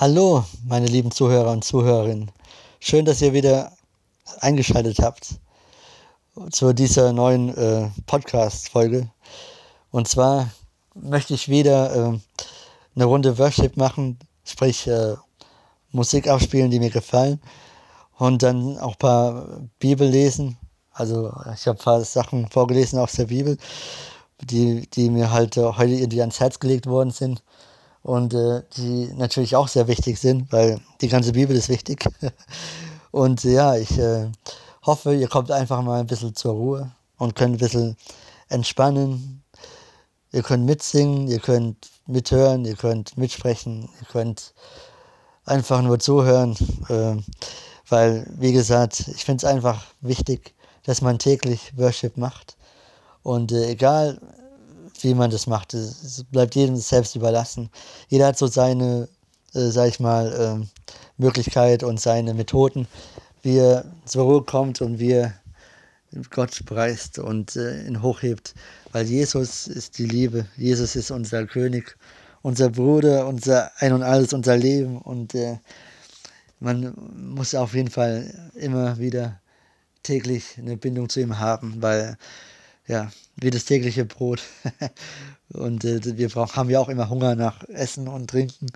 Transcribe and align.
Hallo, 0.00 0.44
meine 0.64 0.86
lieben 0.86 1.10
Zuhörer 1.10 1.50
und 1.50 1.64
Zuhörerinnen. 1.64 2.30
Schön, 2.78 3.04
dass 3.04 3.20
ihr 3.20 3.32
wieder 3.32 3.72
eingeschaltet 4.38 5.00
habt 5.00 5.40
zu 6.52 6.72
dieser 6.72 7.12
neuen 7.12 7.48
äh, 7.56 7.90
Podcast-Folge. 8.06 9.10
Und 9.90 10.06
zwar 10.06 10.50
möchte 10.94 11.34
ich 11.34 11.48
wieder 11.48 11.96
äh, 11.96 12.18
eine 12.94 13.04
Runde 13.06 13.38
Worship 13.38 13.76
machen, 13.76 14.20
sprich 14.44 14.86
äh, 14.86 15.16
Musik 15.90 16.28
abspielen, 16.28 16.70
die 16.70 16.78
mir 16.78 16.90
gefallen. 16.90 17.40
Und 18.18 18.44
dann 18.44 18.78
auch 18.78 18.92
ein 18.92 18.98
paar 18.98 19.60
Bibel 19.80 20.08
lesen. 20.08 20.58
Also 20.92 21.32
ich 21.56 21.66
habe 21.66 21.76
ein 21.76 21.84
paar 21.84 22.04
Sachen 22.04 22.46
vorgelesen 22.46 23.00
aus 23.00 23.14
der 23.14 23.24
Bibel, 23.24 23.58
die, 24.42 24.88
die 24.90 25.10
mir 25.10 25.32
halt 25.32 25.56
äh, 25.56 25.64
heute 25.64 25.94
irgendwie 25.94 26.20
ans 26.20 26.38
Herz 26.38 26.60
gelegt 26.60 26.86
worden 26.86 27.10
sind 27.10 27.42
und 28.08 28.32
äh, 28.32 28.62
die 28.78 29.12
natürlich 29.16 29.54
auch 29.54 29.68
sehr 29.68 29.86
wichtig 29.86 30.18
sind, 30.18 30.50
weil 30.50 30.80
die 31.02 31.08
ganze 31.08 31.32
Bibel 31.32 31.54
ist 31.54 31.68
wichtig. 31.68 32.06
und 33.10 33.44
ja, 33.44 33.76
ich 33.76 33.98
äh, 33.98 34.30
hoffe, 34.82 35.14
ihr 35.14 35.28
kommt 35.28 35.50
einfach 35.50 35.82
mal 35.82 36.00
ein 36.00 36.06
bisschen 36.06 36.34
zur 36.34 36.54
Ruhe 36.54 36.90
und 37.18 37.36
könnt 37.36 37.56
ein 37.56 37.58
bisschen 37.58 37.98
entspannen. 38.48 39.42
Ihr 40.32 40.42
könnt 40.42 40.64
mitsingen, 40.64 41.28
ihr 41.28 41.38
könnt 41.38 41.90
mithören, 42.06 42.64
ihr 42.64 42.76
könnt 42.76 43.18
mitsprechen, 43.18 43.90
ihr 44.00 44.06
könnt 44.10 44.54
einfach 45.44 45.82
nur 45.82 45.98
zuhören, 45.98 46.56
äh, 46.88 47.16
weil, 47.90 48.26
wie 48.38 48.52
gesagt, 48.52 49.06
ich 49.08 49.26
finde 49.26 49.44
es 49.44 49.52
einfach 49.52 49.84
wichtig, 50.00 50.54
dass 50.84 51.02
man 51.02 51.18
täglich 51.18 51.76
Worship 51.76 52.16
macht. 52.16 52.56
Und 53.22 53.52
äh, 53.52 53.68
egal, 53.68 54.18
wie 55.04 55.14
man 55.14 55.30
das 55.30 55.46
macht. 55.46 55.74
Es 55.74 56.24
bleibt 56.30 56.54
jedem 56.54 56.76
selbst 56.76 57.16
überlassen. 57.16 57.70
Jeder 58.08 58.28
hat 58.28 58.38
so 58.38 58.46
seine, 58.46 59.08
äh, 59.54 59.70
sag 59.70 59.88
ich 59.88 60.00
mal, 60.00 60.32
äh, 60.32 60.66
Möglichkeit 61.16 61.82
und 61.82 62.00
seine 62.00 62.34
Methoden, 62.34 62.86
wie 63.42 63.58
er 63.58 63.84
zur 64.04 64.24
Ruhe 64.24 64.42
kommt 64.42 64.80
und 64.80 64.98
wie 64.98 65.12
er 65.12 65.34
Gott 66.30 66.64
preist 66.64 67.18
und 67.18 67.56
äh, 67.56 67.86
ihn 67.86 68.02
hochhebt. 68.02 68.54
Weil 68.92 69.06
Jesus 69.06 69.66
ist 69.66 69.98
die 69.98 70.06
Liebe. 70.06 70.46
Jesus 70.56 70.96
ist 70.96 71.10
unser 71.10 71.46
König, 71.46 71.96
unser 72.42 72.70
Bruder, 72.70 73.26
unser 73.26 73.70
Ein 73.78 73.92
und 73.92 74.02
Alles, 74.02 74.32
unser 74.32 74.56
Leben. 74.56 74.98
Und 74.98 75.34
äh, 75.34 75.58
man 76.60 76.94
muss 77.14 77.54
auf 77.54 77.74
jeden 77.74 77.90
Fall 77.90 78.50
immer 78.54 78.98
wieder 78.98 79.40
täglich 80.02 80.56
eine 80.56 80.76
Bindung 80.76 81.08
zu 81.08 81.20
ihm 81.20 81.38
haben, 81.38 81.82
weil 81.82 82.16
ja, 82.86 83.10
wie 83.40 83.50
das 83.50 83.64
tägliche 83.64 84.04
Brot. 84.04 84.42
und 85.52 85.84
äh, 85.84 86.00
wir 86.16 86.28
brauch, 86.28 86.56
haben 86.56 86.70
ja 86.70 86.80
auch 86.80 86.88
immer 86.88 87.08
Hunger 87.08 87.34
nach 87.34 87.64
Essen 87.68 88.08
und 88.08 88.30
Trinken. 88.30 88.66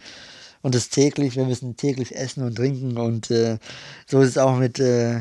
Und 0.63 0.75
das 0.75 0.89
täglich, 0.89 1.37
wir 1.37 1.45
müssen 1.45 1.77
täglich 1.77 2.15
essen 2.15 2.45
und 2.45 2.55
trinken. 2.55 2.97
Und 2.97 3.31
äh, 3.31 3.59
so 4.07 4.21
ist 4.21 4.31
es 4.31 4.39
auch 4.39 4.57
mit 4.57 4.79
äh, 4.79 5.21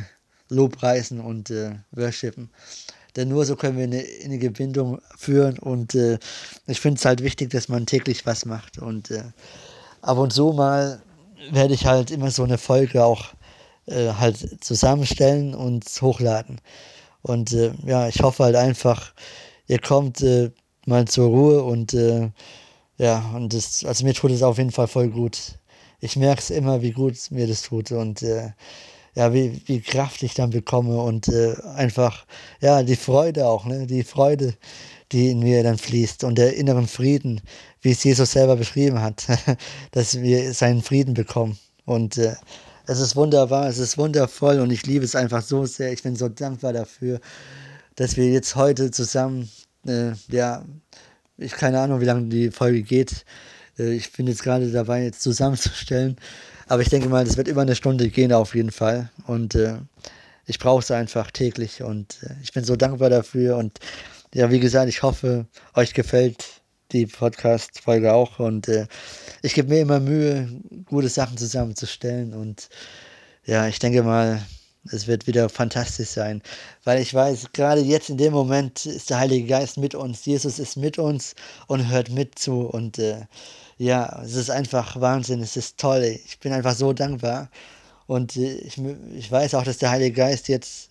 Lobpreisen 0.50 1.20
und 1.20 1.50
äh, 1.50 1.72
Worshipen. 1.92 2.52
Denn 3.16 3.28
nur 3.28 3.46
so 3.46 3.56
können 3.56 3.78
wir 3.78 3.84
eine 3.84 4.02
innige 4.02 4.52
Bindung 4.52 5.02
führen. 5.18 5.58
Und 5.58 5.96
äh, 5.96 6.20
ich 6.68 6.80
finde 6.80 7.00
es 7.00 7.06
halt 7.06 7.24
wichtig, 7.24 7.50
dass 7.50 7.70
man 7.70 7.86
täglich 7.88 8.26
was 8.26 8.46
macht. 8.46 8.78
Und 8.78 9.10
äh, 9.12 9.24
ab 10.02 10.18
und 10.18 10.32
zu 10.32 10.54
mal 10.54 11.02
werde 11.52 11.74
ich 11.74 11.88
halt 11.88 12.12
immer 12.12 12.30
so 12.30 12.44
eine 12.44 12.60
Folge 12.60 13.04
auch 13.04 13.34
äh, 13.88 14.14
halt 14.14 14.64
zusammenstellen 14.64 15.56
und 15.56 15.86
hochladen. 16.02 16.62
Und 17.22 17.54
äh, 17.54 17.72
ja, 17.86 18.08
ich 18.08 18.22
hoffe 18.22 18.44
halt 18.44 18.56
einfach, 18.56 19.14
ihr 19.68 19.80
kommt 19.80 20.22
äh, 20.22 20.52
mal 20.86 21.08
zur 21.08 21.28
Ruhe 21.30 21.64
und 21.64 21.94
äh, 21.94 22.30
ja, 22.98 23.32
und 23.36 23.54
das, 23.54 23.84
also 23.86 24.06
mir 24.06 24.14
tut 24.14 24.32
es 24.32 24.44
auf 24.44 24.58
jeden 24.58 24.72
Fall 24.72 24.88
voll 24.88 25.10
gut. 25.10 25.60
Ich 26.00 26.16
merke 26.16 26.42
es 26.42 26.50
immer, 26.50 26.82
wie 26.82 26.92
gut 26.92 27.16
mir 27.32 27.48
das 27.48 27.64
tut 27.64 27.92
und 27.92 28.22
äh, 28.24 28.52
ja, 29.16 29.34
wie, 29.34 29.62
wie 29.66 29.82
Kraft 29.82 30.24
ich 30.24 30.34
dann 30.34 30.52
bekomme 30.52 31.02
und 31.02 31.28
äh, 31.28 31.56
einfach, 31.76 32.26
ja, 32.62 32.84
die 32.84 32.96
Freude 32.96 33.48
auch, 33.48 33.66
ne, 33.66 33.86
die 33.88 34.04
Freude, 34.04 34.56
die 35.12 35.32
in 35.32 35.40
mir 35.40 35.64
dann 35.64 35.78
fließt 35.78 36.24
und 36.24 36.38
der 36.38 36.56
inneren 36.56 36.88
Frieden, 36.88 37.42
wie 37.82 37.92
es 37.92 38.04
Jesus 38.04 38.32
selber 38.32 38.56
beschrieben 38.56 39.02
hat, 39.02 39.26
dass 39.92 40.22
wir 40.22 40.54
seinen 40.54 40.82
Frieden 40.82 41.14
bekommen. 41.14 41.58
Und 41.86 42.18
äh, 42.18 42.36
es 42.92 43.00
ist 43.00 43.16
wunderbar, 43.16 43.70
es 43.70 43.78
ist 43.78 43.98
wundervoll 43.98 44.60
und 44.60 44.70
ich 44.70 44.86
liebe 44.86 45.06
es 45.06 45.16
einfach 45.16 45.42
so 45.42 45.66
sehr. 45.66 45.94
Ich 45.94 46.04
bin 46.04 46.18
so 46.18 46.28
dankbar 46.28 46.74
dafür, 46.74 47.22
dass 47.96 48.18
wir 48.18 48.30
jetzt 48.30 48.56
heute 48.56 48.92
zusammen, 48.92 49.50
äh, 49.88 50.12
ja, 50.28 50.66
ich 51.38 51.54
keine 51.54 51.80
Ahnung, 51.80 52.02
wie 52.02 52.06
lange 52.06 52.28
die 52.28 52.52
Folge 52.52 52.84
geht. 52.84 53.24
Äh, 53.80 53.94
ich 53.94 54.12
bin 54.12 54.28
jetzt 54.28 54.44
gerade 54.44 54.70
dabei, 54.72 55.06
jetzt 55.06 55.22
zusammenzustellen. 55.22 56.18
Aber 56.68 56.82
ich 56.82 56.90
denke 56.90 57.08
mal, 57.08 57.24
das 57.24 57.38
wird 57.38 57.48
über 57.48 57.62
eine 57.62 57.76
Stunde 57.76 58.10
gehen 58.10 58.34
auf 58.34 58.56
jeden 58.56 58.72
Fall. 58.72 59.10
Und 59.26 59.56
äh, 59.56 59.78
ich 60.46 60.60
brauche 60.60 60.82
es 60.82 60.92
einfach 60.92 61.32
täglich 61.32 61.82
und 61.84 62.18
äh, 62.24 62.36
ich 62.44 62.52
bin 62.52 62.66
so 62.66 62.76
dankbar 62.76 63.10
dafür. 63.10 63.56
Und 63.56 63.80
ja, 64.34 64.52
wie 64.52 64.60
gesagt, 64.60 64.90
ich 64.90 65.02
hoffe, 65.02 65.46
euch 65.76 65.94
gefällt 65.94 66.61
die 66.92 67.06
Podcast-Folge 67.06 68.14
auch. 68.14 68.40
Und 68.40 68.68
äh, 68.68 68.88
ich 69.42 69.54
gebe 69.54 69.70
mir 69.70 69.82
immer 69.82 70.00
Mühe, 70.00 70.50
gute 70.86 71.10
Sachen 71.10 71.38
zusammenzustellen. 71.38 72.34
Und 72.34 72.70
ja, 73.46 73.68
ich 73.68 73.80
denke 73.80 74.04
mal, 74.04 74.42
es 74.92 75.08
wird 75.08 75.28
wieder 75.28 75.50
fantastisch 75.50 76.10
sein, 76.10 76.42
weil 76.84 77.02
ich 77.02 77.14
weiß, 77.14 77.52
gerade 77.54 77.82
jetzt 77.82 78.10
in 78.10 78.18
dem 78.18 78.34
Moment 78.34 78.86
ist 78.86 79.10
der 79.10 79.20
Heilige 79.20 79.48
Geist 79.48 79.78
mit 79.78 79.94
uns. 79.94 80.26
Jesus 80.26 80.60
ist 80.60 80.76
mit 80.76 80.98
uns 80.98 81.36
und 81.68 81.90
hört 81.90 82.10
mit 82.10 82.40
zu. 82.40 82.62
Und 82.62 82.98
äh, 82.98 83.26
ja, 83.78 84.22
es 84.24 84.36
ist 84.36 84.50
einfach 84.50 85.00
Wahnsinn, 85.00 85.42
es 85.42 85.56
ist 85.58 85.78
toll. 85.78 86.20
Ich 86.26 86.40
bin 86.40 86.54
einfach 86.54 86.76
so 86.76 86.94
dankbar. 86.94 87.50
Und 88.08 88.36
äh, 88.38 88.56
ich, 88.56 88.78
ich 89.16 89.32
weiß 89.32 89.56
auch, 89.56 89.64
dass 89.64 89.78
der 89.78 89.92
Heilige 89.92 90.16
Geist 90.16 90.48
jetzt 90.48 90.90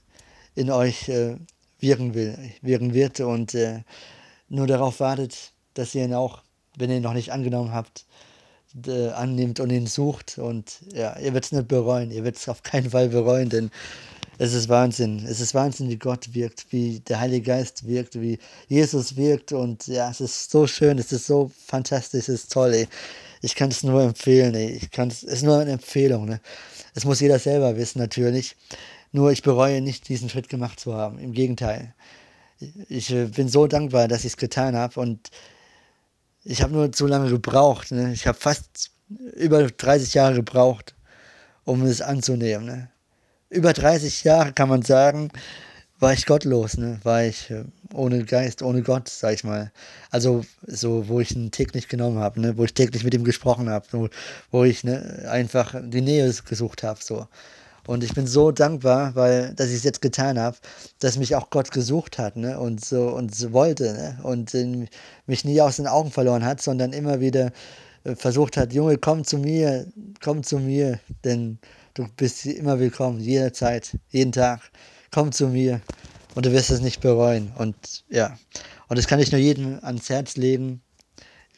in 0.55 0.71
euch 0.71 1.09
äh, 1.09 1.37
wirken 1.81 2.15
will, 2.15 2.37
wirken 2.63 2.95
wird 2.95 3.21
und 3.21 3.55
äh, 3.55 3.83
nur 4.49 4.67
darauf 4.67 5.01
wartet, 5.01 5.53
dass 5.81 5.95
ihr 5.95 6.05
ihn 6.05 6.15
auch, 6.15 6.43
wenn 6.77 6.91
ihr 6.91 6.97
ihn 6.99 7.03
noch 7.03 7.15
nicht 7.15 7.33
angenommen 7.33 7.73
habt, 7.73 8.05
annimmt 9.15 9.59
und 9.61 9.71
ihn 9.71 9.87
sucht. 9.87 10.39
Und 10.39 10.81
ja, 10.93 11.17
ihr 11.19 11.33
werdet 11.33 11.47
es 11.47 11.53
nicht 11.53 11.69
bereuen. 11.69 12.11
Ihr 12.11 12.23
werdet 12.23 12.41
es 12.41 12.49
auf 12.49 12.63
keinen 12.63 12.91
Fall 12.91 13.09
bereuen, 13.09 13.49
denn 13.49 13.71
es 14.39 14.53
ist 14.55 14.69
Wahnsinn. 14.69 15.27
Es 15.27 15.41
ist 15.41 15.55
Wahnsinn, 15.55 15.89
wie 15.89 15.97
Gott 15.97 16.35
wirkt, 16.35 16.67
wie 16.71 17.01
der 17.01 17.21
Heilige 17.21 17.47
Geist 17.47 17.87
wirkt, 17.87 18.21
wie 18.21 18.39
Jesus 18.69 19.17
wirkt. 19.17 19.53
Und 19.53 19.87
ja, 19.87 20.11
es 20.11 20.21
ist 20.21 20.51
so 20.51 20.67
schön, 20.67 20.99
es 20.99 21.13
ist 21.13 21.27
so 21.27 21.51
fantastisch, 21.67 22.29
es 22.29 22.45
ist 22.45 22.53
toll. 22.53 22.73
Ey. 22.73 22.89
Ich 23.43 23.55
kann 23.55 23.71
es 23.71 23.83
nur 23.83 24.03
empfehlen. 24.03 24.55
Ey. 24.55 24.71
Ich 24.71 24.91
kann 24.91 25.09
es 25.09 25.23
ist 25.23 25.43
nur 25.43 25.59
eine 25.59 25.73
Empfehlung. 25.73 26.27
Ne? 26.27 26.41
Es 26.95 27.05
muss 27.05 27.21
jeder 27.21 27.39
selber 27.39 27.77
wissen, 27.77 27.99
natürlich. 27.99 28.57
Nur 29.13 29.33
ich 29.33 29.43
bereue 29.43 29.81
nicht, 29.81 30.09
diesen 30.09 30.29
Schritt 30.29 30.49
gemacht 30.49 30.79
zu 30.79 30.95
haben. 30.95 31.19
Im 31.19 31.33
Gegenteil. 31.33 31.95
Ich 32.89 33.11
äh, 33.11 33.27
bin 33.27 33.49
so 33.49 33.67
dankbar, 33.67 34.07
dass 34.07 34.21
ich 34.21 34.33
es 34.33 34.37
getan 34.37 34.77
habe 34.77 35.01
und 35.01 35.31
ich 36.45 36.63
habe 36.63 36.73
nur 36.73 36.93
zu 36.93 37.07
lange 37.07 37.31
gebraucht. 37.31 37.93
Ne? 37.93 38.13
Ich 38.13 38.27
habe 38.27 38.39
fast 38.39 38.91
über 39.37 39.67
30 39.67 40.15
Jahre 40.15 40.35
gebraucht, 40.35 40.95
um 41.65 41.85
es 41.85 42.01
anzunehmen. 42.01 42.67
Ne? 42.67 42.91
Über 43.49 43.73
30 43.73 44.25
Jahre 44.25 44.53
kann 44.53 44.69
man 44.69 44.83
sagen, 44.83 45.31
war 45.99 46.15
ich 46.15 46.25
gottlos, 46.25 46.79
ne? 46.79 46.99
war 47.03 47.25
ich 47.25 47.51
äh, 47.51 47.65
ohne 47.93 48.25
Geist, 48.25 48.63
ohne 48.63 48.83
Gott, 48.83 49.09
sag 49.09 49.35
ich 49.35 49.45
mal. 49.45 49.71
Also 50.11 50.45
so, 50.67 51.09
wo 51.09 51.21
ich 51.21 51.37
ihn 51.37 51.51
täglich 51.51 51.89
genommen 51.89 52.19
habe, 52.19 52.41
ne? 52.41 52.57
wo 52.57 52.65
ich 52.65 52.73
täglich 52.73 53.05
mit 53.05 53.13
ihm 53.13 53.25
gesprochen 53.25 53.69
habe, 53.69 53.87
wo, 53.91 54.09
wo 54.51 54.65
ich 54.65 54.83
ne, 54.83 55.29
einfach 55.31 55.75
die 55.83 56.01
Nähe 56.01 56.33
gesucht 56.49 56.83
habe. 56.83 57.01
So. 57.03 57.29
Und 57.91 58.05
ich 58.05 58.15
bin 58.15 58.29
so 58.29 58.53
dankbar, 58.53 59.17
weil, 59.17 59.53
dass 59.55 59.71
ich 59.71 59.79
es 59.79 59.83
jetzt 59.83 60.01
getan 60.01 60.39
habe, 60.39 60.57
dass 61.01 61.19
mich 61.19 61.35
auch 61.35 61.51
Gott 61.51 61.73
gesucht 61.73 62.19
hat, 62.19 62.37
ne? 62.37 62.61
Und 62.61 62.85
so 62.85 63.09
und 63.09 63.35
so 63.35 63.53
wollte, 63.53 63.93
ne? 63.93 64.19
Und 64.23 64.55
äh, 64.55 64.87
mich 65.27 65.45
nie 65.45 65.61
aus 65.61 65.75
den 65.75 65.89
Augen 65.89 66.13
verloren 66.13 66.45
hat, 66.45 66.63
sondern 66.63 66.93
immer 66.93 67.19
wieder 67.19 67.51
äh, 68.05 68.15
versucht 68.15 68.57
hat, 68.57 68.73
Junge, 68.73 68.97
komm 68.97 69.25
zu 69.25 69.39
mir, 69.39 69.89
komm 70.23 70.45
zu 70.45 70.61
mir, 70.61 71.01
denn 71.25 71.59
du 71.95 72.07
bist 72.17 72.47
immer 72.47 72.79
willkommen, 72.79 73.19
jederzeit, 73.19 73.99
jeden 74.11 74.31
Tag. 74.31 74.61
Komm 75.11 75.33
zu 75.33 75.49
mir 75.49 75.81
und 76.37 76.47
du 76.47 76.53
wirst 76.53 76.71
es 76.71 76.81
nicht 76.81 77.01
bereuen. 77.01 77.51
Und 77.59 78.05
ja, 78.09 78.39
und 78.87 78.99
das 79.01 79.09
kann 79.09 79.19
ich 79.19 79.33
nur 79.33 79.41
jedem 79.41 79.81
ans 79.83 80.09
Herz 80.09 80.37
legen, 80.37 80.81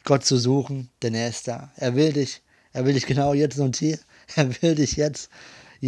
Gott 0.03 0.25
zu 0.25 0.37
suchen, 0.37 0.89
denn 1.03 1.13
er 1.13 1.29
ist 1.29 1.47
da. 1.47 1.71
Er 1.75 1.93
will 1.95 2.11
dich, 2.11 2.41
er 2.71 2.85
will 2.85 2.95
dich 2.95 3.05
genau 3.05 3.35
jetzt 3.35 3.59
und 3.59 3.75
hier. 3.75 3.99
Er 4.35 4.49
will 4.63 4.73
dich 4.73 4.95
jetzt 4.95 5.29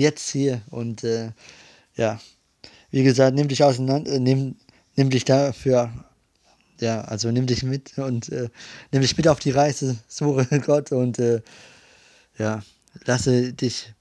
jetzt 0.01 0.30
hier. 0.30 0.62
Und 0.69 1.03
äh, 1.03 1.31
ja, 1.95 2.19
wie 2.92 3.03
gesagt, 3.03 3.36
nimm 3.36 3.47
dich 3.47 3.63
auseinander, 3.63 4.12
äh, 4.12 4.19
nimm, 4.19 4.56
nimm 4.95 5.09
dich 5.09 5.25
dafür, 5.25 5.92
ja, 6.80 7.01
also 7.01 7.31
nimm 7.31 7.45
dich 7.47 7.63
mit 7.63 7.97
und 7.97 8.30
äh, 8.30 8.50
nimm 8.92 9.01
dich 9.01 9.15
mit 9.18 9.27
auf 9.27 9.39
die 9.39 9.51
Reise, 9.51 9.97
suche 10.07 10.59
Gott 10.65 10.92
und 10.92 11.19
äh, 11.19 11.42
ja, 12.38 12.63
lasse 13.06 13.53
dich 13.53 13.94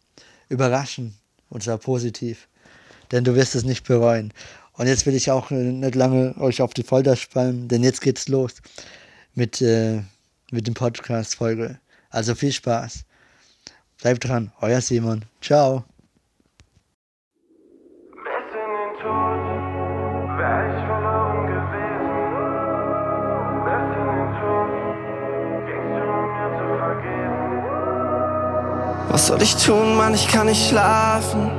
überraschen 0.49 1.15
und 1.51 1.63
zwar 1.63 1.79
positiv, 1.79 2.49
denn 3.13 3.25
du 3.25 3.35
wirst 3.35 3.55
es 3.55 3.65
nicht 3.65 3.85
bereuen. 3.85 4.33
Und 4.73 4.89
jetzt 4.89 5.07
will 5.07 5.15
ich 5.15 5.31
auch 5.31 5.53
äh, 5.53 5.55
nicht 5.55 5.95
lange 5.95 6.37
euch 6.39 6.61
auf 6.61 6.75
die 6.75 6.83
Folter 6.83 7.15
spannen, 7.15 7.69
denn 7.69 7.85
jetzt 7.85 8.01
geht's 8.01 8.29
los 8.29 8.55
mit, 9.35 9.63
äh, 9.63 10.03
mit 10.51 10.67
dem 10.67 10.75
Podcast-Folge. 10.75 11.79
Also 12.11 12.35
viel 12.35 12.53
Spaß. 12.53 13.05
Bleibt 14.05 14.29
dran, 14.29 14.53
euer 14.61 14.83
Simon. 14.83 15.23
Ciao. 15.41 15.83
Was 29.09 29.29
soll 29.29 29.41
ich 29.41 29.57
tun, 29.57 29.97
Mann, 29.97 30.13
ich 30.13 30.29
kann 30.29 30.49
nicht 30.49 30.69
schlafen, 30.69 31.51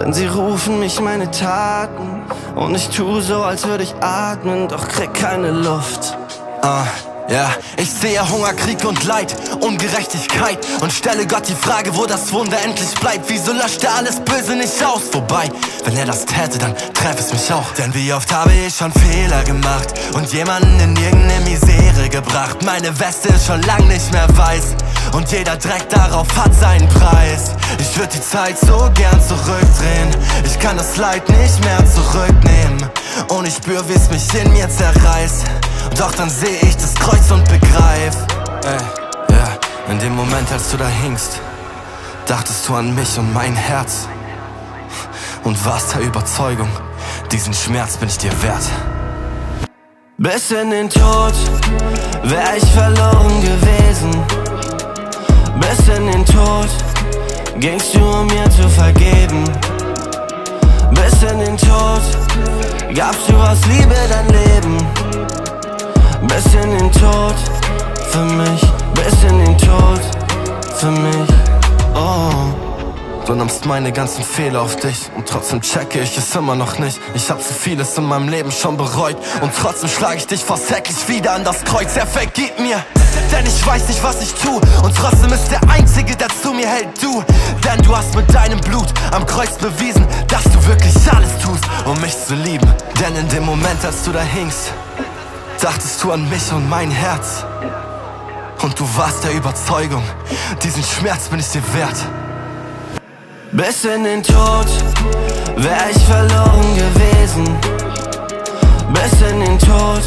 denn 0.00 0.12
sie 0.12 0.26
rufen 0.26 0.80
mich 0.80 1.00
meine 1.00 1.30
Taten. 1.30 2.24
Und 2.56 2.74
ich 2.74 2.88
tu 2.88 3.20
so, 3.20 3.44
als 3.44 3.64
würde 3.68 3.84
ich 3.84 3.94
atmen, 4.00 4.66
doch 4.66 4.88
krieg 4.88 5.14
keine 5.14 5.52
Luft. 5.52 6.18
Ah. 6.62 6.84
Ja, 7.32 7.50
ich 7.78 7.90
sehe 7.90 8.20
Hunger, 8.28 8.52
Krieg 8.52 8.84
und 8.84 9.04
Leid, 9.04 9.34
Ungerechtigkeit 9.62 10.58
und 10.82 10.92
stelle 10.92 11.26
Gott 11.26 11.48
die 11.48 11.54
Frage, 11.54 11.96
wo 11.96 12.04
das 12.04 12.30
Wunder 12.30 12.58
endlich 12.62 12.92
bleibt. 12.96 13.24
Wieso 13.28 13.52
löscht 13.52 13.82
er 13.82 13.94
alles 13.94 14.20
Böse 14.20 14.54
nicht 14.54 14.84
aus? 14.84 15.04
Wobei, 15.12 15.48
wenn 15.86 15.96
er 15.96 16.04
das 16.04 16.26
täte, 16.26 16.58
dann 16.58 16.76
treffe 16.92 17.20
es 17.20 17.32
mich 17.32 17.50
auch. 17.50 17.72
Denn 17.78 17.94
wie 17.94 18.12
oft 18.12 18.30
habe 18.30 18.52
ich 18.52 18.76
schon 18.76 18.92
Fehler 18.92 19.42
gemacht 19.44 19.94
und 20.12 20.30
jemanden 20.30 20.78
in 20.78 20.94
irgendeine 20.94 21.40
Misere 21.48 22.10
gebracht. 22.10 22.62
Meine 22.66 23.00
Weste 23.00 23.28
ist 23.28 23.46
schon 23.46 23.62
lang 23.62 23.88
nicht 23.88 24.12
mehr 24.12 24.28
weiß 24.36 24.74
und 25.14 25.32
jeder 25.32 25.56
Dreck 25.56 25.88
darauf 25.88 26.28
hat 26.36 26.54
seinen 26.54 26.86
Preis. 26.88 27.52
Ich 27.78 27.96
würde 27.96 28.12
die 28.14 28.20
Zeit 28.20 28.58
so 28.58 28.90
gern 28.92 29.22
zurückdrehen. 29.26 30.10
Ich 30.44 30.58
kann 30.58 30.76
das 30.76 30.98
Leid 30.98 31.26
nicht 31.30 31.64
mehr 31.64 31.82
zurücknehmen 31.86 32.90
und 33.28 33.48
ich 33.48 33.54
spür, 33.54 33.88
wie 33.88 33.94
es 33.94 34.10
mich 34.10 34.34
in 34.34 34.52
mir 34.52 34.68
zerreißt. 34.68 35.46
Doch 35.96 36.12
dann 36.12 36.30
seh 36.30 36.56
ich 36.62 36.76
das 36.76 36.94
Kreuz 36.94 37.30
und 37.30 37.44
begreif 37.48 38.16
Ey, 38.64 39.34
ja, 39.34 39.92
in 39.92 39.98
dem 39.98 40.14
Moment, 40.14 40.50
als 40.52 40.70
du 40.70 40.76
da 40.76 40.88
hingst 40.88 41.40
Dachtest 42.26 42.68
du 42.68 42.74
an 42.74 42.94
mich 42.94 43.18
und 43.18 43.32
mein 43.34 43.54
Herz. 43.54 44.06
Und 45.44 45.64
warst 45.66 45.94
der 45.94 46.02
Überzeugung 46.02 46.68
Diesen 47.30 47.52
Schmerz 47.52 47.96
bin 47.96 48.08
ich 48.08 48.18
dir 48.18 48.30
wert. 48.42 48.62
Bis 50.18 50.50
in 50.52 50.70
den 50.70 50.88
Tod 50.88 51.34
wär 52.22 52.56
ich 52.56 52.64
verloren 52.70 53.40
gewesen. 53.40 54.10
Bis 55.58 55.88
in 55.88 56.06
den 56.06 56.24
Tod 56.24 56.68
gingst 57.58 57.94
du, 57.94 58.04
um 58.04 58.26
mir 58.26 58.48
zu 58.50 58.68
vergeben. 58.68 59.44
Bis 60.92 61.22
in 61.28 61.38
den 61.40 61.56
Tod 61.56 62.02
gabst 62.94 63.28
du 63.28 63.36
aus 63.36 63.58
Liebe 63.66 63.96
dein 64.08 64.28
Leben 64.28 65.01
bis 66.34 66.54
in 66.54 66.70
den 66.78 66.92
Tod 66.92 67.34
für 68.10 68.24
mich, 68.24 68.62
bis 68.94 69.30
in 69.30 69.44
den 69.44 69.58
Tod 69.58 70.00
für 70.76 70.90
mich. 70.90 71.28
Oh. 71.94 72.30
Du 73.26 73.34
nimmst 73.34 73.66
meine 73.66 73.92
ganzen 73.92 74.24
Fehler 74.24 74.62
auf 74.62 74.74
dich 74.76 75.08
und 75.16 75.28
trotzdem 75.28 75.60
checke 75.60 76.00
ich 76.00 76.18
es 76.18 76.34
immer 76.34 76.56
noch 76.56 76.78
nicht. 76.78 76.98
Ich 77.14 77.30
hab 77.30 77.40
so 77.40 77.54
vieles 77.54 77.96
in 77.96 78.04
meinem 78.04 78.28
Leben 78.28 78.50
schon 78.50 78.76
bereut 78.76 79.16
und 79.40 79.52
trotzdem 79.56 79.88
schlage 79.88 80.16
ich 80.16 80.26
dich 80.26 80.44
fast 80.44 80.68
täglich 80.68 81.08
wieder 81.08 81.32
an 81.32 81.44
das 81.44 81.62
Kreuz. 81.64 81.96
Er 81.96 82.06
vergib 82.06 82.58
mir, 82.58 82.84
denn 83.30 83.46
ich 83.46 83.64
weiß 83.64 83.86
nicht, 83.88 84.02
was 84.02 84.20
ich 84.22 84.34
tu 84.34 84.60
und 84.82 84.96
trotzdem 84.96 85.32
ist 85.32 85.50
der 85.50 85.60
Einzige, 85.70 86.16
der 86.16 86.28
zu 86.42 86.52
mir 86.52 86.66
hält, 86.66 87.00
du. 87.00 87.22
Denn 87.64 87.80
du 87.82 87.96
hast 87.96 88.16
mit 88.16 88.32
deinem 88.34 88.60
Blut 88.60 88.88
am 89.12 89.24
Kreuz 89.24 89.56
bewiesen, 89.56 90.06
dass 90.26 90.42
du 90.44 90.66
wirklich 90.66 90.94
alles 91.12 91.38
tust, 91.38 91.64
um 91.84 92.00
mich 92.00 92.16
zu 92.26 92.34
lieben. 92.34 92.68
Denn 93.00 93.14
in 93.14 93.28
dem 93.28 93.44
Moment, 93.44 93.84
als 93.84 94.02
du 94.02 94.10
da 94.10 94.20
hingst, 94.20 94.72
dachtest 95.62 96.02
du 96.02 96.10
an 96.10 96.28
mich 96.28 96.52
und 96.52 96.68
mein 96.68 96.90
Herz. 96.90 97.44
Und 98.62 98.78
du 98.78 98.84
warst 98.96 99.24
der 99.24 99.32
Überzeugung, 99.32 100.02
diesen 100.62 100.82
Schmerz 100.82 101.28
bin 101.28 101.38
ich 101.38 101.48
dir 101.48 101.62
wert. 101.74 101.96
Bis 103.52 103.84
in 103.84 104.04
den 104.04 104.22
Tod 104.22 104.66
wär 105.56 105.90
ich 105.90 106.02
verloren 106.04 106.76
gewesen. 106.76 107.44
Bis 108.92 109.30
in 109.30 109.40
den 109.40 109.58
Tod 109.58 110.02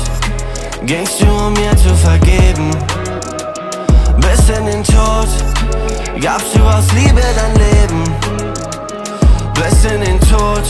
gingst 0.86 1.22
du, 1.22 1.28
um 1.28 1.54
mir 1.54 1.76
zu 1.78 1.96
vergeben. 1.96 2.72
Bis 4.18 4.50
in 4.50 4.66
den 4.66 4.84
Tod 4.84 5.28
gabst 6.20 6.56
du 6.56 6.62
aus 6.64 6.92
Liebe 6.94 7.22
dein 7.22 7.56
Leben. 7.56 8.04
Bis 9.54 9.86
in 9.86 10.02
den 10.02 10.20
Tod 10.20 10.64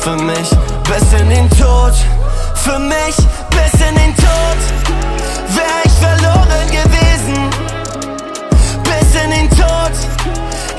für 0.00 0.16
mich, 0.16 0.50
bis 0.84 1.20
in 1.20 1.28
den 1.30 1.50
Tod 1.50 1.94
für 2.64 2.78
mich 2.78 3.16
bis 3.50 3.80
in 3.80 3.94
den 3.94 4.14
Tod 4.16 4.58
wär 5.54 5.78
ich 5.84 5.92
verloren 5.92 6.66
gewesen. 6.70 7.50
Bis 8.82 9.22
in 9.22 9.30
den 9.30 9.50
Tod 9.50 9.92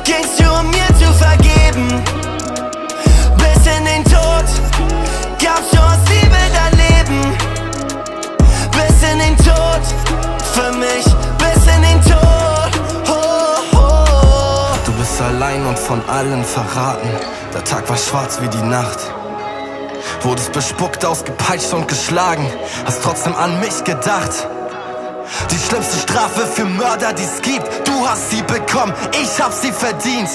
gingst 0.04 0.40
du, 0.40 0.46
um 0.60 0.70
mir 0.70 0.88
zu 0.98 1.12
vergeben. 1.14 2.04
Bis 3.38 3.62
in 3.78 3.86
den 3.86 4.04
Tod 4.04 4.48
gabst 5.44 5.74
du 5.74 5.80
aus 5.80 6.02
Liebe 6.10 6.42
dein 6.58 6.74
Leben. 6.86 7.38
Bis 8.72 9.10
in 9.12 9.20
den 9.20 9.38
Tod 9.38 9.84
für 10.54 10.72
mich, 10.78 11.06
bis 11.38 11.76
in 11.76 11.82
den 11.82 12.02
Tod. 12.02 12.72
Oh, 13.08 13.78
oh. 13.78 14.76
Du 14.86 14.92
bist 14.94 15.22
allein 15.22 15.66
und 15.66 15.80
von 15.80 16.02
allen 16.10 16.44
verraten. 16.44 17.10
Der 17.54 17.64
Tag 17.64 17.90
war 17.90 17.98
schwarz 17.98 18.40
wie 18.42 18.48
die 18.50 18.64
Nacht. 18.64 19.00
Wurdest 20.22 20.52
bespuckt, 20.52 21.06
ausgepeitscht 21.06 21.74
und 21.74 21.88
geschlagen, 21.88 22.46
hast 22.86 23.02
trotzdem 23.04 23.36
an 23.36 23.60
mich 23.60 23.84
gedacht. 23.84 24.48
Die 25.52 25.58
schlimmste 25.58 26.00
Strafe 26.00 26.46
für 26.46 26.66
Mörder, 26.66 27.14
die 27.14 27.24
es 27.24 27.42
gibt, 27.42 27.88
du 27.88 28.08
hast 28.08 28.32
sie 28.32 28.42
bekommen, 28.44 28.94
ich 29.14 29.42
hab 29.42 29.54
sie 29.54 29.72
verdient. 29.72 30.30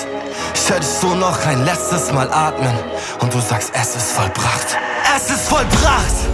Ich 0.54 0.70
hör 0.70 0.78
dich 0.78 0.88
so 0.88 1.14
noch 1.14 1.44
ein 1.46 1.64
letztes 1.64 2.12
Mal 2.12 2.30
atmen 2.32 2.76
und 3.20 3.32
du 3.34 3.40
sagst, 3.40 3.72
es 3.74 3.96
ist 3.96 4.12
vollbracht. 4.12 4.78
Es 5.16 5.30
ist 5.30 5.48
vollbracht! 5.48 6.33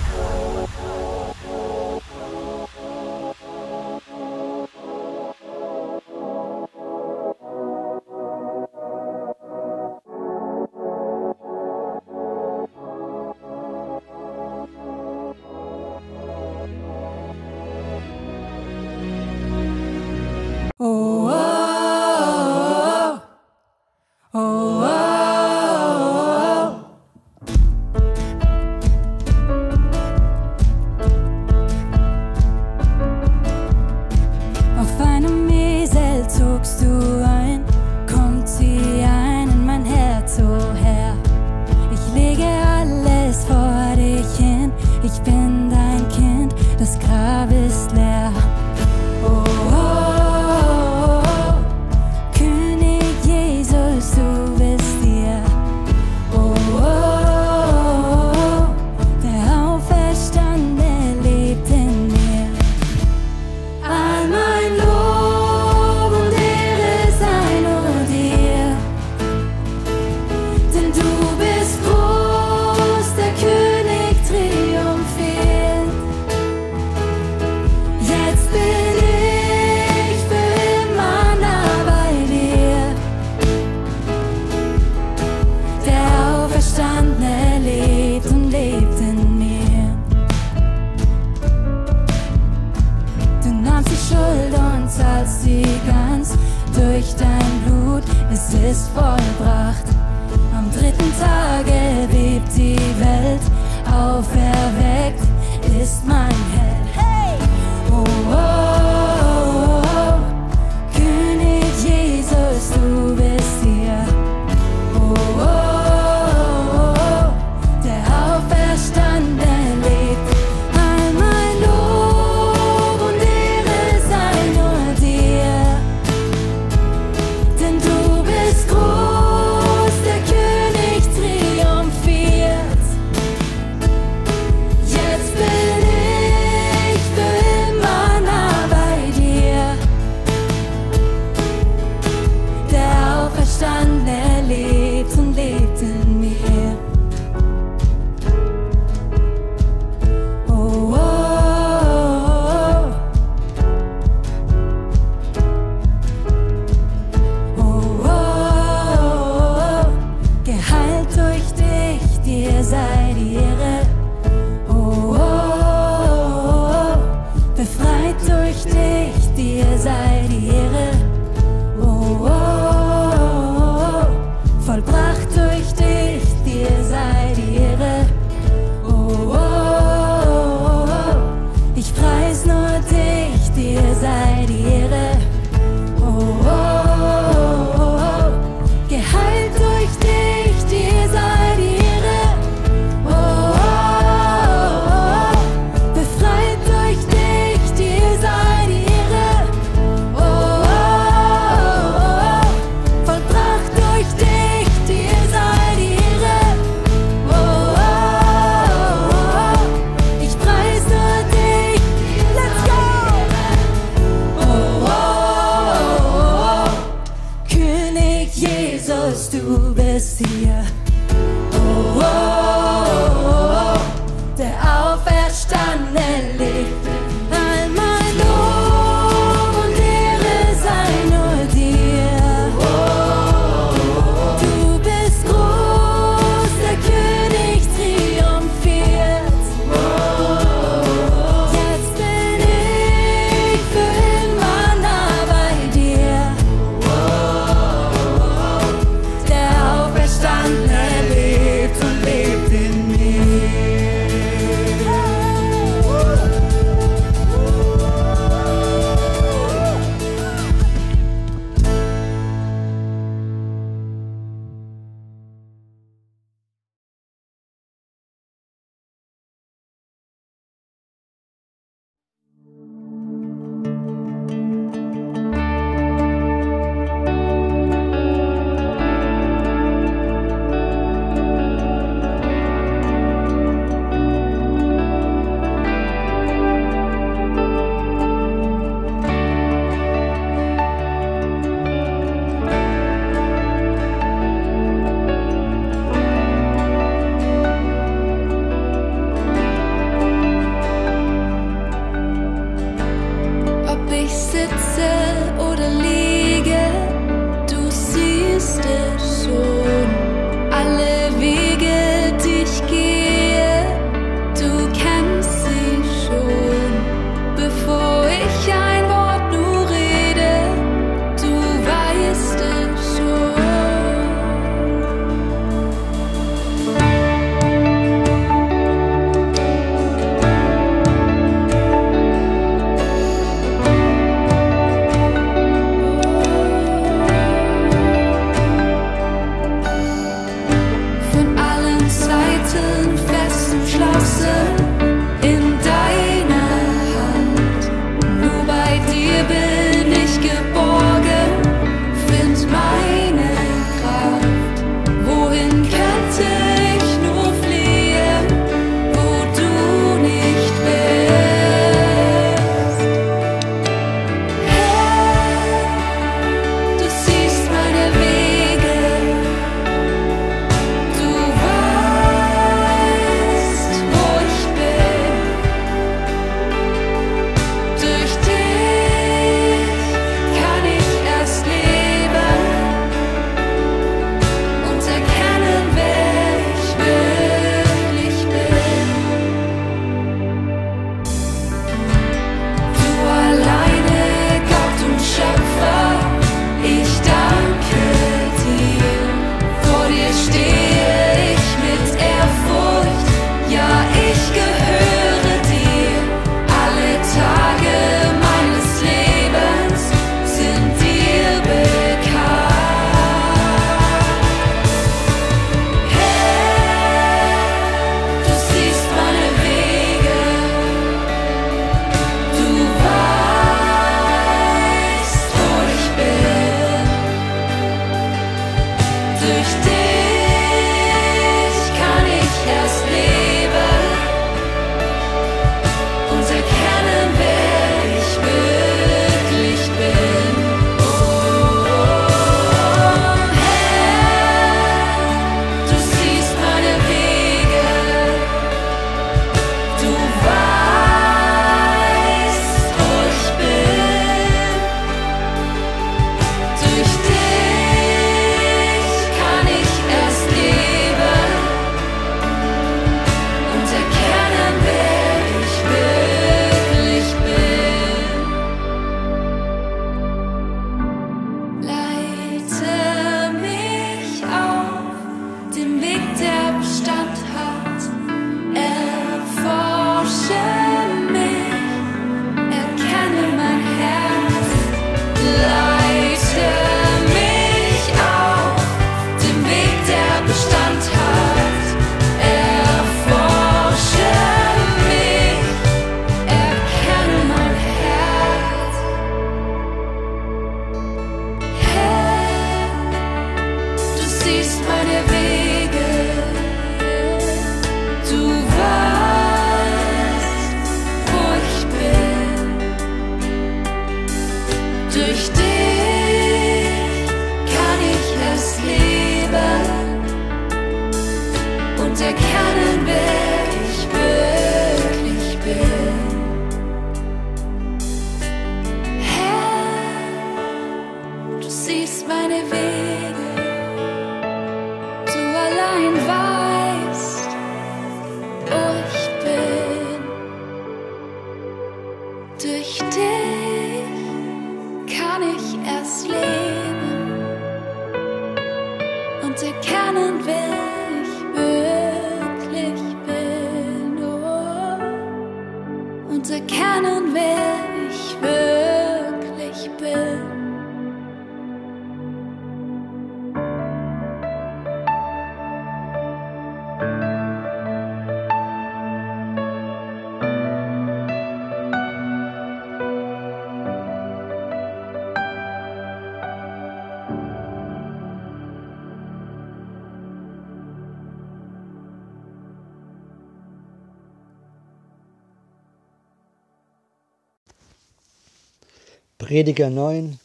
Prediger 589.30 589.70
9 589.70 590.18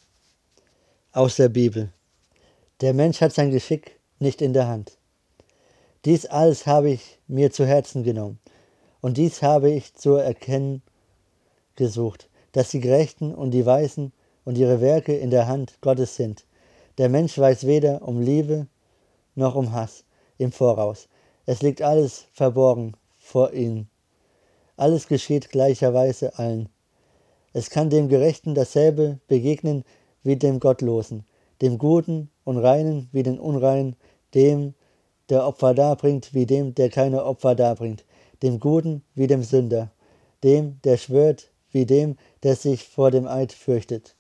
aus 1.11 1.35
der 1.35 1.49
Bibel. 1.49 1.93
Der 2.81 2.95
Mensch 2.95 3.21
hat 3.21 3.33
sein 3.33 3.51
Geschick 3.51 3.99
nicht 4.17 4.41
in 4.41 4.51
der 4.51 4.67
Hand. 4.67 4.97
Dies 6.05 6.25
alles 6.25 6.65
habe 6.65 6.89
ich 6.89 7.19
mir 7.27 7.51
zu 7.51 7.67
Herzen 7.67 8.03
genommen, 8.03 8.39
und 9.01 9.17
dies 9.17 9.43
habe 9.43 9.69
ich 9.69 9.93
zu 9.93 10.15
erkennen 10.15 10.81
gesucht, 11.75 12.29
dass 12.53 12.71
die 12.71 12.79
Gerechten 12.79 13.35
und 13.35 13.51
die 13.51 13.67
Weisen 13.67 14.11
und 14.43 14.57
ihre 14.57 14.81
Werke 14.81 15.15
in 15.15 15.29
der 15.29 15.47
Hand 15.47 15.79
Gottes 15.81 16.15
sind. 16.15 16.43
Der 16.97 17.07
Mensch 17.07 17.37
weiß 17.37 17.67
weder 17.67 18.01
um 18.07 18.21
Liebe 18.23 18.65
noch 19.35 19.53
um 19.53 19.71
Hass 19.71 20.03
im 20.39 20.51
Voraus. 20.51 21.09
Es 21.45 21.61
liegt 21.61 21.83
alles 21.83 22.25
verborgen 22.33 22.97
vor 23.19 23.53
ihm. 23.53 23.85
Alles 24.77 25.07
geschieht 25.07 25.51
gleicherweise 25.51 26.39
allen. 26.39 26.69
Es 27.55 27.69
kann 27.69 27.89
dem 27.89 28.09
Gerechten 28.09 28.53
dasselbe 28.53 29.17
begegnen 29.29 29.85
wie 30.23 30.35
dem 30.35 30.59
Gottlosen, 30.59 31.23
dem 31.61 31.77
Guten 31.77 32.29
und 32.43 32.57
Reinen 32.57 33.07
wie 33.13 33.23
dem 33.23 33.39
Unreinen, 33.39 33.95
dem, 34.33 34.73
der 35.29 35.47
Opfer 35.47 35.73
darbringt, 35.73 36.33
wie 36.33 36.45
dem, 36.45 36.75
der 36.75 36.89
keine 36.89 37.23
Opfer 37.23 37.55
darbringt, 37.55 38.03
dem 38.43 38.59
Guten 38.59 39.03
wie 39.13 39.27
dem 39.27 39.41
Sünder, 39.41 39.89
dem, 40.43 40.81
der 40.83 40.97
schwört, 40.97 41.49
wie 41.71 41.85
dem, 41.85 42.17
der 42.43 42.57
sich 42.57 42.83
vor 42.83 43.09
dem 43.09 43.25
Eid 43.25 43.53
fürchtet. 43.53 44.15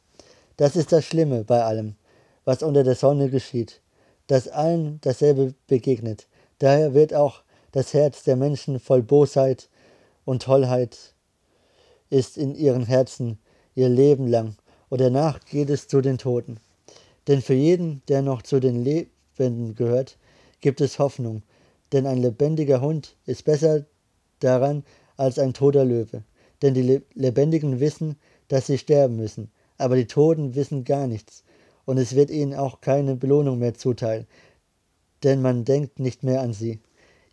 Das 0.55 0.77
ist 0.77 0.93
das 0.93 1.03
Schlimme 1.03 1.43
bei 1.43 1.61
allem, 1.61 1.97
was 2.45 2.63
unter 2.63 2.85
der 2.85 2.95
Sonne 2.95 3.29
geschieht, 3.29 3.81
dass 4.27 4.47
allen 4.47 4.99
dasselbe 5.01 5.55
begegnet. 5.67 6.29
Daher 6.59 6.93
wird 6.93 7.13
auch 7.13 7.41
das 7.73 7.93
Herz 7.93 8.23
der 8.23 8.37
Menschen 8.37 8.79
voll 8.79 9.03
Bosheit 9.03 9.67
und 10.23 10.43
Tollheit 10.43 11.14
ist 12.15 12.37
in 12.37 12.55
ihren 12.55 12.85
Herzen 12.85 13.39
ihr 13.75 13.89
Leben 13.89 14.27
lang, 14.27 14.55
und 14.87 15.01
danach 15.01 15.41
geht 15.43 15.69
es 15.69 15.89
zu 15.89 15.99
den 15.99 16.17
Toten. 16.17 16.61
Denn 17.27 17.41
für 17.41 17.55
jeden, 17.55 18.01
der 18.07 18.21
noch 18.21 18.41
zu 18.41 18.61
den 18.61 18.85
Lebenden 18.85 19.75
gehört, 19.75 20.17
gibt 20.61 20.79
es 20.79 20.97
Hoffnung, 20.97 21.43
denn 21.91 22.05
ein 22.07 22.19
lebendiger 22.19 22.79
Hund 22.79 23.17
ist 23.25 23.43
besser 23.43 23.85
daran 24.39 24.85
als 25.17 25.37
ein 25.39 25.53
toter 25.53 25.83
Löwe. 25.83 26.23
Denn 26.61 26.73
die 26.73 26.83
Le 26.83 27.01
Lebendigen 27.15 27.81
wissen, 27.81 28.15
dass 28.47 28.67
sie 28.67 28.77
sterben 28.77 29.17
müssen, 29.17 29.51
aber 29.77 29.97
die 29.97 30.07
Toten 30.07 30.55
wissen 30.55 30.85
gar 30.85 31.07
nichts, 31.07 31.43
und 31.83 31.97
es 31.97 32.15
wird 32.15 32.29
ihnen 32.29 32.53
auch 32.53 32.79
keine 32.79 33.17
Belohnung 33.17 33.59
mehr 33.59 33.73
zuteil, 33.73 34.25
denn 35.23 35.41
man 35.41 35.65
denkt 35.65 35.99
nicht 35.99 36.23
mehr 36.23 36.39
an 36.39 36.53
sie. 36.53 36.79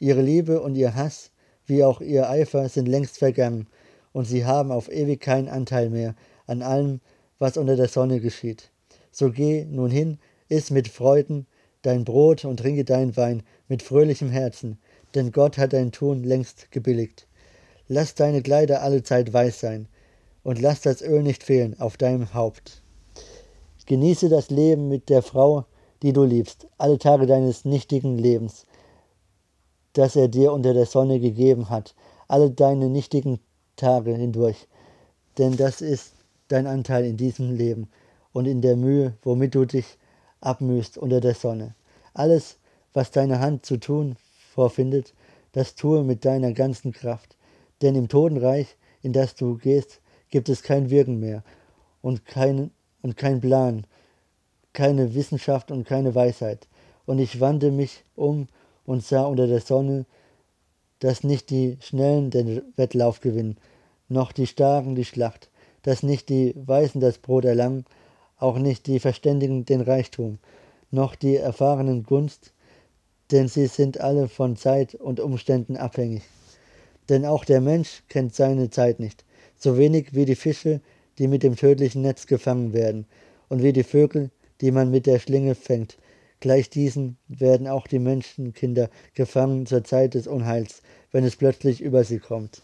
Ihre 0.01 0.23
Liebe 0.23 0.61
und 0.61 0.75
ihr 0.75 0.97
Hass, 0.97 1.31
wie 1.67 1.85
auch 1.85 2.01
ihr 2.01 2.29
Eifer, 2.29 2.69
sind 2.69 2.89
längst 2.89 3.19
vergangen, 3.19 3.69
und 4.13 4.27
sie 4.27 4.45
haben 4.45 4.71
auf 4.71 4.91
ewig 4.91 5.21
keinen 5.21 5.49
Anteil 5.49 5.91
mehr 5.91 6.15
an 6.47 6.63
allem, 6.63 7.01
was 7.39 7.57
unter 7.57 7.77
der 7.77 7.89
Sonne 7.89 8.21
geschieht. 8.21 8.71
So 9.11 9.31
geh 9.31 9.65
nun 9.65 9.91
hin, 9.91 10.19
iss 10.49 10.71
mit 10.71 10.89
Freuden 10.89 11.47
dein 11.83 12.05
Brot 12.05 12.45
und 12.45 12.59
trinke 12.59 12.85
dein 12.85 13.17
Wein 13.17 13.43
mit 13.69 13.83
fröhlichem 13.83 14.31
Herzen, 14.31 14.79
denn 15.15 15.33
Gott 15.33 15.59
hat 15.59 15.73
dein 15.73 15.93
Tun 15.93 16.23
längst 16.23 16.71
gebilligt. 16.71 17.27
Lass 17.89 18.15
deine 18.15 18.43
Kleider 18.43 18.83
allezeit 18.83 19.33
weiß 19.33 19.61
sein, 19.61 19.89
und 20.45 20.61
lass 20.61 20.81
das 20.81 21.03
Öl 21.03 21.23
nicht 21.23 21.43
fehlen 21.43 21.79
auf 21.79 21.97
deinem 21.97 22.35
Haupt. 22.35 22.83
Genieße 23.87 24.29
das 24.29 24.51
Leben 24.51 24.89
mit 24.89 25.09
der 25.09 25.23
Frau, 25.23 25.67
die 26.03 26.13
du 26.13 26.25
liebst, 26.25 26.67
alle 26.79 26.99
Tage 26.99 27.27
deines 27.27 27.65
nichtigen 27.65 28.17
Lebens, 28.17 28.67
das 29.93 30.17
er 30.17 30.29
dir 30.29 30.53
unter 30.53 30.73
der 30.73 30.87
Sonne 30.87 31.21
gegeben 31.21 31.69
hat, 31.69 31.95
alle 32.29 32.51
deine 32.51 32.89
nichtigen 32.89 33.41
Tage 33.77 34.15
hindurch, 34.15 34.69
denn 35.39 35.57
das 35.57 35.81
ist 35.81 36.15
dein 36.49 36.67
Anteil 36.67 37.05
in 37.05 37.17
diesem 37.17 37.57
Leben 37.57 37.89
und 38.33 38.47
in 38.47 38.61
der 38.61 38.77
Mühe, 38.77 39.15
womit 39.23 39.55
du 39.55 39.65
dich 39.65 39.99
abmühst 40.41 40.99
unter 40.99 41.21
der 41.21 41.35
Sonne. 41.35 41.75
Alles, 42.15 42.59
was 42.93 43.11
deine 43.11 43.41
Hand 43.41 43.65
zu 43.65 43.79
tun 43.79 44.17
vorfindet, 44.55 45.15
das 45.53 45.75
tue 45.75 46.03
mit 46.05 46.25
deiner 46.25 46.53
ganzen 46.53 46.93
Kraft. 46.93 47.37
Denn 47.81 47.95
im 47.95 48.09
Totenreich, 48.09 48.77
in 49.03 49.13
das 49.13 49.35
du 49.35 49.57
gehst, 49.57 50.01
gibt 50.31 50.49
es 50.49 50.63
kein 50.63 50.91
Wirken 50.91 51.21
mehr 51.21 51.43
und 52.01 52.27
kein, 52.27 52.71
und 53.03 53.17
kein 53.17 53.41
Plan, 53.41 53.87
keine 54.73 55.15
Wissenschaft 55.15 55.71
und 55.71 55.85
keine 55.85 56.15
Weisheit. 56.15 56.69
Und 57.07 57.19
ich 57.19 57.41
wandte 57.41 57.71
mich 57.71 58.05
um 58.15 58.49
und 58.87 59.03
sah 59.03 59.25
unter 59.25 59.47
der 59.47 59.61
Sonne, 59.61 60.07
dass 61.03 61.25
nicht 61.25 61.51
die 61.51 61.79
Schnellen 61.81 62.31
den 62.31 62.63
Wettlauf 62.77 63.19
gewinnen, 63.19 63.57
noch 64.09 64.31
die 64.31 64.47
Starken 64.47 64.95
die 64.95 65.05
Schlacht, 65.05 65.51
dass 65.83 66.05
nicht 66.05 66.29
die 66.29 66.55
Weisen 66.55 67.01
das 67.01 67.19
Brot 67.19 67.45
erlangen, 67.45 67.87
auch 68.39 68.57
nicht 68.57 68.87
die 68.87 69.01
Verständigen 69.01 69.65
den 69.65 69.81
Reichtum, 69.81 70.39
noch 70.93 71.17
die 71.17 71.35
Erfahrenen 71.35 72.05
Gunst, 72.05 72.53
denn 73.33 73.49
sie 73.49 73.67
sind 73.67 74.01
alle 74.01 74.29
von 74.29 74.55
Zeit 74.55 74.95
und 74.95 75.19
Umständen 75.19 75.77
abhängig. 75.77 76.23
Denn 77.09 77.27
auch 77.27 77.45
der 77.45 77.61
Mensch 77.61 78.05
kennt 78.09 78.37
seine 78.37 78.71
Zeit 78.71 79.01
nicht, 79.01 79.25
so 79.57 79.77
wenig 79.77 80.15
wie 80.15 80.25
die 80.25 80.37
Fische, 80.37 80.81
die 81.19 81.27
mit 81.27 81.43
dem 81.43 81.57
tödlichen 81.57 82.03
Netz 82.03 82.29
gefangen 82.29 82.73
werden, 82.73 83.07
und 83.49 83.65
wie 83.65 83.73
die 83.73 83.83
Vögel, 83.83 84.31
die 84.61 84.71
man 84.71 84.93
mit 84.93 85.07
der 85.07 85.19
Schlinge 85.19 85.57
fängt. 85.57 85.99
Gleich 86.43 86.69
diesen 86.69 87.19
werden 87.29 87.69
auch 87.69 87.87
die 87.87 88.01
Menschenkinder 88.01 88.91
gefangen 89.15 89.65
zur 89.65 89.85
Zeit 89.85 90.15
des 90.15 90.27
Unheils, 90.27 90.83
wenn 91.13 91.23
es 91.23 91.37
plötzlich 91.37 91.81
über 91.81 92.03
sie 92.03 92.19
kommt. 92.19 92.63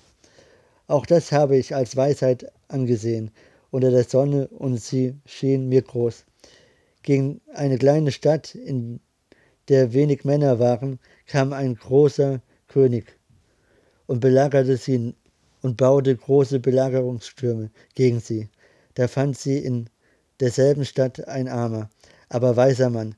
Auch 0.88 1.07
das 1.07 1.31
habe 1.31 1.57
ich 1.57 1.77
als 1.77 1.95
Weisheit 1.95 2.51
angesehen 2.67 3.31
unter 3.71 3.93
der 3.93 4.03
Sonne, 4.03 4.49
und 4.49 4.79
sie 4.79 5.14
schien 5.27 5.69
mir 5.69 5.83
groß. 5.83 6.25
Gegen 7.03 7.41
eine 7.55 7.79
kleine 7.79 8.11
Stadt, 8.11 8.53
in 8.57 8.99
der 9.69 9.93
wenig 9.93 10.25
Männer 10.25 10.59
waren, 10.59 10.99
kam 11.29 11.53
ein 11.53 11.77
großer 11.77 12.43
König 12.67 13.17
und 14.07 14.19
belagerte 14.19 14.77
sie 14.77 15.14
und 15.62 15.77
baute 15.77 16.17
große 16.17 16.59
Belagerungsstürme 16.59 17.71
gegen 17.95 18.19
sie. 18.19 18.49
Da 18.95 19.07
fand 19.07 19.38
sie 19.38 19.59
in 19.59 19.88
derselben 20.41 20.85
Stadt 20.85 21.29
ein 21.29 21.47
armer, 21.47 21.91
aber 22.29 22.57
weiser 22.57 22.91
Mann, 22.91 23.14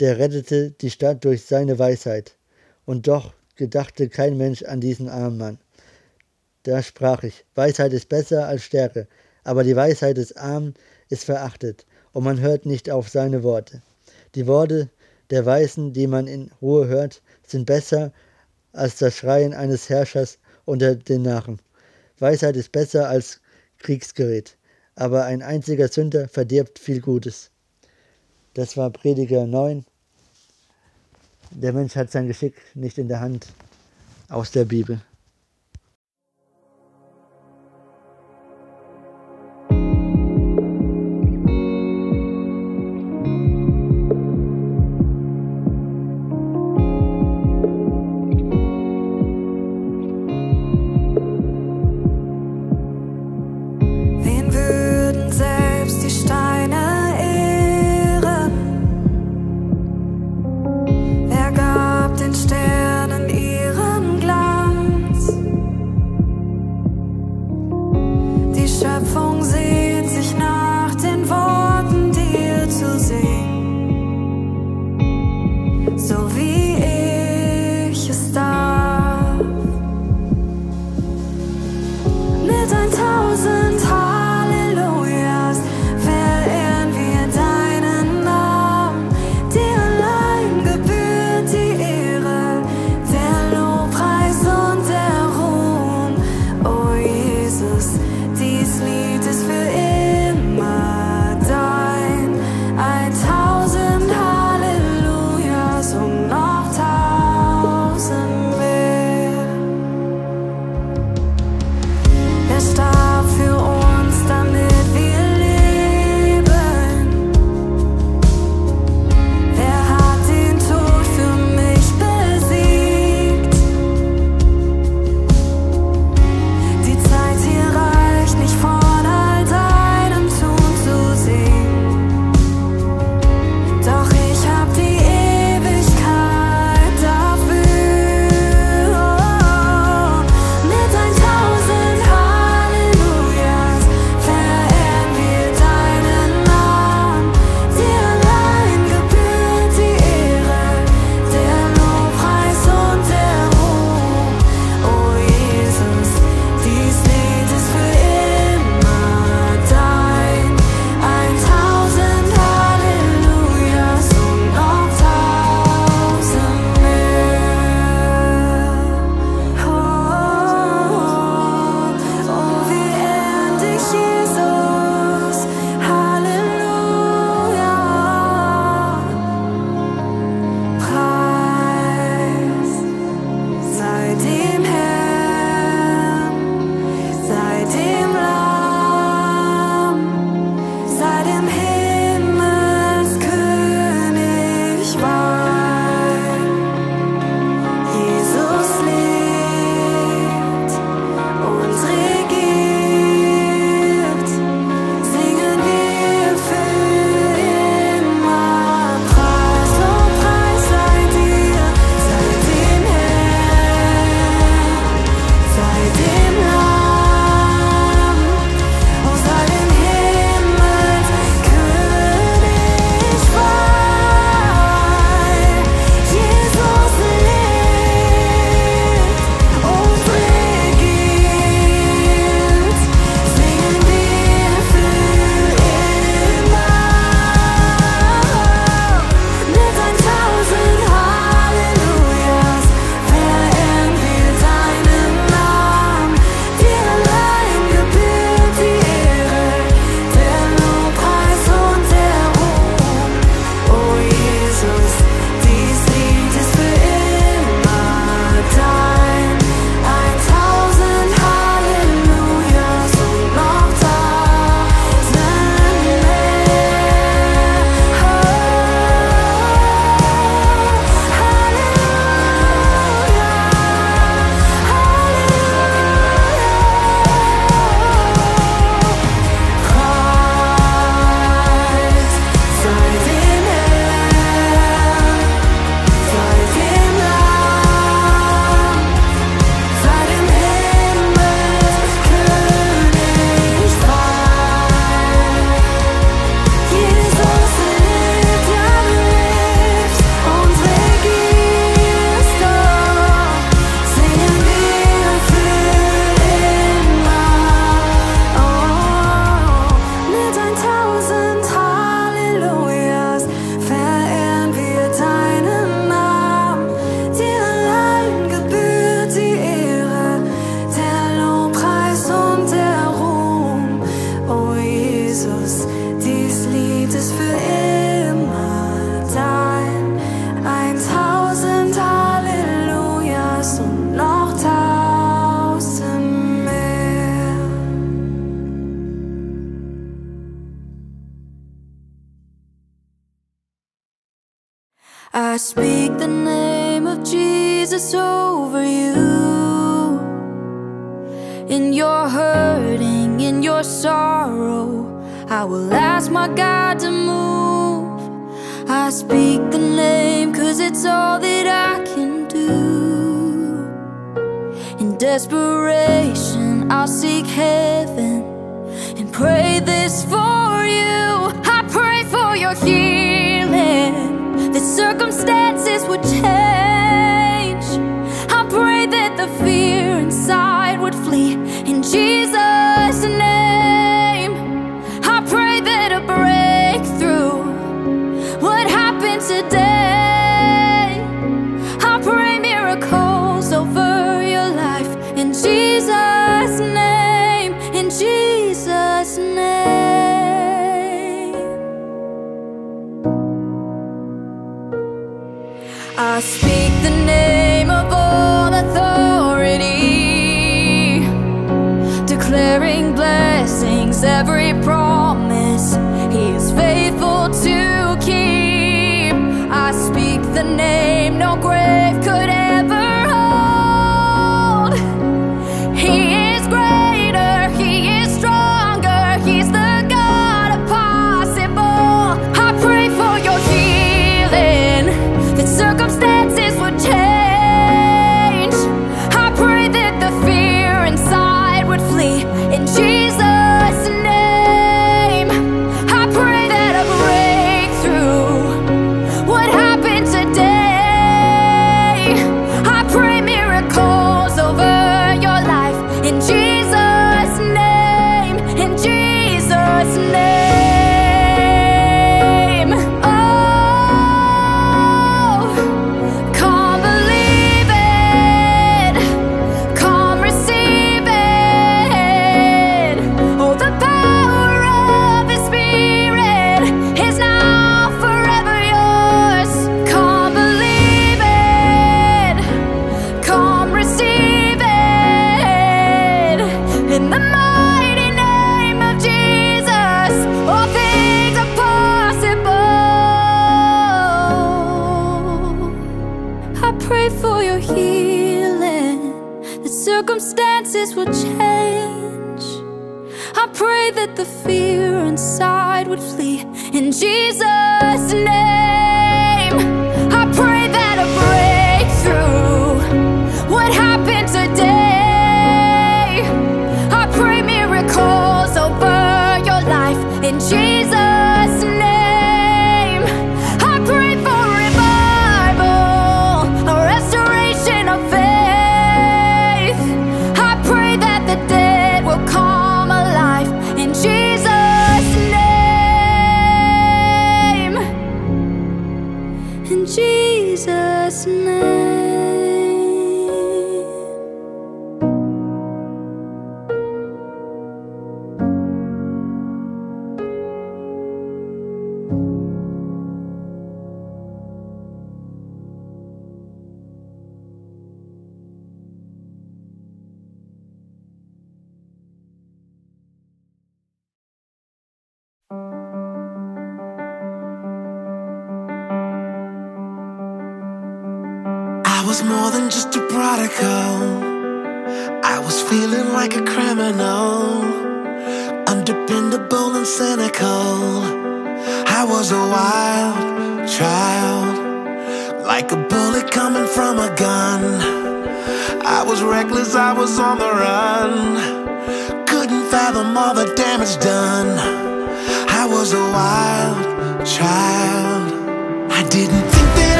der 0.00 0.18
rettete 0.18 0.70
die 0.72 0.90
Stadt 0.90 1.24
durch 1.24 1.44
seine 1.44 1.78
Weisheit. 1.78 2.36
Und 2.84 3.08
doch 3.08 3.32
gedachte 3.56 4.08
kein 4.08 4.36
Mensch 4.36 4.62
an 4.62 4.80
diesen 4.80 5.08
armen 5.08 5.38
Mann. 5.38 5.58
Da 6.62 6.82
sprach 6.82 7.22
ich, 7.22 7.44
Weisheit 7.54 7.92
ist 7.92 8.08
besser 8.08 8.46
als 8.46 8.62
Stärke, 8.62 9.06
aber 9.44 9.64
die 9.64 9.76
Weisheit 9.76 10.16
des 10.16 10.36
Armen 10.36 10.74
ist 11.08 11.24
verachtet, 11.24 11.86
und 12.12 12.24
man 12.24 12.40
hört 12.40 12.66
nicht 12.66 12.90
auf 12.90 13.08
seine 13.08 13.42
Worte. 13.42 13.82
Die 14.34 14.46
Worte 14.46 14.90
der 15.30 15.46
Weisen, 15.46 15.92
die 15.92 16.06
man 16.06 16.26
in 16.26 16.50
Ruhe 16.60 16.88
hört, 16.88 17.22
sind 17.46 17.66
besser 17.66 18.12
als 18.72 18.96
das 18.96 19.16
Schreien 19.16 19.54
eines 19.54 19.88
Herrschers 19.88 20.38
unter 20.64 20.94
den 20.94 21.22
Narren. 21.22 21.60
Weisheit 22.18 22.56
ist 22.56 22.72
besser 22.72 23.08
als 23.08 23.40
Kriegsgerät, 23.78 24.56
aber 24.94 25.24
ein 25.24 25.42
einziger 25.42 25.88
Sünder 25.88 26.28
verdirbt 26.28 26.78
viel 26.78 27.00
Gutes. 27.00 27.50
Das 28.56 28.74
war 28.78 28.88
Prediger 28.88 29.46
9. 29.46 29.84
Der 31.50 31.74
Mensch 31.74 31.94
hat 31.94 32.10
sein 32.10 32.26
Geschick 32.26 32.54
nicht 32.74 32.96
in 32.96 33.06
der 33.06 33.20
Hand 33.20 33.48
aus 34.30 34.50
der 34.50 34.64
Bibel. 34.64 35.02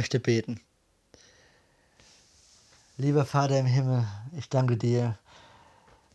Möchte 0.00 0.18
beten. 0.18 0.58
Lieber 2.96 3.26
Vater 3.26 3.58
im 3.58 3.66
Himmel, 3.66 4.06
ich 4.34 4.48
danke 4.48 4.78
dir, 4.78 5.18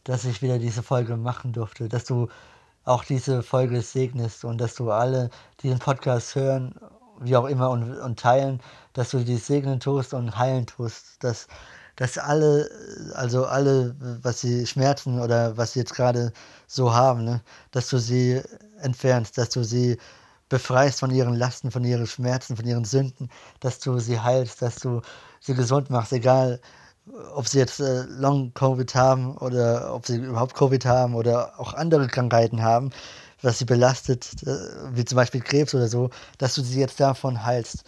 dass 0.05 0.25
ich 0.25 0.41
wieder 0.41 0.57
diese 0.57 0.81
Folge 0.81 1.17
machen 1.17 1.53
durfte, 1.53 1.88
dass 1.88 2.03
du 2.03 2.27
auch 2.83 3.03
diese 3.03 3.43
Folge 3.43 3.83
segnest 3.83 4.43
und 4.43 4.57
dass 4.57 4.73
du 4.73 4.89
alle 4.89 5.29
diesen 5.61 5.77
Podcast 5.77 6.33
hören, 6.33 6.73
wie 7.19 7.36
auch 7.36 7.45
immer, 7.45 7.69
und, 7.69 7.95
und 7.99 8.19
teilen, 8.19 8.59
dass 8.93 9.11
du 9.11 9.19
die 9.19 9.38
segnen 9.38 9.79
tust 9.79 10.15
und 10.15 10.36
heilen 10.36 10.65
tust, 10.65 11.23
dass, 11.23 11.47
dass 11.95 12.17
alle, 12.17 12.67
also 13.13 13.45
alle, 13.45 13.95
was 14.23 14.41
sie 14.41 14.65
schmerzen 14.65 15.21
oder 15.21 15.57
was 15.57 15.73
sie 15.73 15.79
jetzt 15.81 15.93
gerade 15.93 16.33
so 16.65 16.91
haben, 16.91 17.23
ne, 17.23 17.39
dass 17.69 17.89
du 17.89 17.99
sie 17.99 18.41
entfernst, 18.81 19.38
dass 19.38 19.49
du 19.49 19.63
sie 19.63 19.99
befreist 20.50 21.00
von 21.00 21.12
ihren 21.12 21.36
Lasten, 21.36 21.72
von 21.72 21.84
ihren 21.84 22.08
Schmerzen, 22.08 22.56
von 22.56 22.66
ihren 22.66 22.86
Sünden, 22.86 23.30
dass 23.60 23.80
du 23.80 24.00
sie 24.00 24.20
heilst, 24.20 24.62
dass 24.62 24.76
du 24.76 25.02
sie 25.39 25.54
gesund 25.56 25.89
machst, 25.89 26.14
egal 26.14 26.60
ob 27.34 27.48
sie 27.48 27.60
jetzt 27.60 27.80
äh, 27.80 28.04
Long-Covid 28.04 28.96
haben 28.96 29.38
oder 29.38 29.93
ob 29.93 30.06
sie 30.08 30.18
überhaupt 30.18 30.56
Covid 30.56 30.86
haben 30.86 31.16
oder 31.16 31.60
auch 31.60 31.74
andere 31.74 32.08
Krankheiten 32.08 32.64
haben, 32.64 32.89
was 33.41 33.60
sie 33.60 33.66
belastet, 33.66 34.28
äh, 34.43 34.56
wie 34.93 35.06
zum 35.06 35.18
Beispiel 35.18 35.41
Krebs 35.41 35.76
oder 35.76 35.88
so, 35.88 36.10
dass 36.38 36.56
du 36.56 36.64
sie 36.64 36.80
jetzt 36.80 37.00
davon 37.00 37.43
heilst. 37.46 37.84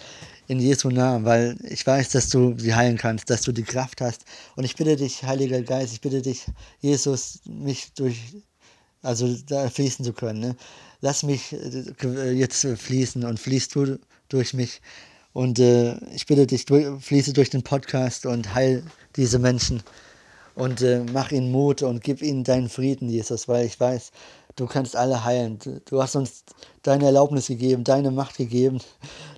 In 0.50 0.60
Jesu 0.60 0.90
Namen, 0.90 1.26
weil 1.26 1.58
ich 1.64 1.86
weiß, 1.86 2.10
dass 2.10 2.30
du 2.30 2.58
sie 2.58 2.74
heilen 2.74 2.98
kannst, 2.98 3.30
dass 3.30 3.42
du 3.42 3.52
die 3.52 3.64
Kraft 3.64 4.00
hast. 4.00 4.24
Und 4.56 4.64
ich 4.64 4.78
bitte 4.78 4.96
dich, 4.96 5.24
Heiliger 5.24 5.62
Geist, 5.62 5.92
ich 5.92 6.00
bitte 6.00 6.22
dich, 6.22 6.46
Jesus, 6.80 7.42
mich 7.46 7.92
durch, 7.96 8.38
also 9.02 9.34
da 9.48 9.70
fließen 9.70 10.04
zu 10.04 10.14
können. 10.14 10.40
Ne? 10.40 10.56
Lass 11.02 11.24
mich 11.24 11.54
äh, 11.54 12.32
jetzt 12.32 12.64
äh, 12.66 12.76
fließen 12.76 13.24
und 13.24 13.40
fließt 13.40 13.76
du 13.76 14.00
durch 14.30 14.54
mich. 14.54 14.82
Und 15.34 15.60
äh, 15.60 15.98
ich 16.16 16.26
bitte 16.26 16.48
dich, 16.48 16.66
fließe 16.66 17.34
durch 17.34 17.50
den 17.50 17.64
Podcast 17.64 18.26
und 18.26 18.56
heil 18.56 18.84
diese 19.16 19.40
Menschen. 19.40 19.84
Und 20.56 20.82
äh, 20.82 21.04
mach 21.14 21.32
ihnen 21.32 21.52
Mut 21.52 21.84
und 21.84 22.04
gib 22.04 22.24
ihnen 22.24 22.44
deinen 22.44 22.70
Frieden, 22.70 23.10
Jesus, 23.10 23.48
weil 23.48 23.68
ich 23.68 23.80
weiß, 23.80 24.12
du 24.56 24.66
kannst 24.66 24.96
alle 24.96 25.24
heilen. 25.24 25.60
Du 25.86 26.02
hast 26.02 26.16
uns 26.16 26.44
deine 26.82 27.06
Erlaubnis 27.06 27.48
gegeben, 27.48 27.84
deine 27.84 28.10
Macht 28.10 28.38
gegeben, 28.38 28.80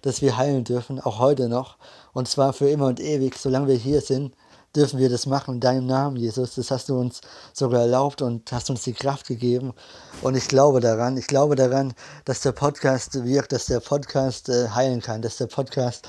dass 0.02 0.22
wir 0.22 0.38
heilen 0.38 0.64
dürfen, 0.64 1.02
auch 1.02 1.20
heute 1.20 1.50
noch. 1.50 1.78
Und 2.14 2.30
zwar 2.30 2.54
für 2.54 2.70
immer 2.70 2.88
und 2.88 3.02
ewig, 3.02 3.36
solange 3.38 3.68
wir 3.68 3.76
hier 3.76 4.00
sind 4.00 4.34
dürfen 4.76 5.00
wir 5.00 5.10
das 5.10 5.26
machen 5.26 5.56
in 5.56 5.60
deinem 5.60 5.88
Namen, 5.88 6.16
Jesus. 6.18 6.56
Das 6.56 6.72
hast 6.72 6.90
du 6.90 7.00
uns 7.00 7.22
sogar 7.54 7.82
erlaubt 7.82 8.22
und 8.22 8.52
hast 8.52 8.70
uns 8.70 8.84
die 8.84 8.94
Kraft 8.94 9.28
gegeben. 9.28 9.74
Und 10.22 10.36
ich 10.36 10.48
glaube 10.48 10.80
daran, 10.80 11.18
ich 11.18 11.28
glaube 11.28 11.56
daran, 11.56 11.94
dass 12.26 12.42
der 12.42 12.52
Podcast 12.52 13.24
wirkt, 13.26 13.52
dass 13.52 13.66
der 13.66 13.80
Podcast 13.80 14.50
äh, 14.50 14.70
heilen 14.70 15.02
kann, 15.02 15.22
dass 15.22 15.38
der 15.38 15.48
Podcast 15.48 16.08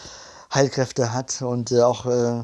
Heilkräfte 0.52 1.12
hat 1.12 1.42
und 1.42 1.72
äh, 1.72 1.82
auch, 1.82 2.06
äh, 2.06 2.42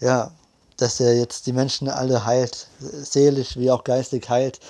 ja, 0.00 0.32
dass 0.76 1.00
er 1.00 1.16
jetzt 1.16 1.46
die 1.46 1.52
Menschen 1.52 1.88
alle 1.88 2.26
heilt, 2.26 2.68
seelisch 2.80 3.56
wie 3.56 3.70
auch 3.70 3.84
geistig 3.84 4.28
heilt. 4.28 4.60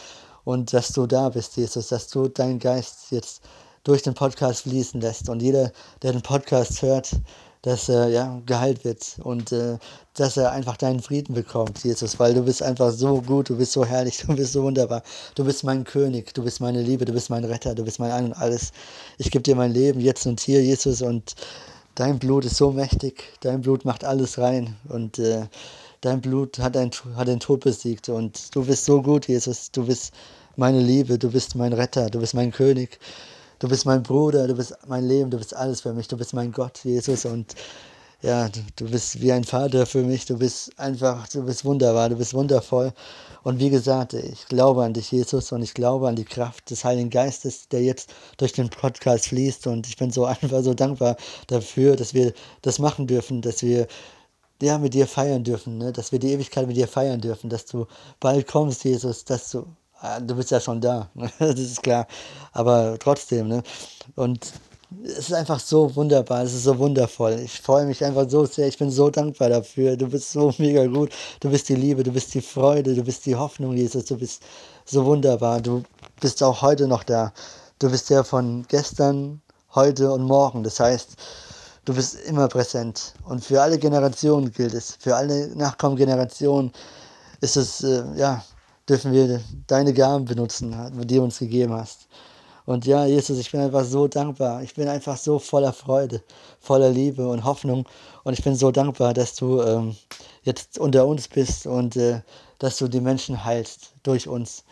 Und 0.44 0.72
dass 0.72 0.90
du 0.90 1.08
da 1.08 1.30
bist, 1.30 1.56
Jesus, 1.56 1.88
dass 1.88 2.06
du 2.06 2.28
deinen 2.28 2.60
Geist 2.60 3.10
jetzt 3.10 3.42
durch 3.82 4.02
den 4.02 4.14
Podcast 4.14 4.62
fließen 4.62 5.00
lässt. 5.00 5.28
Und 5.28 5.42
jeder, 5.42 5.72
der 6.02 6.12
den 6.12 6.22
Podcast 6.22 6.82
hört, 6.82 7.10
dass 7.62 7.88
er 7.88 8.08
ja, 8.08 8.40
geheilt 8.46 8.84
wird 8.84 9.16
und 9.22 9.52
äh, 9.52 9.78
dass 10.14 10.36
er 10.36 10.52
einfach 10.52 10.76
deinen 10.76 11.00
Frieden 11.00 11.34
bekommt, 11.34 11.82
Jesus, 11.84 12.18
weil 12.18 12.34
du 12.34 12.42
bist 12.42 12.62
einfach 12.62 12.90
so 12.92 13.20
gut, 13.20 13.48
du 13.50 13.56
bist 13.56 13.72
so 13.72 13.84
herrlich, 13.84 14.18
du 14.26 14.34
bist 14.36 14.52
so 14.52 14.62
wunderbar. 14.62 15.02
Du 15.34 15.44
bist 15.44 15.64
mein 15.64 15.84
König, 15.84 16.32
du 16.34 16.42
bist 16.42 16.60
meine 16.60 16.82
Liebe, 16.82 17.04
du 17.04 17.12
bist 17.12 17.30
mein 17.30 17.44
Retter, 17.44 17.74
du 17.74 17.84
bist 17.84 17.98
mein 17.98 18.12
Ein 18.12 18.24
und 18.26 18.32
Alles. 18.34 18.72
Ich 19.18 19.30
gebe 19.30 19.42
dir 19.42 19.56
mein 19.56 19.72
Leben 19.72 20.00
jetzt 20.00 20.26
und 20.26 20.40
hier, 20.40 20.62
Jesus, 20.62 21.02
und 21.02 21.34
dein 21.96 22.18
Blut 22.18 22.44
ist 22.44 22.56
so 22.56 22.70
mächtig, 22.70 23.24
dein 23.40 23.62
Blut 23.62 23.84
macht 23.84 24.04
alles 24.04 24.38
rein 24.38 24.76
und 24.88 25.18
äh, 25.18 25.46
dein 26.02 26.20
Blut 26.20 26.58
hat, 26.58 26.76
ein, 26.76 26.90
hat 27.16 27.28
den 27.28 27.40
Tod 27.40 27.60
besiegt 27.64 28.08
und 28.08 28.54
du 28.54 28.64
bist 28.64 28.84
so 28.84 29.02
gut, 29.02 29.26
Jesus, 29.26 29.70
du 29.72 29.86
bist 29.86 30.12
meine 30.56 30.80
Liebe, 30.80 31.18
du 31.18 31.30
bist 31.30 31.54
mein 31.56 31.72
Retter, 31.72 32.08
du 32.10 32.20
bist 32.20 32.34
mein 32.34 32.52
König. 32.52 32.98
Du 33.58 33.68
bist 33.68 33.86
mein 33.86 34.02
Bruder, 34.02 34.46
du 34.46 34.54
bist 34.54 34.76
mein 34.86 35.06
Leben, 35.08 35.30
du 35.30 35.38
bist 35.38 35.54
alles 35.54 35.80
für 35.80 35.94
mich, 35.94 36.08
du 36.08 36.16
bist 36.18 36.34
mein 36.34 36.52
Gott, 36.52 36.80
Jesus. 36.84 37.24
Und 37.24 37.54
ja, 38.20 38.50
du, 38.76 38.90
bist 38.90 39.20
wie 39.22 39.32
ein 39.32 39.44
Vater 39.44 39.86
für 39.86 40.02
mich, 40.02 40.26
du 40.26 40.36
bist 40.36 40.78
einfach, 40.78 41.26
du 41.28 41.42
bist 41.42 41.64
wunderbar, 41.64 42.10
du 42.10 42.16
bist 42.16 42.34
wundervoll. 42.34 42.92
Und 43.44 43.58
wie 43.58 43.70
gesagt, 43.70 44.12
ich 44.12 44.46
glaube 44.48 44.84
an 44.84 44.92
dich, 44.92 45.10
Jesus, 45.10 45.52
und 45.52 45.62
ich 45.62 45.72
glaube 45.72 46.06
an 46.08 46.16
die 46.16 46.24
Kraft 46.24 46.70
des 46.70 46.84
Heiligen 46.84 47.08
Geistes, 47.08 47.68
der 47.68 47.82
jetzt 47.82 48.12
durch 48.36 48.52
den 48.52 48.68
Podcast 48.68 49.28
fließt. 49.28 49.66
Und 49.68 49.86
ich 49.86 49.96
bin 49.96 50.10
so 50.10 50.24
einfach 50.26 50.62
so 50.62 50.74
dankbar 50.74 51.16
dafür, 51.46 51.96
dass 51.96 52.12
wir 52.12 52.34
das 52.60 52.78
machen 52.78 53.06
dürfen, 53.06 53.40
dass 53.40 53.62
wir 53.62 53.86
ja, 54.60 54.78
mit 54.78 54.94
dir 54.94 55.06
feiern 55.06 55.44
dürfen, 55.44 55.78
ne? 55.78 55.92
dass 55.92 56.12
wir 56.12 56.18
die 56.18 56.32
Ewigkeit 56.32 56.66
mit 56.66 56.76
dir 56.76 56.88
feiern 56.88 57.20
dürfen, 57.20 57.50
dass 57.50 57.66
du 57.66 57.86
bald 58.20 58.46
kommst, 58.46 58.84
Jesus, 58.84 59.24
dass 59.24 59.50
du 59.50 59.66
du 60.26 60.34
bist 60.34 60.50
ja 60.50 60.60
schon 60.60 60.80
da, 60.80 61.08
das 61.38 61.58
ist 61.58 61.82
klar. 61.82 62.06
Aber 62.52 62.96
trotzdem, 62.98 63.48
ne? 63.48 63.62
Und 64.14 64.52
es 65.02 65.18
ist 65.18 65.32
einfach 65.32 65.58
so 65.58 65.94
wunderbar, 65.96 66.42
es 66.44 66.54
ist 66.54 66.64
so 66.64 66.78
wundervoll. 66.78 67.40
Ich 67.44 67.60
freue 67.60 67.86
mich 67.86 68.04
einfach 68.04 68.28
so 68.30 68.44
sehr, 68.46 68.68
ich 68.68 68.78
bin 68.78 68.90
so 68.90 69.10
dankbar 69.10 69.48
dafür. 69.48 69.96
Du 69.96 70.08
bist 70.08 70.32
so 70.32 70.54
mega 70.58 70.86
gut. 70.86 71.10
Du 71.40 71.50
bist 71.50 71.68
die 71.68 71.74
Liebe, 71.74 72.02
du 72.02 72.12
bist 72.12 72.34
die 72.34 72.40
Freude, 72.40 72.94
du 72.94 73.02
bist 73.02 73.26
die 73.26 73.34
Hoffnung, 73.34 73.76
Jesus. 73.76 74.04
Du 74.04 74.16
bist 74.16 74.42
so 74.84 75.04
wunderbar. 75.04 75.60
Du 75.60 75.82
bist 76.20 76.42
auch 76.42 76.62
heute 76.62 76.86
noch 76.86 77.02
da. 77.02 77.32
Du 77.78 77.90
bist 77.90 78.08
der 78.10 78.24
von 78.24 78.64
gestern, 78.68 79.42
heute 79.74 80.10
und 80.12 80.22
morgen. 80.22 80.62
Das 80.62 80.78
heißt, 80.80 81.16
du 81.84 81.94
bist 81.94 82.16
immer 82.26 82.48
präsent. 82.48 83.14
Und 83.24 83.44
für 83.44 83.60
alle 83.60 83.78
Generationen 83.78 84.52
gilt 84.52 84.74
es. 84.74 84.96
Für 85.00 85.16
alle 85.16 85.48
nachkommenden 85.56 86.06
Generationen 86.06 86.72
ist 87.40 87.56
es, 87.56 87.82
äh, 87.82 88.04
ja, 88.14 88.42
dürfen 88.88 89.12
wir 89.12 89.40
deine 89.66 89.92
Gaben 89.92 90.24
benutzen, 90.24 90.74
die 91.02 91.16
du 91.16 91.22
uns 91.22 91.38
gegeben 91.38 91.72
hast. 91.72 92.06
Und 92.66 92.84
ja, 92.84 93.06
Jesus, 93.06 93.38
ich 93.38 93.52
bin 93.52 93.60
einfach 93.60 93.84
so 93.84 94.08
dankbar. 94.08 94.62
Ich 94.62 94.74
bin 94.74 94.88
einfach 94.88 95.16
so 95.16 95.38
voller 95.38 95.72
Freude, 95.72 96.20
voller 96.60 96.90
Liebe 96.90 97.28
und 97.28 97.44
Hoffnung. 97.44 97.86
Und 98.24 98.32
ich 98.32 98.42
bin 98.42 98.56
so 98.56 98.72
dankbar, 98.72 99.14
dass 99.14 99.36
du 99.36 99.62
ähm, 99.62 99.96
jetzt 100.42 100.78
unter 100.78 101.06
uns 101.06 101.28
bist 101.28 101.66
und 101.66 101.96
äh, 101.96 102.22
dass 102.58 102.78
du 102.78 102.88
die 102.88 103.00
Menschen 103.00 103.44
heilst 103.44 103.92
durch 104.02 104.26
uns. 104.26 104.64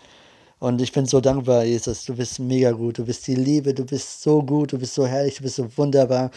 Und 0.59 0.81
ich 0.81 0.91
bin 0.91 1.07
so 1.07 1.21
dankbar, 1.21 1.65
Jesus. 1.65 2.05
Du 2.05 2.17
bist 2.17 2.41
mega 2.41 2.73
gut. 2.73 2.99
Du 2.99 3.05
bist 3.05 3.27
die 3.29 3.37
Liebe. 3.37 3.73
Du 3.73 3.85
bist 3.85 4.23
so 4.23 4.43
gut. 4.43 4.73
Du 4.73 4.79
bist 4.79 4.95
so 4.95 5.07
herrlich. 5.07 5.37
Du 5.37 5.45
bist 5.45 5.57
so 5.57 5.69
wunderbar. 5.77 6.33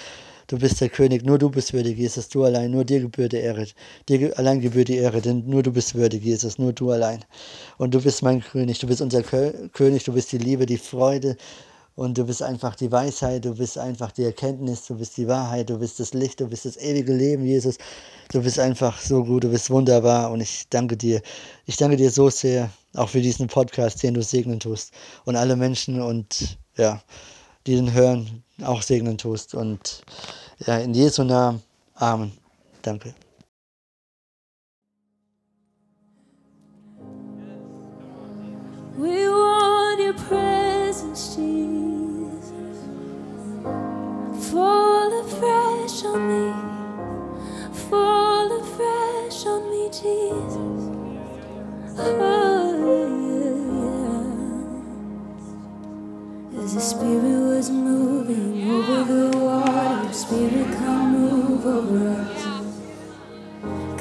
Du 0.47 0.57
bist 0.57 0.79
der 0.81 0.89
König, 0.89 1.25
nur 1.25 1.37
du 1.37 1.49
bist 1.49 1.73
würdig, 1.73 1.97
Jesus, 1.97 2.29
du 2.29 2.43
allein, 2.43 2.71
nur 2.71 2.85
dir 2.85 3.01
gebührt 3.01 3.33
die 3.33 3.37
Ehre. 3.37 3.67
Dir 4.07 4.37
allein 4.39 4.61
gebührt 4.61 4.87
die 4.87 4.97
Ehre, 4.97 5.21
denn 5.21 5.43
nur 5.45 5.61
du 5.61 5.71
bist 5.71 5.93
würdig, 5.93 6.23
Jesus, 6.23 6.57
nur 6.57 6.73
du 6.73 6.91
allein. 6.91 7.23
Und 7.77 7.93
du 7.93 8.01
bist 8.01 8.23
mein 8.23 8.41
König, 8.41 8.79
du 8.79 8.87
bist 8.87 9.01
unser 9.01 9.23
König, 9.23 10.03
du 10.05 10.13
bist 10.13 10.31
die 10.31 10.37
Liebe, 10.37 10.65
die 10.65 10.77
Freude, 10.77 11.35
und 11.97 12.15
du 12.15 12.25
bist 12.25 12.43
einfach 12.43 12.75
die 12.75 12.91
Weisheit, 12.91 13.43
du 13.43 13.55
bist 13.55 13.75
einfach 13.75 14.11
die 14.11 14.23
Erkenntnis, 14.23 14.85
du 14.85 14.95
bist 14.95 15.17
die 15.17 15.27
Wahrheit, 15.27 15.71
du 15.71 15.79
bist 15.79 15.99
das 15.99 16.13
Licht, 16.13 16.39
du 16.39 16.47
bist 16.47 16.65
das 16.65 16.77
ewige 16.77 17.11
Leben, 17.11 17.43
Jesus. 17.43 17.79
Du 18.31 18.43
bist 18.43 18.59
einfach 18.59 19.01
so 19.01 19.23
gut, 19.23 19.45
du 19.45 19.49
bist 19.49 19.71
wunderbar. 19.71 20.29
Und 20.29 20.41
ich 20.41 20.69
danke 20.69 20.95
dir. 20.95 21.23
Ich 21.65 21.75
danke 21.75 21.97
dir 21.97 22.11
so 22.11 22.29
sehr, 22.29 22.69
auch 22.93 23.09
für 23.09 23.21
diesen 23.21 23.47
Podcast, 23.47 24.03
den 24.03 24.13
du 24.13 24.21
segnen 24.21 24.59
tust. 24.59 24.93
Und 25.25 25.37
alle 25.37 25.55
Menschen 25.55 25.99
und 25.99 26.59
ja, 26.77 27.01
die 27.65 27.73
den 27.73 27.91
hören, 27.91 28.43
auch 28.63 28.81
segnen 28.81 29.17
tust. 29.17 29.55
Und 29.55 30.03
ja, 30.65 30.77
in 30.79 30.93
Jesu 30.93 31.23
Namen. 31.23 31.61
Amen. 31.95 32.31
Danke. 32.83 33.13
We 38.97 39.29
want 39.29 39.99
your 40.01 40.13
presence, 40.13 41.35
Jesus. 41.35 42.79
Fall 44.51 45.21
afresh 45.21 46.05
on 46.05 46.27
me. 46.29 46.53
Fall 47.89 48.51
afresh 48.61 49.45
on 49.47 49.69
me, 49.71 49.89
Jesus. 49.89 51.07
Oh, 51.97 52.73
yeah, 52.85 53.66
As 56.63 56.73
the 56.73 56.81
spirit 56.81 57.55
was 57.55 57.69
moving 57.69 58.69
over 58.71 59.03
the 59.03 59.37
water, 59.37 60.11
spirit 60.11 60.67
come 60.77 61.11
move 61.13 61.65
over 61.65 62.09
us. 62.21 62.43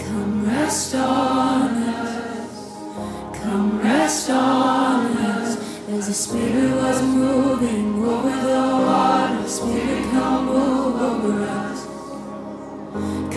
Come 0.04 0.46
rest 0.46 0.94
on 0.94 1.70
us. 1.70 3.40
Come 3.42 3.78
rest 3.80 4.30
on 4.30 5.06
us. 5.18 5.56
As 5.90 6.08
the 6.08 6.14
spirit 6.14 6.72
was 6.76 7.02
moving 7.02 8.02
over 8.02 8.30
the 8.30 8.62
water, 8.86 9.48
spirit 9.48 10.04
come 10.10 10.46
move 10.46 11.02
over 11.02 11.42
us. 11.42 11.86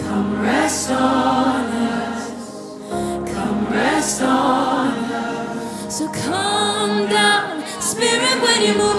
Come 0.01 0.41
rest 0.41 0.91
on 0.91 1.65
us. 1.65 3.32
Come 3.34 3.67
rest 3.67 4.22
on 4.24 4.88
us. 4.88 5.97
So 5.97 6.07
come 6.09 7.07
down, 7.09 7.63
spirit, 7.82 8.41
when 8.41 8.61
you 8.61 8.74
move. 8.78 8.99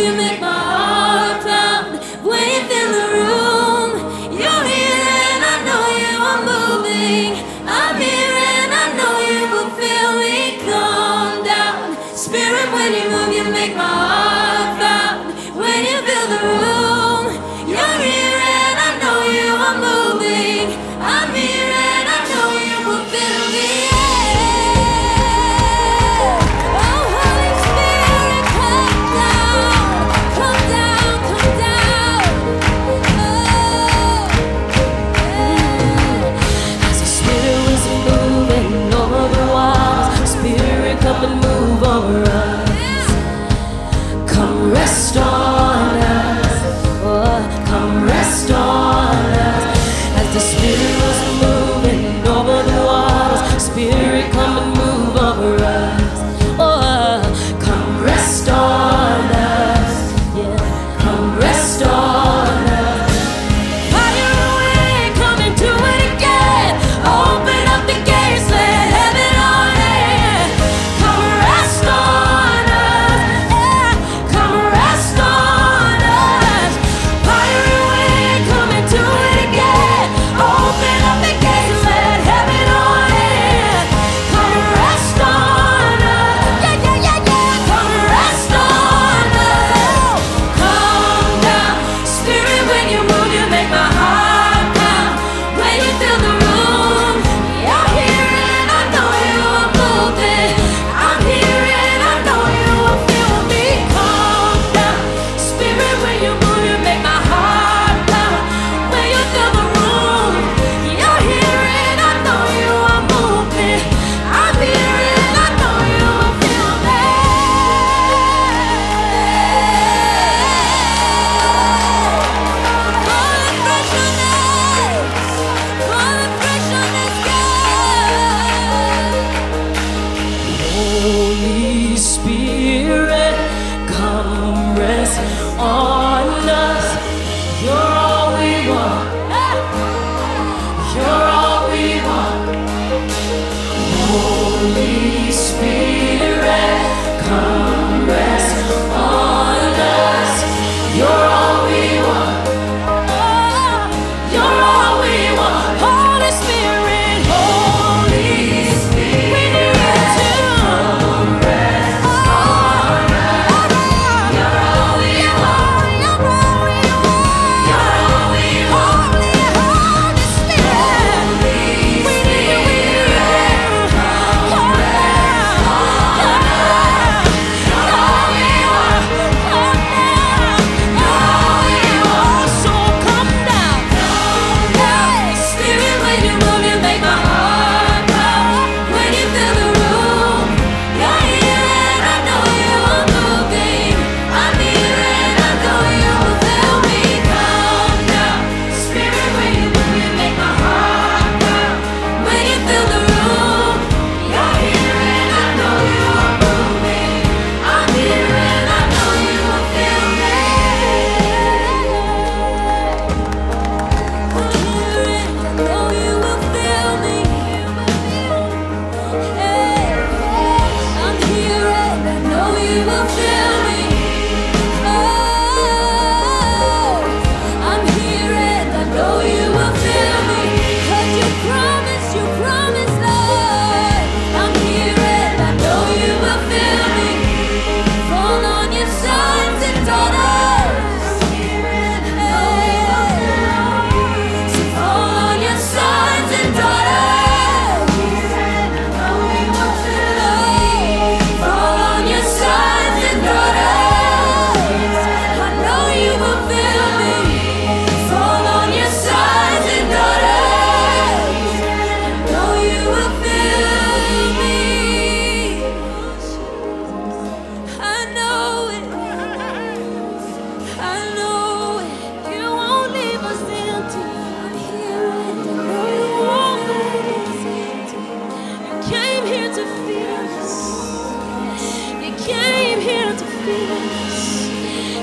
here 282.81 283.13
to 283.13 283.25
fix. 283.45 284.49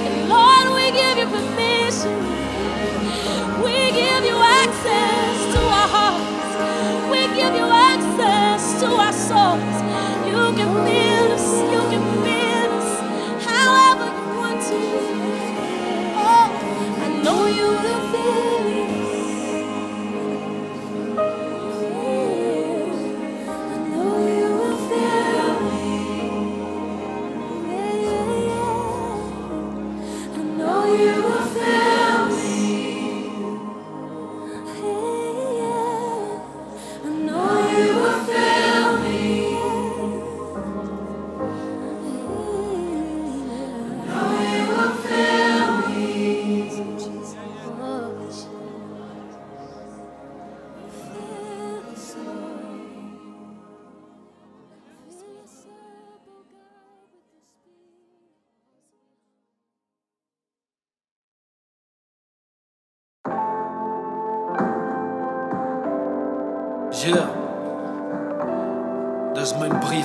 And 0.08 0.30
Lord, 0.30 0.68
we 0.76 0.92
give 0.92 1.18
you 1.18 1.28
permission. 1.28 2.14
We 3.64 3.92
give 3.92 4.24
you 4.26 4.38
access 4.64 5.36
to 5.54 5.60
our 5.80 5.90
hearts. 5.96 7.12
We 7.12 7.22
give 7.40 7.54
you 7.54 7.68
access 7.94 8.82
to 8.82 8.88
our 8.88 9.14
souls. 9.14 9.78
You 10.28 10.42
can 10.58 10.70
feel 10.86 11.07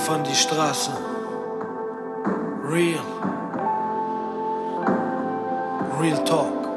Brief 0.03 0.15
an 0.15 0.23
die 0.25 0.35
Straße. 0.35 0.91
Real. 2.65 2.99
Real 6.01 6.23
Talk. 6.25 6.67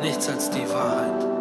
Nichts 0.00 0.28
als 0.28 0.48
die 0.48 0.68
Wahrheit. 0.70 1.33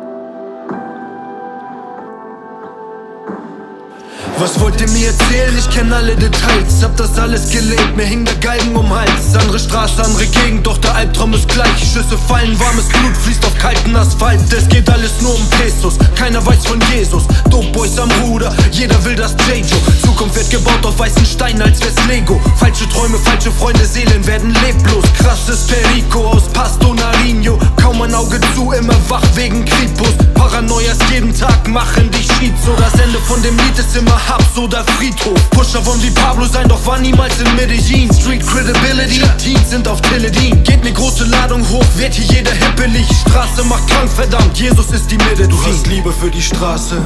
Was 4.40 4.60
wollt 4.60 4.82
ihr 4.82 4.90
mir 4.90 5.08
erzählen? 5.08 5.56
Ich 5.58 5.70
kenn 5.70 5.94
alle 5.94 6.16
Details, 6.16 6.84
hab 6.84 6.98
das 6.98 7.18
alles 7.18 7.50
gelebt, 7.50 7.96
mir 7.96 8.06
hing 8.06 8.26
der 8.26 8.36
Galgen 8.36 8.76
um 8.76 8.90
Hals. 8.94 9.36
Andere 9.40 9.60
Straße, 9.60 10.04
andere 10.04 10.26
Gegend, 10.26 10.66
doch 10.66 10.78
der 10.80 10.96
Albtraum 10.96 11.34
ist 11.34 11.48
gleich. 11.48 11.78
Schüsse 11.80 12.18
fallen, 12.28 12.60
warmes 12.60 12.86
Blut 12.90 13.16
fließt 13.16 13.46
auf 13.46 13.58
kalten 13.58 13.96
Asphalt. 13.96 14.42
Es 14.52 14.68
geht 14.68 14.90
alles 14.90 15.22
nur 15.22 15.36
um 15.36 15.50
Pesos, 15.52 15.96
keiner 16.16 16.46
weiß 16.46 16.66
von 16.66 16.80
Jesus. 16.94 17.24
Dope 17.50 17.68
Boys 17.68 17.98
am 17.98 18.10
Ruder, 18.24 18.54
jeder 18.72 19.02
will 19.06 19.16
das 19.16 19.32
J-Jo. 19.48 19.78
Zukunft 20.04 20.36
wird 20.36 20.50
gebaut 20.50 20.86
auf 20.86 20.98
weißen 20.98 21.26
Steinen, 21.26 21.62
als 21.62 21.80
wär's 21.82 22.06
Lego. 22.08 22.42
Falsche 22.58 22.90
Träume, 22.90 23.18
falsche 23.20 23.52
Freunde, 23.52 23.86
Seelen 23.86 24.26
werden 24.26 24.54
leblos. 24.66 25.06
Krasses 25.20 25.68
Perico 25.68 26.28
aus 26.28 26.44
Pasto 26.54 26.94
Nariño. 26.94 27.58
Kaum 27.82 28.02
ein 28.02 28.14
Auge 28.14 28.40
zu, 28.56 28.72
immer 28.72 28.96
wach 29.08 29.24
wegen 29.36 29.64
Kripos. 29.64 30.14
Paranoias 30.34 30.98
jeden 31.12 31.38
Tag 31.38 31.68
machen 31.68 32.10
dich 32.12 32.28
Schizo. 32.28 32.76
Das 32.78 33.00
Ende 33.00 33.20
von 33.20 33.42
dem 33.42 33.56
Lied 33.58 33.78
ist 33.78 33.96
immer 33.96 34.20
Hubs 34.30 34.58
oder 34.58 34.84
Friedhof. 34.98 35.50
Pusher 35.52 35.86
wollen 35.86 36.02
wie 36.04 36.12
Pablo 36.12 36.46
sein, 36.46 36.68
doch 36.68 36.86
war 36.86 37.00
niemals 37.00 37.40
in 37.40 37.56
Medellin. 37.56 38.10
Street 38.14 38.46
Credibility, 38.46 39.22
Teens 39.38 39.70
sind 39.70 39.88
auf 39.88 40.02
Teledin. 40.02 40.64
Geht 40.64 40.84
ne 40.84 40.92
große 40.92 41.26
Ladung 41.26 41.68
hoch, 41.70 41.86
wird 41.96 42.14
hier 42.14 42.38
jeder 42.38 42.52
hippelig. 42.52 43.08
Straße 43.28 43.64
macht 43.66 43.88
krank, 43.90 44.10
verdammt, 44.10 44.58
Jesus 44.58 44.92
ist 44.92 45.10
die 45.10 45.18
Medizin. 45.18 45.50
Du 45.50 45.66
hast 45.66 45.88
Liebe 45.88 46.12
für 46.12 46.30
die 46.30 46.42
Straße, 46.42 46.98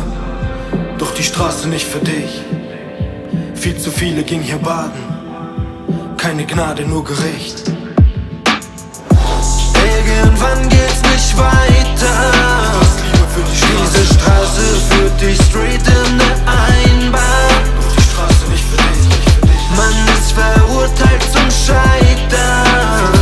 doch 0.98 1.14
die 1.14 1.24
Straße 1.24 1.68
nicht 1.68 1.86
für 1.86 2.00
dich. 2.00 2.42
Viel 3.56 3.78
zu 3.78 3.92
viele 3.92 4.24
ging 4.24 4.42
hier 4.42 4.60
baden, 4.60 5.02
keine 6.18 6.46
Gnade, 6.46 6.84
nur 6.84 7.04
Gericht. 7.04 7.64
Irgendwann 10.10 10.70
geht's 10.70 11.02
nicht 11.14 11.38
weiter. 11.38 12.32
Diese 13.38 14.06
Straße 14.06 14.07
führt 14.90 15.22
dich 15.22 15.38
straight 15.46 15.88
in 15.88 16.18
ne 16.18 16.24
Einbahn. 16.46 17.22
Man 19.76 19.94
ist 20.18 20.32
verurteilt 20.32 21.24
zum 21.32 21.50
Scheitern. 21.52 23.14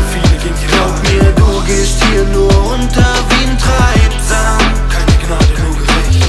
Glaub 0.69 1.03
mir, 1.03 1.31
du 1.33 1.61
gehst 1.65 2.03
hier 2.05 2.23
nur 2.25 2.49
unter 2.73 3.13
wie 3.29 3.45
ein 3.49 3.57
Treibsam. 3.57 4.59
Keine 4.89 5.17
Gnade, 5.25 5.61
nur 5.63 5.75
Gericht. 5.75 6.25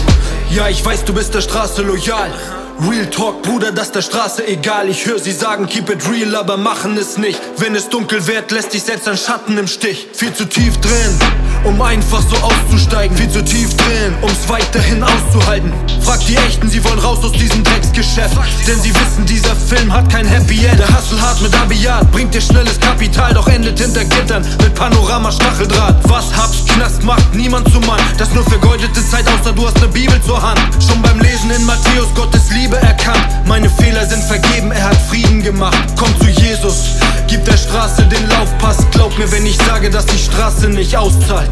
Ja, 0.50 0.68
ich 0.68 0.84
weiß, 0.84 1.04
du 1.04 1.12
bist 1.14 1.34
der 1.34 1.42
Straße 1.42 1.82
loyal. 1.82 2.32
Real 2.78 3.06
Talk, 3.06 3.42
Bruder, 3.42 3.72
das 3.72 3.90
der 3.90 4.02
Straße 4.02 4.46
egal. 4.46 4.90
Ich 4.90 5.06
höre 5.06 5.18
sie 5.18 5.32
sagen, 5.32 5.66
keep 5.66 5.88
it 5.88 6.06
real, 6.10 6.36
aber 6.36 6.58
machen 6.58 6.96
es 6.98 7.16
nicht. 7.16 7.40
Wenn 7.56 7.74
es 7.74 7.88
dunkel 7.88 8.26
wird, 8.26 8.50
lässt 8.50 8.74
dich 8.74 8.82
selbst 8.82 9.08
ein 9.08 9.16
Schatten 9.16 9.56
im 9.56 9.66
Stich. 9.66 10.08
Viel 10.12 10.32
zu 10.34 10.44
tief 10.44 10.76
drin, 10.78 11.18
um 11.64 11.80
einfach 11.80 12.20
so 12.20 12.36
auszusteigen. 12.36 13.16
Viel 13.16 13.30
zu 13.30 13.42
tief 13.42 13.74
drin, 13.76 14.14
um's 14.20 14.46
weiterhin 14.48 15.02
auszuhalten. 15.02 15.72
Frag 16.06 16.24
die 16.24 16.36
Echten, 16.36 16.70
sie 16.70 16.84
wollen 16.84 17.00
raus 17.00 17.18
aus 17.24 17.32
diesem 17.32 17.64
Drecksgeschäft. 17.64 18.36
Denn 18.64 18.80
sie 18.80 18.94
wissen, 18.94 19.26
dieser 19.26 19.56
Film 19.56 19.92
hat 19.92 20.08
kein 20.08 20.24
Happy 20.24 20.64
End. 20.64 20.78
Der 20.78 20.86
Hustle 20.86 21.20
hart 21.20 21.42
mit 21.42 21.52
Abiat 21.52 22.08
bringt 22.12 22.32
dir 22.32 22.40
schnelles 22.40 22.78
Kapital, 22.78 23.34
doch 23.34 23.48
endet 23.48 23.80
hinter 23.80 24.04
Gittern 24.04 24.46
mit 24.62 24.72
Panorama 24.76 25.32
Stacheldraht. 25.32 25.96
Was 26.04 26.26
hab's, 26.36 26.64
Knast 26.66 27.02
macht 27.02 27.34
niemand 27.34 27.68
zum 27.72 27.84
Mann. 27.86 27.98
Das 28.18 28.32
nur 28.32 28.44
vergeudete 28.44 29.04
Zeit, 29.04 29.24
außer 29.26 29.52
du 29.52 29.66
hast 29.66 29.80
ne 29.80 29.88
Bibel 29.88 30.22
zur 30.22 30.40
Hand. 30.40 30.60
Schon 30.78 31.02
beim 31.02 31.18
Lesen 31.18 31.50
in 31.50 31.64
Matthäus 31.64 32.14
Gottes 32.14 32.52
Liebe 32.52 32.76
erkannt. 32.76 33.26
Meine 33.44 33.68
Fehler 33.68 34.06
sind 34.06 34.22
vergeben, 34.22 34.70
er 34.70 34.90
hat 34.90 34.96
Frieden 35.08 35.42
gemacht. 35.42 35.76
Komm 35.98 36.08
zu 36.20 36.28
Jesus, 36.28 36.84
gib 37.26 37.44
der 37.46 37.56
Straße 37.56 38.04
den 38.04 38.28
Laufpass. 38.28 38.76
Glaub 38.92 39.18
mir, 39.18 39.28
wenn 39.32 39.44
ich 39.44 39.56
sage, 39.58 39.90
dass 39.90 40.06
die 40.06 40.18
Straße 40.18 40.68
nicht 40.68 40.96
auszahlt. 40.96 41.50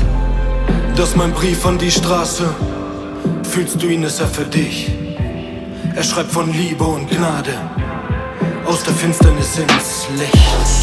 Das 0.95 1.09
ist 1.09 1.17
mein 1.17 1.33
Brief 1.33 1.67
an 1.67 1.77
die 1.77 1.91
Straße. 1.91 2.45
Fühlst 3.55 3.81
du 3.81 3.87
ihn, 3.87 4.03
ist 4.03 4.19
er 4.19 4.27
für 4.27 4.47
dich. 4.47 4.91
Er 5.95 6.03
schreibt 6.03 6.33
von 6.33 6.53
Liebe 6.53 6.83
und 6.83 7.09
Gnade. 7.09 7.55
Aus 8.67 8.83
der 8.83 8.93
Finsternis 8.93 9.57
ins 9.57 10.09
Licht. 10.19 10.35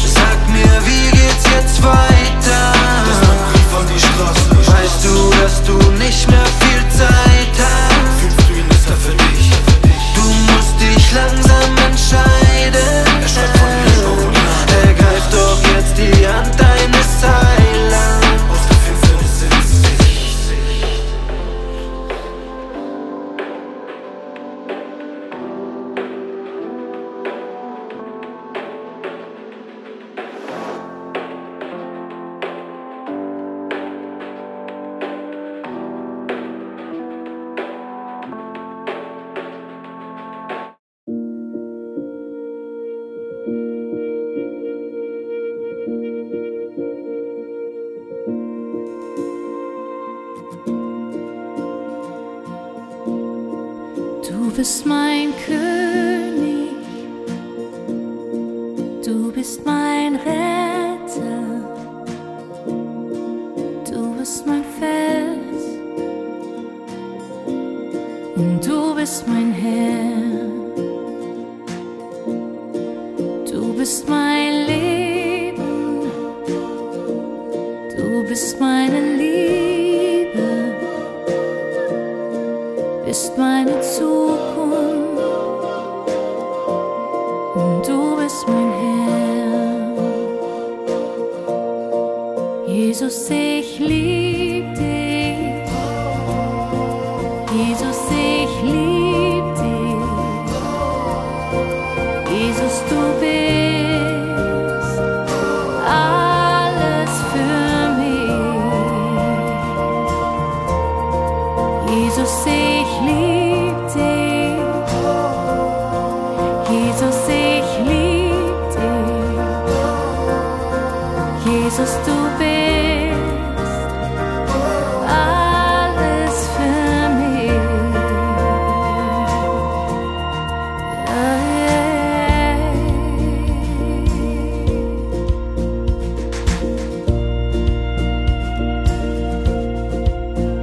Sag 0.06 0.38
mir, 0.48 0.80
wie 0.86 1.10
geht's 1.10 1.44
jetzt 1.54 1.82
weiter? 1.82 2.72
Das 3.04 3.18
ist 3.18 3.28
mein 3.28 3.36
Brief 3.52 3.76
an 3.78 3.86
die 3.92 4.00
Straße. 4.00 4.72
Weißt 4.72 5.04
du, 5.04 5.30
dass 5.42 5.62
du 5.64 5.74
nicht 6.02 6.26
mehr 6.30 6.46
viel 6.46 6.82
Zeit 6.96 7.54
hast? 7.58 8.20
Fühlst 8.22 8.48
du 8.48 8.54
ihn, 8.54 8.70
ist 8.70 8.88
er 8.88 8.96
für 8.96 9.16
dich. 9.16 9.50
Du 10.14 10.22
musst 10.50 10.80
dich 10.80 11.12
langsam 11.12 11.76
entscheiden. 11.76 12.88
Er 13.20 13.28
schreibt 13.28 13.58
von 13.58 13.68
Liebe 13.84 14.08
und 14.08 14.32
Gnade. 14.32 14.88
Ergreif 14.88 15.28
doch 15.30 15.60
jetzt 15.76 15.98
die 15.98 16.26
Hand 16.26 16.58
deines 16.58 17.20
Heilands. 17.20 17.71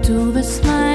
to 0.09 0.31
the 0.31 0.41
smile. 0.41 0.88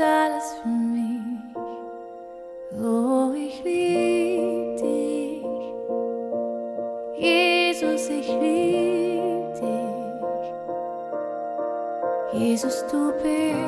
Alles 0.00 0.54
für 0.62 0.68
mich. 0.68 1.56
Oh, 2.80 3.32
ich 3.34 3.64
lieb 3.64 4.76
dich. 4.76 5.44
Jesus, 7.16 8.08
ich 8.08 8.28
lieb 8.28 9.54
dich. 9.54 10.52
Jesus, 12.32 12.86
du 12.92 13.12
bist 13.22 13.67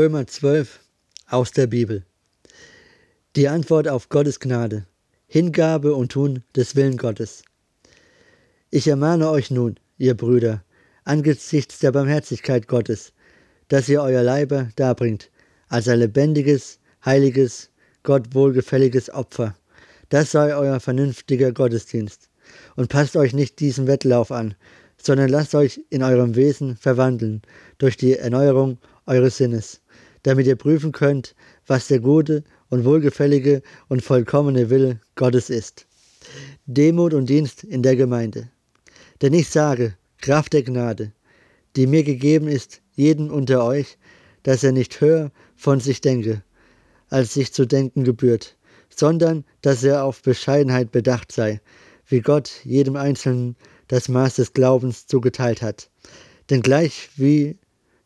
Römer 0.00 0.26
12 0.26 0.80
aus 1.28 1.52
der 1.52 1.66
Bibel. 1.66 2.04
Die 3.36 3.48
Antwort 3.48 3.86
auf 3.86 4.08
Gottes 4.08 4.40
Gnade. 4.40 4.86
Hingabe 5.26 5.94
und 5.94 6.12
Tun 6.12 6.42
des 6.56 6.74
Willen 6.74 6.96
Gottes. 6.96 7.42
Ich 8.70 8.88
ermahne 8.88 9.28
euch 9.28 9.50
nun, 9.50 9.78
ihr 9.98 10.16
Brüder, 10.16 10.64
angesichts 11.04 11.80
der 11.80 11.92
Barmherzigkeit 11.92 12.66
Gottes, 12.66 13.12
dass 13.68 13.90
ihr 13.90 14.00
euer 14.00 14.22
Leibe 14.22 14.70
darbringt, 14.74 15.30
als 15.68 15.86
ein 15.86 15.98
lebendiges, 15.98 16.78
heiliges, 17.04 17.68
Gott 18.02 18.34
wohlgefälliges 18.34 19.10
Opfer. 19.10 19.54
Das 20.08 20.30
sei 20.30 20.56
euer 20.56 20.80
vernünftiger 20.80 21.52
Gottesdienst. 21.52 22.30
Und 22.74 22.88
passt 22.88 23.16
euch 23.16 23.34
nicht 23.34 23.60
diesem 23.60 23.86
Wettlauf 23.86 24.32
an, 24.32 24.54
sondern 24.96 25.28
lasst 25.28 25.54
euch 25.54 25.82
in 25.90 26.02
eurem 26.02 26.36
Wesen 26.36 26.78
verwandeln 26.78 27.42
durch 27.76 27.98
die 27.98 28.16
Erneuerung 28.16 28.78
eures 29.06 29.38
Sinnes, 29.38 29.80
damit 30.22 30.46
ihr 30.46 30.56
prüfen 30.56 30.92
könnt, 30.92 31.34
was 31.66 31.88
der 31.88 32.00
gute 32.00 32.44
und 32.68 32.84
wohlgefällige 32.84 33.62
und 33.88 34.02
vollkommene 34.02 34.70
Wille 34.70 35.00
Gottes 35.14 35.50
ist. 35.50 35.86
Demut 36.66 37.14
und 37.14 37.28
Dienst 37.28 37.64
in 37.64 37.82
der 37.82 37.96
Gemeinde. 37.96 38.50
Denn 39.22 39.32
ich 39.32 39.48
sage, 39.48 39.96
Kraft 40.18 40.52
der 40.52 40.62
Gnade, 40.62 41.12
die 41.76 41.86
mir 41.86 42.04
gegeben 42.04 42.48
ist, 42.48 42.80
jedem 42.94 43.30
unter 43.30 43.64
euch, 43.64 43.98
dass 44.42 44.64
er 44.64 44.72
nicht 44.72 45.00
höher 45.00 45.30
von 45.56 45.80
sich 45.80 46.00
denke, 46.00 46.42
als 47.08 47.34
sich 47.34 47.52
zu 47.52 47.66
denken 47.66 48.04
gebührt, 48.04 48.56
sondern 48.94 49.44
dass 49.62 49.82
er 49.82 50.04
auf 50.04 50.22
Bescheidenheit 50.22 50.92
bedacht 50.92 51.32
sei, 51.32 51.60
wie 52.06 52.20
Gott 52.20 52.50
jedem 52.64 52.96
Einzelnen 52.96 53.56
das 53.88 54.08
Maß 54.08 54.36
des 54.36 54.52
Glaubens 54.52 55.06
zugeteilt 55.06 55.62
hat. 55.62 55.90
Denn 56.48 56.62
gleich 56.62 57.10
wie 57.16 57.58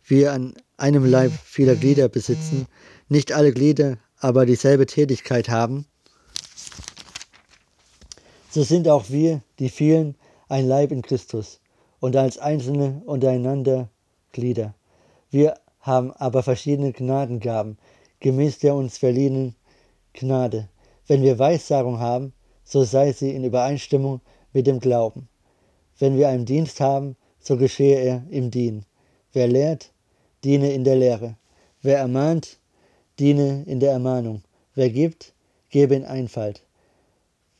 wir 0.04 0.32
an 0.32 0.54
einem 0.76 1.04
Leib 1.04 1.32
vieler 1.44 1.76
Glieder 1.76 2.08
besitzen, 2.08 2.66
nicht 3.08 3.32
alle 3.32 3.52
Glieder 3.52 3.98
aber 4.18 4.46
dieselbe 4.46 4.86
Tätigkeit 4.86 5.48
haben, 5.48 5.86
so 8.54 8.62
sind 8.62 8.86
auch 8.86 9.10
wir, 9.10 9.42
die 9.58 9.68
vielen, 9.68 10.14
ein 10.48 10.68
Leib 10.68 10.92
in 10.92 11.02
Christus 11.02 11.58
und 11.98 12.14
als 12.14 12.38
Einzelne 12.38 13.02
untereinander 13.04 13.88
Glieder. 14.30 14.76
Wir 15.28 15.58
haben 15.80 16.12
aber 16.12 16.44
verschiedene 16.44 16.92
Gnadengaben, 16.92 17.78
gemäß 18.20 18.60
der 18.60 18.76
uns 18.76 18.96
verliehenen 18.96 19.56
Gnade. 20.12 20.68
Wenn 21.08 21.24
wir 21.24 21.40
Weissagung 21.40 21.98
haben, 21.98 22.32
so 22.62 22.84
sei 22.84 23.12
sie 23.12 23.34
in 23.34 23.42
Übereinstimmung 23.42 24.20
mit 24.52 24.68
dem 24.68 24.78
Glauben. 24.78 25.28
Wenn 25.98 26.16
wir 26.16 26.28
einen 26.28 26.46
Dienst 26.46 26.80
haben, 26.80 27.16
so 27.40 27.56
geschehe 27.56 27.98
er 27.98 28.22
im 28.30 28.52
Dien. 28.52 28.86
Wer 29.32 29.48
lehrt, 29.48 29.90
diene 30.44 30.72
in 30.72 30.84
der 30.84 30.96
Lehre. 30.96 31.36
Wer 31.82 31.98
ermahnt, 31.98 32.58
diene 33.18 33.64
in 33.66 33.80
der 33.80 33.92
Ermahnung. 33.92 34.42
Wer 34.74 34.90
gibt, 34.90 35.32
gebe 35.70 35.94
in 35.94 36.04
Einfalt. 36.04 36.62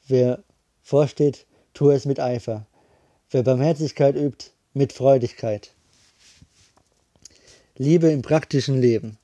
Wer 0.07 0.43
vorsteht, 0.83 1.47
tue 1.73 1.95
es 1.95 2.05
mit 2.05 2.21
Eifer. 2.21 2.67
Wer 3.31 3.43
Barmherzigkeit 3.43 4.17
übt, 4.17 4.51
mit 4.75 4.93
Freudigkeit. 4.93 5.73
Liebe 7.77 8.11
im 8.11 8.23
praktischen 8.23 8.81
Leben. 8.81 9.19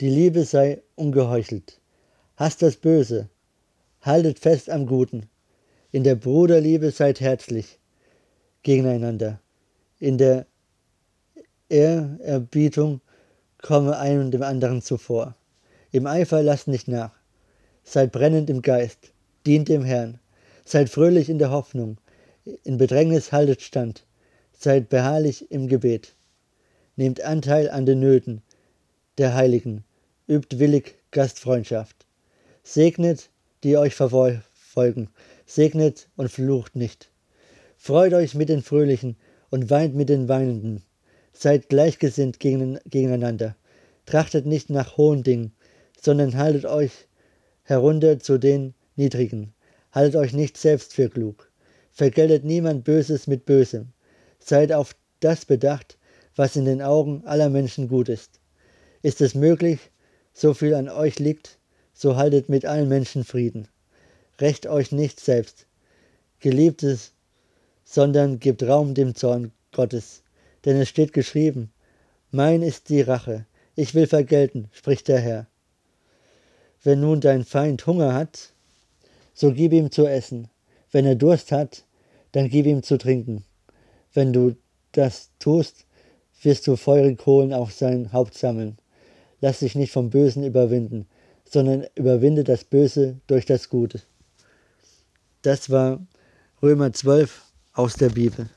Die 0.00 0.10
Liebe 0.10 0.44
sei 0.44 0.82
ungeheuchelt. 0.94 1.80
Hasst 2.36 2.60
das 2.60 2.76
Böse. 2.76 3.30
Haltet 4.02 4.38
fest 4.38 4.68
am 4.68 4.86
Guten. 4.86 5.28
In 5.90 6.04
der 6.04 6.16
Bruderliebe 6.16 6.90
seid 6.90 7.20
herzlich 7.20 7.78
gegeneinander. 8.62 9.40
In 9.98 10.18
der 10.18 10.46
Ehrerbietung 11.68 13.00
komme 13.60 13.98
einem 13.98 14.30
dem 14.30 14.42
anderen 14.42 14.82
zuvor. 14.82 15.34
Im 15.90 16.06
Eifer 16.06 16.42
lasst 16.42 16.68
nicht 16.68 16.88
nach. 16.88 17.12
Seid 17.82 18.12
brennend 18.12 18.50
im 18.50 18.62
Geist, 18.62 19.12
dient 19.46 19.68
dem 19.68 19.84
Herrn. 19.84 20.18
Seid 20.64 20.90
fröhlich 20.90 21.28
in 21.28 21.38
der 21.38 21.50
Hoffnung. 21.50 21.98
In 22.64 22.76
Bedrängnis 22.76 23.32
haltet 23.32 23.62
stand. 23.62 24.04
Seid 24.52 24.88
beharrlich 24.88 25.50
im 25.50 25.68
Gebet. 25.68 26.14
Nehmt 26.96 27.20
Anteil 27.20 27.70
an 27.70 27.86
den 27.86 28.00
Nöten 28.00 28.42
der 29.18 29.34
Heiligen. 29.34 29.84
Übt 30.28 30.58
willig 30.58 30.96
Gastfreundschaft. 31.10 32.06
Segnet, 32.62 33.30
die 33.62 33.76
euch 33.76 33.94
verfolgen. 33.94 35.08
Segnet 35.46 36.08
und 36.16 36.30
flucht 36.30 36.76
nicht. 36.76 37.10
Freut 37.76 38.12
euch 38.12 38.34
mit 38.34 38.48
den 38.48 38.62
Fröhlichen 38.62 39.16
und 39.50 39.70
weint 39.70 39.94
mit 39.94 40.08
den 40.08 40.28
Weinenden. 40.28 40.82
Seid 41.38 41.68
gleichgesinnt 41.68 42.40
gegeneinander. 42.40 43.56
Trachtet 44.06 44.46
nicht 44.46 44.70
nach 44.70 44.96
hohen 44.96 45.22
Dingen, 45.22 45.52
sondern 46.00 46.34
haltet 46.38 46.64
euch 46.64 47.08
herunter 47.62 48.18
zu 48.18 48.38
den 48.38 48.72
Niedrigen. 48.96 49.52
Haltet 49.92 50.16
euch 50.16 50.32
nicht 50.32 50.56
selbst 50.56 50.94
für 50.94 51.10
klug. 51.10 51.50
Vergeltet 51.92 52.44
niemand 52.44 52.84
Böses 52.84 53.26
mit 53.26 53.44
Bösem. 53.44 53.88
Seid 54.38 54.72
auf 54.72 54.96
das 55.20 55.44
bedacht, 55.44 55.98
was 56.36 56.56
in 56.56 56.64
den 56.64 56.80
Augen 56.80 57.22
aller 57.26 57.50
Menschen 57.50 57.88
gut 57.88 58.08
ist. 58.08 58.40
Ist 59.02 59.20
es 59.20 59.34
möglich, 59.34 59.90
so 60.32 60.54
viel 60.54 60.72
an 60.72 60.88
euch 60.88 61.18
liegt, 61.18 61.58
so 61.92 62.16
haltet 62.16 62.48
mit 62.48 62.64
allen 62.64 62.88
Menschen 62.88 63.24
Frieden. 63.24 63.68
Recht 64.40 64.66
euch 64.66 64.90
nicht 64.90 65.20
selbst, 65.20 65.66
Geliebtes, 66.40 67.12
sondern 67.84 68.38
gebt 68.38 68.62
Raum 68.62 68.94
dem 68.94 69.14
Zorn 69.14 69.52
Gottes 69.72 70.22
denn 70.64 70.76
es 70.76 70.88
steht 70.88 71.12
geschrieben, 71.12 71.70
mein 72.30 72.62
ist 72.62 72.88
die 72.88 73.00
Rache, 73.00 73.46
ich 73.74 73.94
will 73.94 74.06
vergelten, 74.06 74.68
spricht 74.72 75.08
der 75.08 75.20
Herr. 75.20 75.46
Wenn 76.82 77.00
nun 77.00 77.20
dein 77.20 77.44
Feind 77.44 77.86
Hunger 77.86 78.14
hat, 78.14 78.52
so 79.34 79.52
gib 79.52 79.72
ihm 79.72 79.90
zu 79.90 80.06
essen, 80.06 80.48
wenn 80.92 81.04
er 81.04 81.14
Durst 81.14 81.52
hat, 81.52 81.84
dann 82.32 82.48
gib 82.48 82.66
ihm 82.66 82.82
zu 82.82 82.96
trinken. 82.96 83.44
Wenn 84.12 84.32
du 84.32 84.56
das 84.92 85.30
tust, 85.38 85.84
wirst 86.42 86.66
du 86.66 86.76
feurig 86.76 87.18
Kohlen 87.18 87.52
auf 87.52 87.72
sein 87.72 88.12
Haupt 88.12 88.34
sammeln. 88.34 88.78
Lass 89.40 89.60
dich 89.60 89.74
nicht 89.74 89.92
vom 89.92 90.10
Bösen 90.10 90.44
überwinden, 90.44 91.06
sondern 91.44 91.86
überwinde 91.94 92.44
das 92.44 92.64
Böse 92.64 93.20
durch 93.26 93.46
das 93.46 93.68
Gute. 93.68 94.00
Das 95.42 95.70
war 95.70 96.04
Römer 96.62 96.92
12 96.92 97.42
aus 97.74 97.94
der 97.94 98.08
Bibel. 98.08 98.48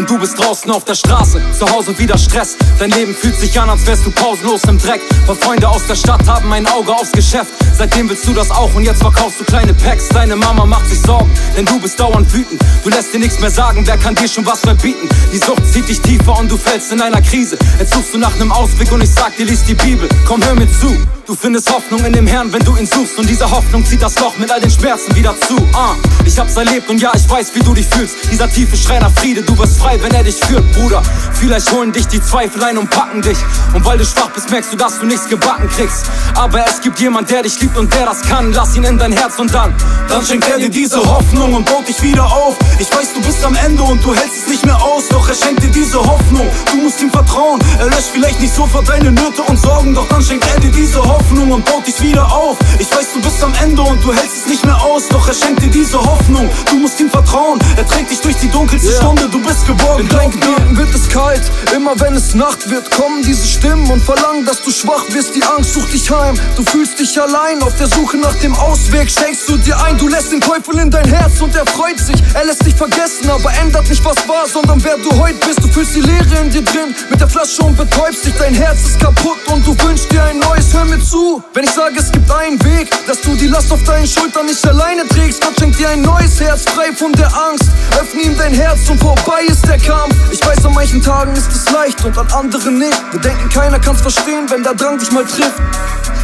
Und 0.00 0.08
du 0.08 0.18
bist 0.18 0.38
draußen 0.42 0.70
auf 0.70 0.86
der 0.86 0.94
Straße, 0.94 1.42
zu 1.58 1.70
Hause 1.70 1.98
wieder 1.98 2.16
Stress. 2.16 2.56
Dein 2.78 2.90
Leben 2.90 3.14
fühlt 3.14 3.38
sich 3.38 3.60
an, 3.60 3.68
als 3.68 3.86
wärst 3.86 4.06
du 4.06 4.10
pausenlos 4.10 4.64
im 4.64 4.78
Dreck. 4.78 5.02
Weil 5.26 5.36
Freunde 5.36 5.68
aus 5.68 5.86
der 5.86 5.94
Stadt 5.94 6.26
haben 6.26 6.50
ein 6.54 6.66
Auge 6.68 6.90
aufs 6.90 7.12
Geschäft. 7.12 7.50
Seitdem 7.76 8.08
willst 8.08 8.26
du 8.26 8.32
das 8.32 8.50
auch 8.50 8.72
und 8.74 8.84
jetzt 8.84 9.02
verkaufst 9.02 9.40
du 9.40 9.44
kleine 9.44 9.74
Packs. 9.74 10.08
Deine 10.08 10.36
Mama 10.36 10.64
macht 10.64 10.88
sich 10.88 10.98
Sorgen, 11.02 11.30
denn 11.54 11.66
du 11.66 11.78
bist 11.78 12.00
dauernd 12.00 12.32
wütend. 12.32 12.62
Du 12.82 12.88
lässt 12.88 13.12
dir 13.12 13.18
nichts 13.18 13.40
mehr 13.40 13.50
sagen, 13.50 13.86
wer 13.86 13.98
kann 13.98 14.14
dir 14.14 14.26
schon 14.26 14.46
was 14.46 14.60
verbieten? 14.60 15.06
Die 15.34 15.36
Sucht 15.36 15.70
zieht 15.70 15.86
dich 15.86 16.00
tiefer 16.00 16.38
und 16.38 16.50
du 16.50 16.56
fällst 16.56 16.90
in 16.92 17.02
einer 17.02 17.20
Krise. 17.20 17.58
Jetzt 17.78 17.92
suchst 17.92 18.14
du 18.14 18.18
nach 18.18 18.34
einem 18.36 18.52
Ausweg 18.52 18.90
und 18.92 19.02
ich 19.02 19.10
sag 19.10 19.36
dir, 19.36 19.44
lies 19.44 19.64
die 19.64 19.74
Bibel. 19.74 20.08
Komm, 20.26 20.42
hör 20.42 20.54
mir 20.54 20.68
zu. 20.80 20.96
Du 21.30 21.36
findest 21.36 21.72
Hoffnung 21.72 22.04
in 22.04 22.12
dem 22.12 22.26
Herrn, 22.26 22.52
wenn 22.52 22.64
du 22.64 22.76
ihn 22.76 22.86
suchst. 22.86 23.16
Und 23.16 23.30
diese 23.30 23.48
Hoffnung 23.48 23.86
zieht 23.86 24.02
das 24.02 24.18
Loch 24.18 24.36
mit 24.38 24.50
all 24.50 24.60
den 24.60 24.68
Schmerzen 24.68 25.14
wieder 25.14 25.32
zu. 25.46 25.56
Ah, 25.74 25.94
ich 26.24 26.36
hab's 26.36 26.56
erlebt 26.56 26.90
und 26.90 27.00
ja, 27.00 27.12
ich 27.14 27.30
weiß, 27.30 27.54
wie 27.54 27.60
du 27.60 27.72
dich 27.72 27.86
fühlst. 27.86 28.16
Dieser 28.32 28.50
tiefe 28.50 28.76
Schrei 28.76 28.98
nach 28.98 29.12
Friede, 29.12 29.40
du 29.40 29.56
wirst 29.56 29.78
frei, 29.78 29.96
wenn 30.02 30.12
er 30.12 30.24
dich 30.24 30.34
führt, 30.34 30.64
Bruder. 30.72 31.00
Vielleicht 31.34 31.70
holen 31.70 31.92
dich 31.92 32.08
die 32.08 32.20
Zweifel 32.20 32.64
ein 32.64 32.78
und 32.78 32.90
packen 32.90 33.22
dich. 33.22 33.38
Und 33.72 33.84
weil 33.84 33.96
du 33.96 34.04
schwach 34.04 34.30
bist, 34.30 34.50
merkst 34.50 34.72
du, 34.72 34.76
dass 34.76 34.98
du 34.98 35.06
nichts 35.06 35.28
gebacken 35.28 35.68
kriegst. 35.68 36.06
Aber 36.34 36.66
es 36.66 36.80
gibt 36.80 36.98
jemand, 36.98 37.30
der 37.30 37.44
dich 37.44 37.60
liebt 37.60 37.76
und 37.76 37.94
der 37.94 38.06
das 38.06 38.22
kann. 38.22 38.52
Lass 38.52 38.74
ihn 38.74 38.82
in 38.82 38.98
dein 38.98 39.12
Herz 39.12 39.38
und 39.38 39.54
dann, 39.54 39.72
dann 40.08 40.26
schenkt 40.26 40.48
er 40.48 40.58
dir 40.58 40.68
diese 40.68 40.98
Hoffnung 40.98 41.54
und 41.54 41.64
baut 41.64 41.86
dich 41.86 42.02
wieder 42.02 42.24
auf. 42.24 42.56
Ich 42.80 42.90
weiß, 42.90 43.14
du 43.14 43.20
bist 43.20 43.44
am 43.44 43.54
Ende 43.54 43.84
und 43.84 44.04
du 44.04 44.12
hältst 44.12 44.36
es 44.36 44.48
nicht 44.48 44.66
mehr 44.66 44.82
aus. 44.82 45.04
Doch 45.10 45.28
er 45.28 45.36
schenkt 45.36 45.62
dir 45.62 45.70
diese 45.70 45.98
Hoffnung. 45.98 46.48
Du 46.72 46.78
musst 46.78 47.00
ihm 47.00 47.10
vertrauen. 47.12 47.60
Er 47.78 47.86
löscht 47.86 48.10
vielleicht 48.14 48.40
nicht 48.40 48.52
sofort 48.52 48.88
deine 48.88 49.12
Nöte 49.12 49.42
und 49.42 49.60
Sorgen. 49.60 49.94
Doch 49.94 50.08
dann 50.08 50.20
schenkt 50.20 50.44
er 50.52 50.58
dir 50.58 50.72
diese 50.72 50.98
Hoffnung 50.98 51.19
und 51.60 51.64
baut 51.64 51.86
dich 51.86 52.00
wieder 52.02 52.24
auf. 52.32 52.56
Ich 52.78 52.90
weiß, 52.90 53.12
du 53.14 53.20
bist 53.20 53.42
am 53.42 53.52
Ende 53.62 53.82
und 53.82 54.02
du 54.04 54.12
hältst 54.12 54.39
nicht 54.50 54.66
mehr 54.66 54.80
aus. 54.82 55.08
Doch 55.08 55.26
er 55.26 55.34
schenkt 55.34 55.62
dir 55.62 55.70
diese 55.70 55.98
Hoffnung. 55.98 56.50
Du 56.68 56.76
musst 56.76 57.00
ihm 57.00 57.08
vertrauen. 57.08 57.58
Er 57.76 57.86
trägt 57.86 58.10
dich 58.10 58.20
durch 58.20 58.36
die 58.36 58.50
dunkelste 58.50 58.92
Stunde. 58.92 59.28
Du 59.30 59.40
bist 59.40 59.66
geborgen. 59.66 60.02
In 60.02 60.08
deinen 60.08 60.32
Gedanken 60.32 60.76
wird 60.76 60.94
es 60.94 61.08
kalt, 61.08 61.42
immer 61.74 61.98
wenn 62.00 62.14
es 62.14 62.34
Nacht 62.34 62.68
wird, 62.68 62.90
kommen 62.90 63.22
diese 63.22 63.46
Stimmen 63.46 63.88
und 63.90 64.02
verlangen, 64.02 64.44
dass 64.44 64.62
du 64.62 64.70
schwach 64.70 65.04
wirst. 65.10 65.34
Die 65.34 65.42
Angst 65.44 65.74
sucht 65.74 65.92
dich 65.92 66.10
heim, 66.10 66.34
du 66.56 66.64
fühlst 66.64 66.98
dich 66.98 67.20
allein. 67.20 67.62
Auf 67.62 67.76
der 67.76 67.86
Suche 67.86 68.16
nach 68.16 68.34
dem 68.36 68.54
Ausweg 68.54 69.10
schenkst 69.10 69.48
du 69.48 69.56
dir 69.56 69.80
ein. 69.84 69.96
Du 69.98 70.08
lässt 70.08 70.32
den 70.32 70.40
Teufel 70.40 70.78
in 70.78 70.90
dein 70.90 71.06
Herz 71.06 71.40
und 71.40 71.54
er 71.54 71.66
freut 71.66 71.98
sich. 71.98 72.16
Er 72.34 72.44
lässt 72.44 72.66
dich 72.66 72.74
vergessen, 72.74 73.30
aber 73.30 73.52
ändert 73.62 73.88
nicht 73.88 74.04
was 74.04 74.16
war, 74.28 74.46
sondern 74.46 74.82
wer 74.82 74.96
du 74.96 75.10
heute 75.18 75.38
bist. 75.46 75.62
Du 75.62 75.68
fühlst 75.68 75.94
die 75.94 76.00
Leere 76.00 76.36
in 76.42 76.50
dir 76.50 76.62
drin 76.62 76.94
mit 77.08 77.20
der 77.20 77.28
Flasche 77.28 77.62
und 77.62 77.76
betäubst 77.76 78.24
dich. 78.24 78.34
Dein 78.38 78.54
Herz 78.54 78.80
ist 78.84 79.00
kaputt 79.00 79.38
und 79.46 79.66
du 79.66 79.76
wünschst 79.84 80.10
dir 80.10 80.24
ein 80.24 80.38
neues. 80.38 80.72
Hör 80.72 80.84
mir 80.84 81.00
zu, 81.00 81.42
wenn 81.54 81.64
ich 81.64 81.70
sage, 81.70 81.94
es 81.98 82.10
gibt 82.10 82.30
einen 82.30 82.62
Weg, 82.64 82.90
dass 83.06 83.20
du 83.20 83.34
die 83.34 83.48
Last 83.48 83.70
auf 83.70 83.82
deinen 83.84 84.06
Schultern 84.06 84.39
nicht 84.44 84.66
alleine 84.66 85.06
trägst. 85.08 85.42
Gott 85.42 85.54
schenkt 85.58 85.78
dir 85.78 85.88
ein 85.88 86.02
neues 86.02 86.40
Herz, 86.40 86.64
frei 86.64 86.92
von 86.92 87.12
der 87.12 87.26
Angst. 87.26 87.70
Öffne 88.00 88.22
ihm 88.22 88.36
dein 88.36 88.54
Herz 88.54 88.88
und 88.88 89.00
vorbei 89.00 89.42
ist 89.46 89.66
der 89.66 89.78
Kampf. 89.78 90.14
Ich 90.30 90.44
weiß, 90.44 90.64
an 90.64 90.74
manchen 90.74 91.02
Tagen 91.02 91.34
ist 91.34 91.50
es 91.50 91.70
leicht 91.70 92.04
und 92.04 92.16
an 92.16 92.30
anderen 92.32 92.78
nicht. 92.78 93.12
Wir 93.12 93.20
denken, 93.20 93.48
keiner 93.48 93.78
kann's 93.78 94.00
verstehen, 94.00 94.46
wenn 94.48 94.62
der 94.62 94.74
Drang 94.74 94.98
dich 94.98 95.10
mal 95.10 95.24
trifft. 95.24 95.60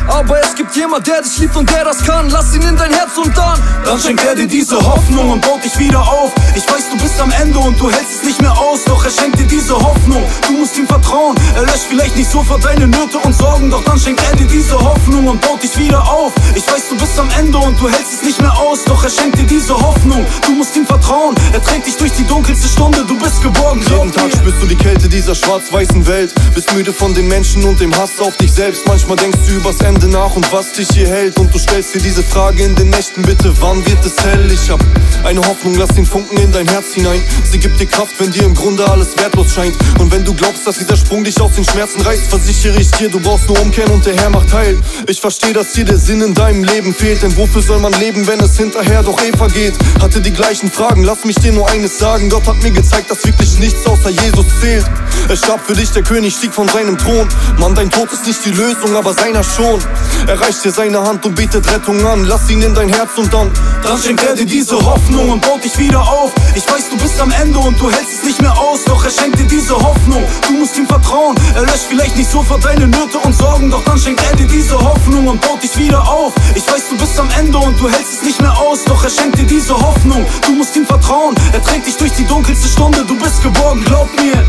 Aber 0.08 0.40
es 0.40 0.54
gibt 0.54 0.74
jemand, 0.76 1.06
der 1.06 1.22
dich 1.22 1.38
liebt 1.38 1.56
und 1.56 1.68
der 1.70 1.84
das 1.84 2.04
kann. 2.04 2.30
Lass 2.30 2.54
ihn 2.54 2.62
in 2.62 2.76
dein 2.76 2.92
Herz 2.92 3.16
und 3.16 3.36
dann. 3.36 3.60
Dann 3.84 3.98
schenkt 3.98 4.24
er 4.24 4.34
dir 4.34 4.46
diese 4.46 4.76
Hoffnung 4.76 5.30
und 5.30 5.40
baut 5.42 5.64
dich 5.64 5.76
wieder 5.78 6.00
auf. 6.00 6.32
Ich 6.54 6.64
weiß, 6.64 6.90
du 6.90 6.96
bist 6.98 7.20
am 7.20 7.30
Ende 7.42 7.58
und 7.58 7.78
du 7.80 7.90
hältst 7.90 8.20
es 8.20 8.22
nicht 8.22 8.40
mehr 8.40 8.56
aus. 8.56 8.84
Doch 8.84 9.04
er 9.04 9.10
schenkt 9.10 9.38
dir 9.38 9.46
diese 9.46 9.74
Hoffnung. 9.74 10.22
Du 10.46 10.52
musst 10.54 10.78
ihm 10.78 10.86
vertrauen. 10.86 11.34
Er 11.56 11.62
löscht 11.62 11.86
vielleicht 11.88 12.16
nicht 12.16 12.30
sofort 12.30 12.64
deine 12.64 12.86
Nöte 12.86 13.18
und 13.18 13.34
Sorgen. 13.34 13.70
Doch 13.70 13.82
dann 13.84 13.98
schenkt 13.98 14.22
er 14.30 14.36
dir 14.36 14.46
diese 14.46 14.78
Hoffnung 14.78 15.26
und 15.26 15.40
baut 15.40 15.62
dich 15.62 15.76
wieder 15.76 16.02
auf. 16.08 16.32
Ich 16.54 16.66
weiß, 16.66 16.88
du 16.90 16.96
bist 16.96 17.18
am 17.18 17.28
Ende 17.38 17.58
und 17.58 17.80
du 17.80 17.88
hältst 17.88 18.14
es 18.14 18.22
nicht 18.22 18.40
mehr 18.40 18.56
aus. 18.56 18.84
Doch 18.84 19.02
er 19.02 19.10
schenkt 19.10 19.38
dir 19.38 19.46
diese 19.46 19.74
Hoffnung. 19.74 20.24
Du 20.46 20.52
musst 20.52 20.76
ihm 20.76 20.86
vertrauen. 20.86 21.34
Er 21.52 21.62
trägt 21.62 21.86
dich 21.86 21.96
durch 21.96 22.12
die 22.12 22.26
dunkelste 22.26 22.68
Stunde. 22.68 23.04
Du 23.06 23.18
bist 23.18 23.42
geborgen. 23.42 23.82
Jeden 23.90 24.12
Tag 24.12 24.30
spürst 24.30 24.62
du 24.62 24.66
die 24.66 24.76
Kälte 24.76 25.08
dieser 25.08 25.34
schwarz-weißen 25.34 26.06
Welt. 26.06 26.32
Bist 26.54 26.72
müde 26.74 26.92
von 26.92 27.12
den 27.12 27.26
Menschen 27.28 27.64
und 27.64 27.80
dem 27.80 27.94
Hass 27.96 28.20
auf 28.20 28.36
dich 28.36 28.52
selbst. 28.52 28.86
Manchmal 28.86 29.16
denkst 29.16 29.38
du 29.46 29.52
übers 29.54 29.80
Ende 29.80 29.95
nach 30.04 30.36
und 30.36 30.52
was 30.52 30.72
dich 30.72 30.88
hier 30.92 31.08
hält. 31.08 31.38
Und 31.38 31.54
du 31.54 31.58
stellst 31.58 31.94
dir 31.94 32.00
diese 32.00 32.22
Frage 32.22 32.62
in 32.62 32.74
den 32.74 32.90
Nächten, 32.90 33.22
bitte, 33.22 33.52
wann 33.60 33.84
wird 33.86 34.04
es 34.04 34.22
hell? 34.22 34.50
Ich 34.52 34.70
hab 34.70 34.80
eine 35.24 35.40
Hoffnung, 35.40 35.74
lass 35.76 35.94
den 35.94 36.04
Funken 36.04 36.36
in 36.38 36.52
dein 36.52 36.68
Herz 36.68 36.94
hinein. 36.94 37.22
Sie 37.50 37.58
gibt 37.58 37.80
dir 37.80 37.86
Kraft, 37.86 38.14
wenn 38.18 38.30
dir 38.30 38.44
im 38.44 38.54
Grunde 38.54 38.88
alles 38.90 39.16
wertlos 39.16 39.54
scheint. 39.54 39.74
Und 39.98 40.12
wenn 40.12 40.24
du 40.24 40.34
glaubst, 40.34 40.66
dass 40.66 40.78
dieser 40.78 40.96
Sprung 40.96 41.24
dich 41.24 41.40
aus 41.40 41.52
den 41.54 41.64
Schmerzen 41.64 42.00
reißt, 42.02 42.26
versichere 42.28 42.78
ich 42.78 42.90
dir, 42.92 43.08
du 43.08 43.20
brauchst 43.20 43.48
nur 43.48 43.60
umkehren 43.60 43.92
und 43.92 44.04
der 44.04 44.16
Herr 44.16 44.30
macht 44.30 44.52
heil. 44.52 44.78
Ich 45.06 45.20
verstehe, 45.20 45.52
dass 45.52 45.72
dir 45.72 45.84
der 45.84 45.98
Sinn 45.98 46.20
in 46.20 46.34
deinem 46.34 46.64
Leben 46.64 46.94
fehlt. 46.94 47.22
Denn 47.22 47.36
wofür 47.36 47.62
soll 47.62 47.78
man 47.78 47.92
leben, 47.94 48.26
wenn 48.26 48.40
es 48.40 48.56
hinterher 48.56 49.02
doch 49.02 49.20
eh 49.22 49.36
vergeht? 49.36 49.74
Hatte 50.00 50.20
die 50.20 50.32
gleichen 50.32 50.70
Fragen, 50.70 51.04
lass 51.04 51.24
mich 51.24 51.36
dir 51.36 51.52
nur 51.52 51.68
eines 51.70 51.98
sagen. 51.98 52.28
Gott 52.28 52.46
hat 52.46 52.62
mir 52.62 52.70
gezeigt, 52.70 53.10
dass 53.10 53.24
wirklich 53.24 53.58
nichts 53.58 53.86
außer 53.86 54.10
Jesus 54.10 54.46
zählt. 54.60 54.84
Er 55.28 55.36
starb 55.36 55.66
für 55.66 55.74
dich, 55.74 55.90
der 55.90 56.02
König 56.02 56.34
stieg 56.34 56.52
von 56.52 56.68
seinem 56.68 56.98
Thron. 56.98 57.26
Mann, 57.58 57.74
dein 57.74 57.90
Tod 57.90 58.12
ist 58.12 58.26
nicht 58.26 58.44
die 58.44 58.50
Lösung, 58.50 58.94
aber 58.96 59.14
seiner 59.14 59.42
schon. 59.42 59.85
Er 60.26 60.40
reicht 60.40 60.64
dir 60.64 60.72
seine 60.72 61.00
Hand 61.00 61.24
und 61.24 61.34
bietet 61.34 61.70
Rettung 61.70 62.04
an. 62.04 62.24
Lass 62.24 62.50
ihn 62.50 62.62
in 62.62 62.74
dein 62.74 62.88
Herz 62.88 63.10
und 63.16 63.32
dann. 63.32 63.50
Dann 63.82 63.98
schenkt 63.98 64.24
er 64.24 64.34
dir 64.34 64.46
diese 64.46 64.76
Hoffnung 64.76 65.30
und 65.30 65.40
baut 65.40 65.62
dich 65.62 65.78
wieder 65.78 66.00
auf. 66.00 66.32
Ich 66.54 66.66
weiß, 66.66 66.90
du 66.90 66.96
bist 66.96 67.20
am 67.20 67.30
Ende 67.30 67.58
und 67.58 67.80
du 67.80 67.90
hältst 67.90 68.18
es 68.18 68.24
nicht 68.24 68.40
mehr 68.40 68.56
aus. 68.58 68.84
Doch 68.84 69.04
er 69.04 69.10
schenkt 69.10 69.38
dir 69.38 69.46
diese 69.46 69.74
Hoffnung. 69.74 70.24
Du 70.48 70.54
musst 70.54 70.76
ihm 70.76 70.86
vertrauen. 70.86 71.36
Er 71.54 71.62
löscht 71.62 71.86
vielleicht 71.88 72.16
nicht 72.16 72.30
sofort 72.30 72.64
deine 72.64 72.88
Nöte 72.88 73.18
und 73.18 73.34
Sorgen. 73.34 73.70
Doch 73.70 73.84
dann 73.84 73.98
schenkt 73.98 74.22
er 74.28 74.36
dir 74.36 74.46
diese 74.46 74.78
Hoffnung 74.78 75.28
und 75.28 75.40
baut 75.40 75.62
dich 75.62 75.76
wieder 75.78 76.02
auf. 76.08 76.32
Ich 76.54 76.66
weiß, 76.66 76.88
du 76.90 76.96
bist 76.96 77.18
am 77.20 77.28
Ende 77.38 77.58
und 77.58 77.78
du 77.80 77.88
hältst 77.88 78.14
es 78.14 78.22
nicht 78.22 78.40
mehr 78.40 78.56
aus. 78.58 78.84
Doch 78.84 79.02
er 79.04 79.10
schenkt 79.10 79.38
dir 79.38 79.46
diese 79.46 79.74
Hoffnung. 79.74 80.24
Du 80.46 80.52
musst 80.52 80.74
ihm 80.74 80.86
vertrauen. 80.86 81.34
Er 81.52 81.62
trägt 81.62 81.86
dich 81.86 81.96
durch 81.96 82.12
die 82.12 82.26
dunkelste 82.26 82.68
Stunde. 82.68 83.04
Du 83.06 83.16
bist 83.16 83.42
geborgen, 83.42 83.84
glaub 83.84 84.08
mir. 84.20 84.44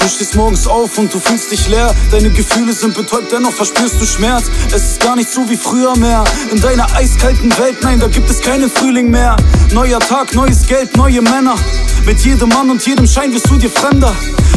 Du 0.00 0.08
stehst 0.08 0.34
morgens 0.34 0.66
auf 0.66 0.98
und 0.98 1.12
du 1.12 1.18
fühlst 1.18 1.50
dich 1.50 1.68
leer. 1.68 1.94
Deine 2.10 2.30
Gefühle 2.30 2.72
sind 2.72 2.94
betäubt, 2.94 3.32
dennoch 3.32 3.52
verspürst 3.52 4.00
du 4.00 4.06
Schmerz. 4.06 4.44
Es 4.68 4.82
ist 4.92 5.00
gar 5.00 5.16
nicht 5.16 5.30
so 5.30 5.48
wie 5.48 5.56
früher 5.56 5.96
mehr. 5.96 6.24
In 6.50 6.60
deiner 6.60 6.86
eiskalten 6.94 7.56
Welt, 7.58 7.78
nein, 7.82 8.00
da 8.00 8.08
gibt 8.08 8.28
es 8.28 8.40
keinen 8.40 8.70
Frühling 8.70 9.10
mehr. 9.10 9.36
Neuer 9.72 10.00
Tag, 10.00 10.34
neues 10.34 10.66
Geld, 10.66 10.96
neue 10.96 11.22
Männer. 11.22 11.54
Mit 12.04 12.20
jedem 12.20 12.50
Mann 12.50 12.70
und 12.70 12.84
jedem 12.86 13.06
Schein 13.06 13.32
wirst 13.32 13.48
du 13.48 13.56
dir 13.56 13.70
fremder. 13.70 14.14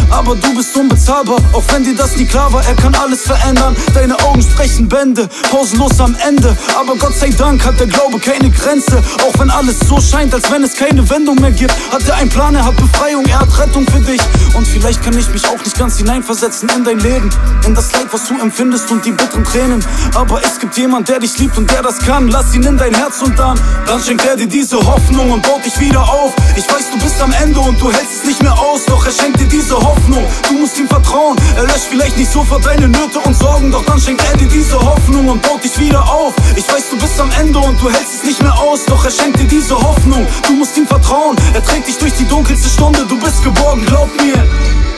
aber 0.10 0.36
du 0.36 0.54
bist 0.56 0.76
unbezahlbar. 0.76 1.38
Auch 1.54 1.64
wenn 1.72 1.84
dir 1.84 1.96
das 1.96 2.16
nie 2.18 2.26
klar 2.26 2.52
war, 2.52 2.64
er 2.66 2.76
kann 2.76 2.94
alles 2.96 3.22
verändern. 3.22 3.76
Deine 3.94 4.18
Augen 4.26 4.42
sprechen 4.42 4.88
Bände, 4.88 5.28
pausenlos 5.52 6.00
am 6.00 6.16
Ende. 6.28 6.56
Aber 6.80 6.96
Gott 6.96 7.16
sei 7.16 7.30
Dank 7.30 7.66
hat 7.66 7.80
der 7.80 7.88
Glaube 7.88 8.20
keine 8.20 8.50
Grenze. 8.50 9.02
Auch 9.26 9.40
wenn 9.40 9.50
alles 9.50 9.80
so 9.88 10.00
scheint, 10.00 10.34
als 10.34 10.52
wenn 10.52 10.64
es 10.64 10.74
keine 10.74 11.10
Wendung 11.10 11.36
mehr 11.36 11.52
gibt, 11.52 11.74
hat 11.92 12.08
er 12.08 12.16
einen 12.16 12.30
Plan, 12.30 12.56
er 12.56 12.66
hat 12.66 12.76
Befreiung, 12.78 13.26
er 13.26 13.40
hat 13.40 13.60
Rettung 13.60 13.86
für 13.88 14.00
dich. 14.00 14.22
Und 14.54 14.68
vielleicht 14.68 15.04
kann 15.04 15.18
ich 15.18 15.27
mich 15.32 15.48
auch 15.48 15.64
nicht 15.64 15.78
ganz 15.78 15.98
hineinversetzen 15.98 16.70
in 16.76 16.84
dein 16.84 17.00
Leben, 17.00 17.30
in 17.66 17.74
das 17.74 17.92
Leid, 17.94 18.08
was 18.12 18.28
du 18.28 18.40
empfindest 18.40 18.92
und 18.92 19.06
die 19.06 19.12
bitteren 19.12 19.44
Tränen. 19.44 19.84
Aber 20.16 20.42
es 20.44 20.60
gibt 20.60 20.78
jemand, 20.78 21.10
der 21.10 21.20
dich 21.20 21.38
liebt 21.40 21.58
und 21.58 21.70
der 21.72 21.82
das 21.82 22.00
kann. 22.00 22.28
Lass 22.28 22.54
ihn 22.54 22.64
in 22.64 22.78
dein 22.78 22.94
Herz 22.94 23.22
und 23.22 23.38
dann, 23.38 23.60
dann 23.86 24.02
schenkt 24.02 24.26
er 24.26 24.36
dir 24.36 24.48
diese 24.48 24.78
Hoffnung 24.78 25.32
und 25.32 25.44
baut 25.44 25.66
dich 25.66 25.80
wieder 25.80 26.02
auf. 26.02 26.34
Ich 26.56 26.68
weiß, 26.68 26.92
du 26.92 27.00
bist 27.00 27.22
am 27.22 27.34
Ende 27.42 27.60
und 27.60 27.80
du 27.82 27.92
hältst 27.92 28.22
es 28.22 28.24
nicht 28.26 28.42
mehr 28.42 28.54
aus, 28.54 28.86
doch 28.86 29.06
er 29.06 29.12
schenkt 29.12 29.40
dir 29.40 29.48
diese 29.48 29.76
Hoffnung. 29.76 30.24
Du 30.50 30.54
musst 30.56 30.78
ihm 30.78 30.88
vertrauen, 30.88 31.36
er 31.56 31.64
löscht 31.64 31.88
vielleicht 31.90 32.18
nicht 32.18 32.32
sofort 32.32 32.66
deine 32.66 32.88
Nöte 32.88 33.20
und 33.20 33.36
Sorgen, 33.36 33.72
doch 33.72 33.86
dann 33.86 34.00
schenkt 34.00 34.24
er 34.32 34.38
dir 34.38 34.48
diese 34.48 34.80
Hoffnung 34.80 35.28
und 35.28 35.42
baut 35.42 35.64
dich 35.64 35.78
wieder 35.80 36.04
auf. 36.04 36.34
Ich 36.56 36.68
weiß, 36.68 36.90
du 36.92 36.98
bist 36.98 37.20
am 37.20 37.30
Ende 37.40 37.60
und 37.60 37.82
du 37.82 37.90
hältst 37.90 38.16
es 38.20 38.24
nicht 38.24 38.42
mehr 38.42 38.58
aus, 38.58 38.86
doch 38.86 39.04
er 39.04 39.12
schenkt 39.12 39.40
dir 39.40 39.48
diese 39.48 39.76
Hoffnung. 39.76 40.26
Du 40.48 40.54
musst 40.54 40.78
ihm 40.78 40.88
vertrauen, 40.88 41.36
er 41.54 41.64
trägt 41.64 41.88
dich 41.88 41.98
durch 41.98 42.14
die 42.14 42.28
dunkelste 42.28 42.70
Stunde, 42.70 43.06
du 43.08 43.20
bist 43.20 43.44
geborgen, 43.44 43.86
glaub 43.86 44.10
mir. 44.22 44.97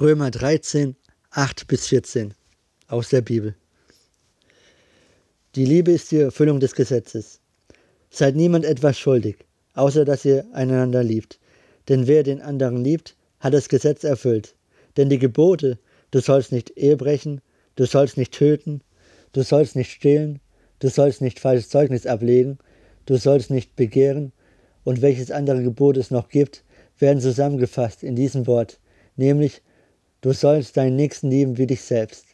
Römer 0.00 0.32
13, 0.32 0.96
8 1.30 1.68
bis 1.68 1.86
14 1.86 2.34
aus 2.88 3.10
der 3.10 3.20
Bibel. 3.20 3.54
Die 5.54 5.64
Liebe 5.64 5.92
ist 5.92 6.10
die 6.10 6.18
Erfüllung 6.18 6.58
des 6.58 6.74
Gesetzes. 6.74 7.38
Seid 8.10 8.34
niemand 8.34 8.64
etwas 8.64 8.98
schuldig, 8.98 9.36
außer 9.74 10.04
dass 10.04 10.24
ihr 10.24 10.46
einander 10.52 11.04
liebt. 11.04 11.38
Denn 11.88 12.08
wer 12.08 12.24
den 12.24 12.42
anderen 12.42 12.82
liebt, 12.82 13.14
hat 13.38 13.54
das 13.54 13.68
Gesetz 13.68 14.02
erfüllt. 14.02 14.56
Denn 14.96 15.10
die 15.10 15.20
Gebote, 15.20 15.78
du 16.10 16.18
sollst 16.18 16.50
nicht 16.50 16.76
Ehe 16.76 16.96
brechen, 16.96 17.40
du 17.76 17.84
sollst 17.84 18.16
nicht 18.16 18.32
töten, 18.32 18.80
du 19.32 19.44
sollst 19.44 19.76
nicht 19.76 19.92
stehlen, 19.92 20.40
du 20.80 20.88
sollst 20.88 21.20
nicht 21.20 21.38
falsches 21.38 21.68
Zeugnis 21.68 22.04
ablegen, 22.04 22.58
du 23.06 23.16
sollst 23.16 23.48
nicht 23.48 23.76
begehren, 23.76 24.32
und 24.82 25.02
welches 25.02 25.30
andere 25.30 25.62
Gebot 25.62 25.96
es 25.98 26.10
noch 26.10 26.30
gibt, 26.30 26.64
werden 26.98 27.20
zusammengefasst 27.20 28.02
in 28.02 28.16
diesem 28.16 28.48
Wort, 28.48 28.80
nämlich 29.14 29.62
Du 30.24 30.32
sollst 30.32 30.78
deinen 30.78 30.96
Nächsten 30.96 31.28
lieben 31.28 31.58
wie 31.58 31.66
dich 31.66 31.82
selbst. 31.82 32.24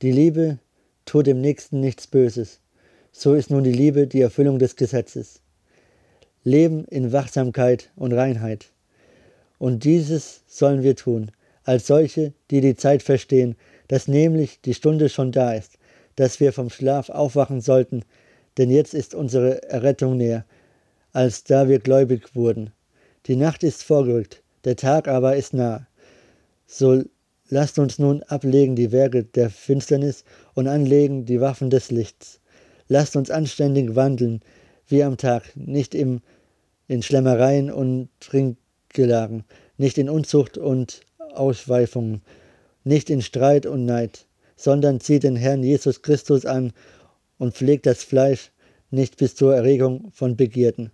Die 0.00 0.12
Liebe 0.12 0.56
tut 1.04 1.26
dem 1.26 1.42
Nächsten 1.42 1.78
nichts 1.78 2.06
Böses. 2.06 2.58
So 3.12 3.34
ist 3.34 3.50
nun 3.50 3.64
die 3.64 3.72
Liebe 3.72 4.06
die 4.06 4.22
Erfüllung 4.22 4.58
des 4.58 4.76
Gesetzes. 4.76 5.42
Leben 6.42 6.86
in 6.86 7.12
Wachsamkeit 7.12 7.90
und 7.96 8.14
Reinheit. 8.14 8.70
Und 9.58 9.84
dieses 9.84 10.40
sollen 10.46 10.82
wir 10.82 10.96
tun, 10.96 11.30
als 11.64 11.86
solche, 11.86 12.32
die 12.50 12.62
die 12.62 12.76
Zeit 12.76 13.02
verstehen, 13.02 13.56
dass 13.88 14.08
nämlich 14.08 14.62
die 14.62 14.72
Stunde 14.72 15.10
schon 15.10 15.30
da 15.30 15.52
ist, 15.52 15.72
dass 16.16 16.40
wir 16.40 16.54
vom 16.54 16.70
Schlaf 16.70 17.10
aufwachen 17.10 17.60
sollten, 17.60 18.06
denn 18.56 18.70
jetzt 18.70 18.94
ist 18.94 19.14
unsere 19.14 19.62
Errettung 19.64 20.16
näher, 20.16 20.46
als 21.12 21.44
da 21.44 21.68
wir 21.68 21.78
gläubig 21.78 22.34
wurden. 22.34 22.70
Die 23.26 23.36
Nacht 23.36 23.64
ist 23.64 23.82
vorgerückt, 23.82 24.42
der 24.64 24.76
Tag 24.76 25.08
aber 25.08 25.36
ist 25.36 25.52
nah. 25.52 25.86
So 26.66 27.02
Lasst 27.50 27.78
uns 27.78 27.98
nun 27.98 28.22
ablegen 28.24 28.76
die 28.76 28.92
Werke 28.92 29.24
der 29.24 29.48
Finsternis 29.48 30.24
und 30.54 30.68
anlegen 30.68 31.24
die 31.24 31.40
Waffen 31.40 31.70
des 31.70 31.90
Lichts. 31.90 32.40
Lasst 32.88 33.16
uns 33.16 33.30
anständig 33.30 33.94
wandeln, 33.94 34.40
wie 34.86 35.02
am 35.02 35.16
Tag, 35.16 35.44
nicht 35.54 35.94
im, 35.94 36.20
in 36.88 37.02
Schlemmereien 37.02 37.70
und 37.70 38.10
Trinkgelagen, 38.20 39.44
nicht 39.78 39.96
in 39.96 40.10
Unzucht 40.10 40.58
und 40.58 41.00
Ausschweifungen, 41.34 42.22
nicht 42.84 43.08
in 43.08 43.22
Streit 43.22 43.64
und 43.64 43.86
Neid, 43.86 44.26
sondern 44.56 45.00
zieht 45.00 45.22
den 45.22 45.36
Herrn 45.36 45.62
Jesus 45.62 46.02
Christus 46.02 46.44
an 46.44 46.72
und 47.38 47.54
pflegt 47.54 47.86
das 47.86 48.02
Fleisch 48.02 48.50
nicht 48.90 49.16
bis 49.16 49.34
zur 49.34 49.54
Erregung 49.54 50.10
von 50.12 50.36
Begierden. 50.36 50.90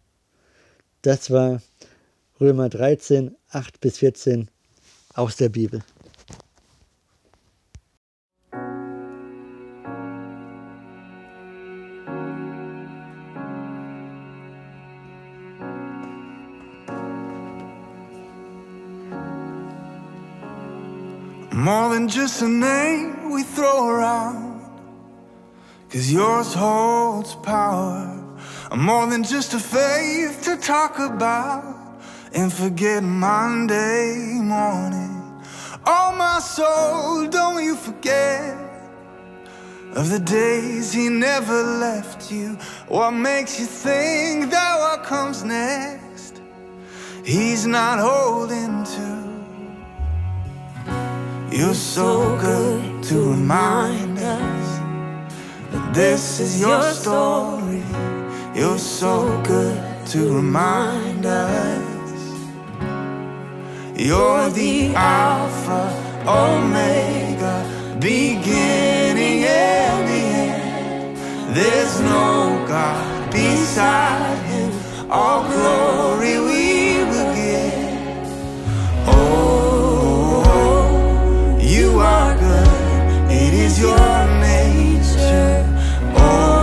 Das 1.03 1.31
war 1.31 1.63
Römer 2.41 2.69
13, 2.69 3.35
8 3.51 3.81
bis 3.81 3.99
14 3.99 4.51
aus 5.15 5.37
der 5.37 5.49
Bibel. 5.49 5.83
More 21.65 21.95
than 21.95 22.09
just 22.09 22.43
a 22.43 22.49
name 22.49 23.31
we 23.31 23.43
throw 23.43 23.89
around. 23.89 24.61
Cause 25.89 26.13
yours 26.13 26.53
holds 26.53 27.37
power. 27.37 28.23
I'm 28.71 28.81
More 28.81 29.07
than 29.07 29.25
just 29.25 29.55
a 29.55 29.59
faith 29.59 30.43
to 30.45 30.59
talk 30.59 30.99
about 30.99 31.65
and 32.35 32.53
forget 32.53 33.03
Monday 33.03 34.15
morning. 34.43 35.43
Oh, 35.87 36.15
my 36.15 36.39
soul, 36.41 37.29
don't 37.29 37.65
you 37.65 37.77
forget 37.77 38.59
of 39.95 40.11
the 40.11 40.19
days 40.19 40.93
he 40.93 41.09
never 41.09 41.63
left 41.63 42.31
you. 42.31 42.59
What 42.89 43.13
makes 43.13 43.59
you 43.59 43.65
think 43.65 44.51
that 44.51 44.79
what 44.81 45.05
comes 45.05 45.43
next 45.45 46.43
he's 47.25 47.67
not 47.67 48.01
holding 48.01 48.85
to? 48.85 49.24
You're 51.57 51.73
so 51.73 52.37
good 52.41 53.05
to 53.05 53.31
remind 53.31 54.19
us 54.19 54.79
that 55.71 55.95
this 55.95 56.41
is 56.41 56.61
your 56.61 56.83
story. 56.91 57.81
You're 58.57 58.77
so 58.77 59.41
good 59.47 59.81
to 60.09 60.35
remind 60.35 61.25
us. 61.25 61.81
You're 63.97 64.51
the 64.51 64.97
Alpha, 64.97 65.83
Omega, 66.27 67.57
beginning 68.01 69.45
and 69.45 70.09
the 70.09 70.25
end. 70.51 71.17
There's 71.55 72.01
no 72.01 72.65
God 72.67 73.31
beside 73.31 74.39
Him. 74.49 74.73
All 75.09 75.45
glory 75.45 76.54
are 82.05 82.35
good, 82.37 83.31
it 83.31 83.53
is 83.55 83.75
your 83.79 84.09
nature. 84.41 85.65
Oh, 86.17 86.54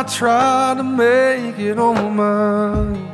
I 0.00 0.02
try 0.04 0.74
to 0.78 0.82
make 0.82 1.58
it 1.58 1.78
on 1.78 2.16
mine 2.16 3.06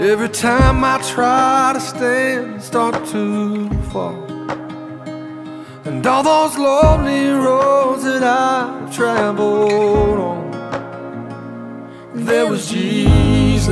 Every 0.00 0.28
time 0.28 0.82
I 0.82 0.98
try 1.14 1.74
to 1.74 1.80
stand, 1.80 2.60
start 2.60 3.06
to 3.12 3.70
fall 3.92 4.24
And 5.84 6.04
all 6.04 6.24
those 6.24 6.58
lonely 6.58 7.28
roads 7.30 8.02
that 8.02 8.24
I've 8.24 8.92
traveled 8.92 10.18
on 10.32 10.50
There 12.12 12.48
was 12.48 12.68
Jesus. 12.68 13.70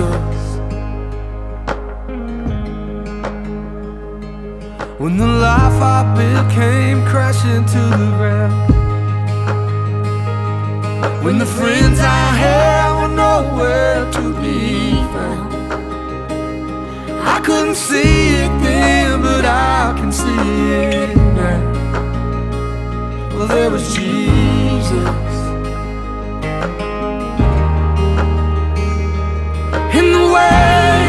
When 5.00 5.16
the 5.16 5.26
life 5.26 5.82
I 5.82 6.14
built 6.16 6.48
came 6.52 7.04
crashing 7.06 7.64
to 7.66 7.80
the 7.98 8.10
ground 8.18 8.71
when 11.24 11.38
the 11.38 11.46
friends 11.46 11.98
I 12.00 12.26
had 12.44 12.90
were 13.00 13.14
nowhere 13.14 14.10
to 14.12 14.22
be 14.40 14.94
found. 15.12 15.52
I 17.34 17.40
couldn't 17.40 17.74
see 17.74 18.36
it 18.42 18.52
then, 18.62 19.22
but 19.22 19.44
I 19.44 19.94
can 19.98 20.12
see 20.12 20.28
it 20.28 21.16
now. 21.16 21.60
Well, 23.34 23.48
there 23.48 23.70
was 23.70 23.94
Jesus. 23.94 25.32
In 29.98 30.06
the 30.16 30.26
way, 30.34 31.06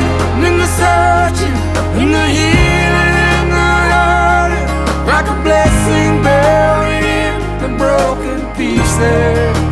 in 0.47 0.57
the 0.57 0.69
searching, 0.79 1.57
in 2.01 2.11
the 2.17 2.25
healing, 2.37 3.15
in 3.33 3.45
the 3.57 3.69
hurting. 3.93 4.67
Like 5.11 5.27
a 5.27 5.37
blessing 5.43 6.21
buried 6.23 7.03
in 7.25 7.33
the 7.61 7.69
broken 7.77 8.39
pieces. 8.55 9.62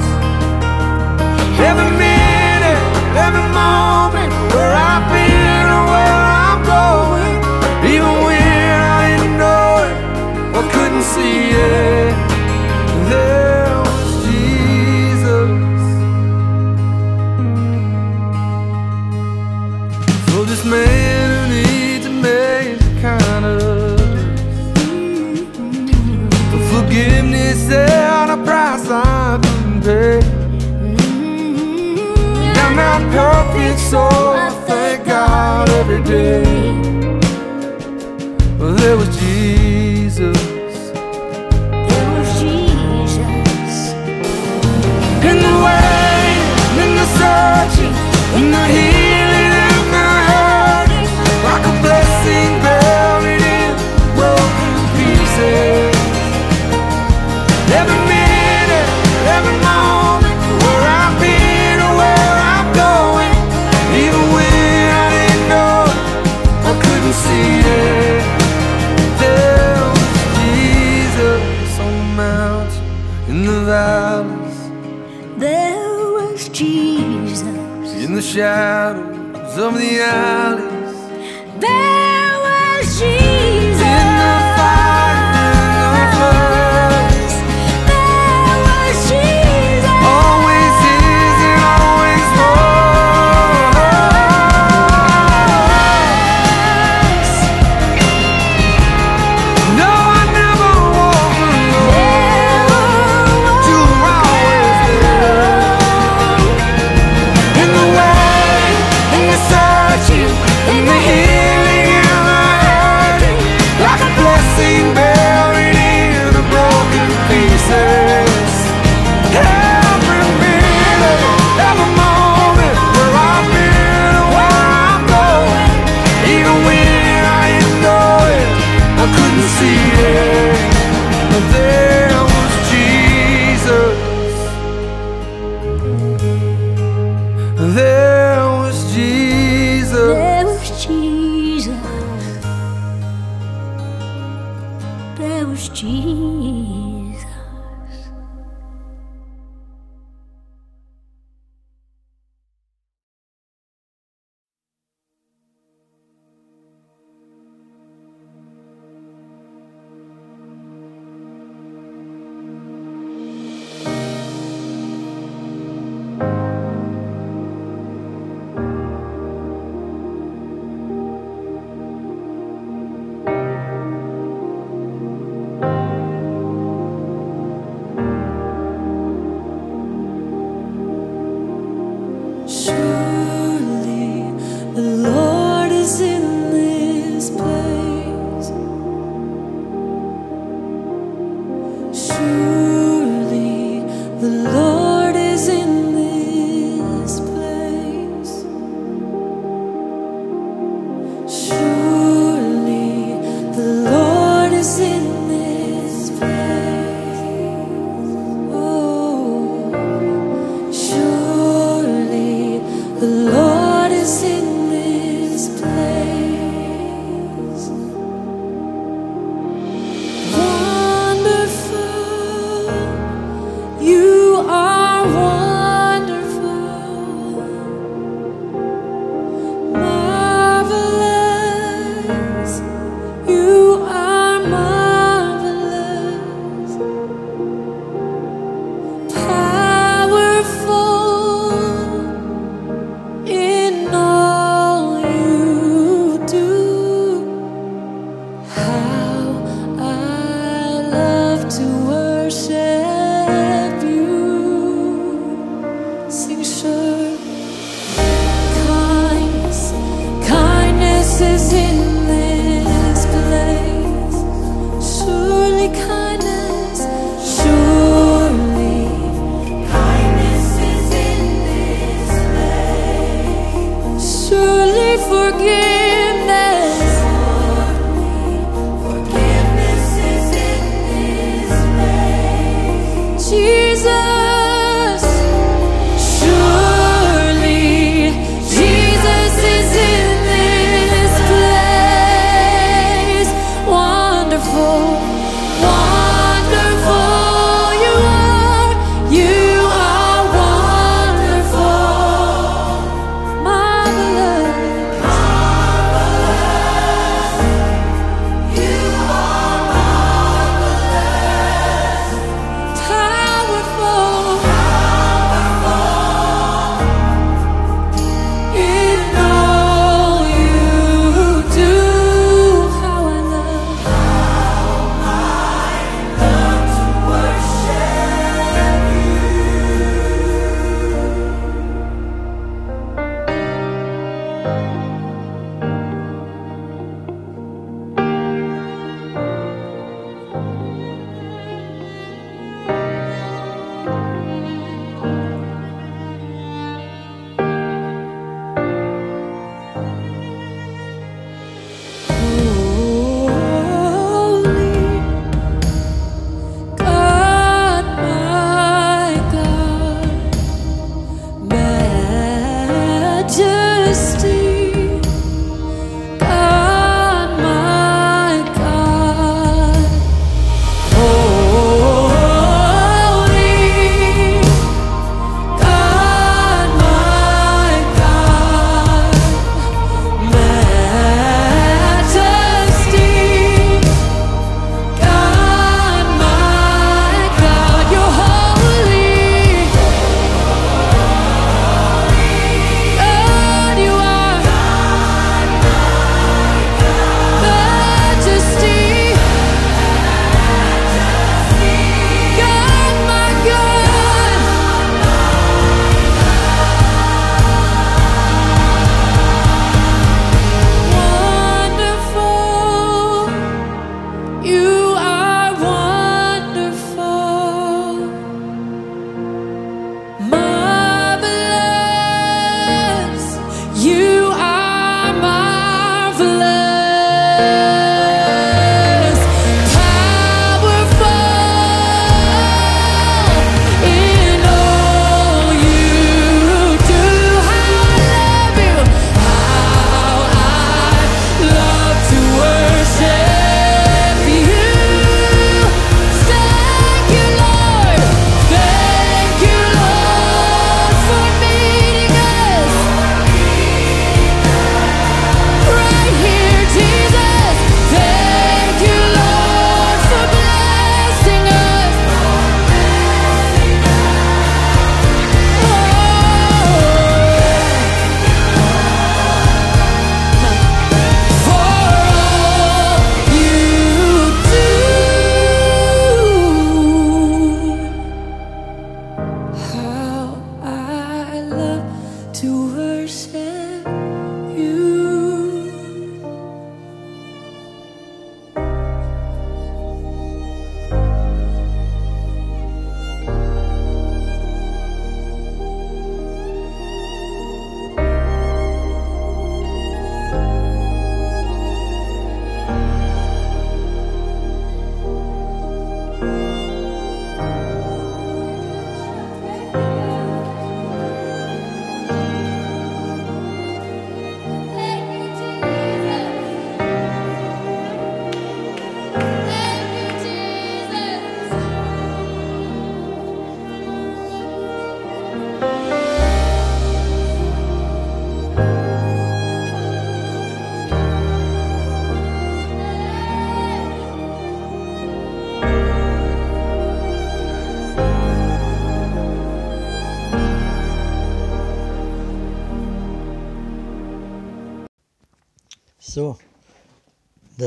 so 33.91 33.99
I 33.99 34.49
thank 34.65 35.05
God 35.05 35.69
every 35.69 36.01
day. 36.03 36.50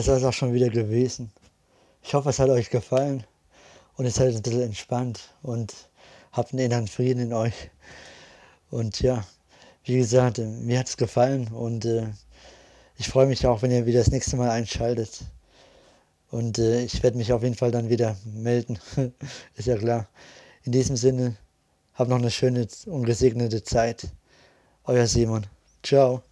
Es 0.09 0.25
auch 0.25 0.33
schon 0.33 0.53
wieder 0.53 0.69
gewesen. 0.69 1.33
Ich 2.03 2.15
hoffe, 2.15 2.31
es 2.31 2.39
hat 2.39 2.51
euch 2.51 2.71
gefallen 2.71 3.25
und 3.97 4.05
ihr 4.05 4.11
seid 4.11 4.35
ein 4.35 4.43
bisschen 4.43 4.63
entspannt 4.63 5.21
und 5.43 5.73
habt 6.33 6.53
einen 6.53 6.65
inneren 6.65 6.89
Frieden 6.89 7.21
in 7.21 7.33
euch. 7.33 7.71
Und 8.71 9.01
ja, 9.01 9.25
wie 9.85 9.97
gesagt, 9.97 10.39
mir 10.39 10.79
hat 10.79 10.89
es 10.89 10.97
gefallen 10.97 11.49
und 11.49 11.85
äh, 11.85 12.09
ich 12.97 13.09
freue 13.09 13.27
mich 13.27 13.47
auch, 13.47 13.63
wenn 13.63 13.71
ihr 13.71 13.87
wieder 13.87 14.01
das 14.01 14.11
nächste 14.11 14.37
Mal 14.37 14.51
einschaltet. 14.51 15.21
Und 16.31 16.59
äh, 16.59 16.83
ich 16.83 17.03
werde 17.03 17.17
mich 17.17 17.33
auf 17.33 17.43
jeden 17.43 17.55
Fall 17.55 17.71
dann 17.71 17.89
wieder 17.89 18.17
melden. 18.25 18.79
Ist 19.55 19.67
ja 19.67 19.77
klar. 19.77 20.09
In 20.65 20.73
diesem 20.73 20.97
Sinne, 20.97 21.37
habt 21.95 22.11
noch 22.11 22.19
eine 22.19 22.31
schöne 22.31 22.67
und 22.87 23.05
gesegnete 23.05 23.63
Zeit. 23.63 24.09
Euer 24.85 25.07
Simon. 25.07 25.47
Ciao. 25.83 26.23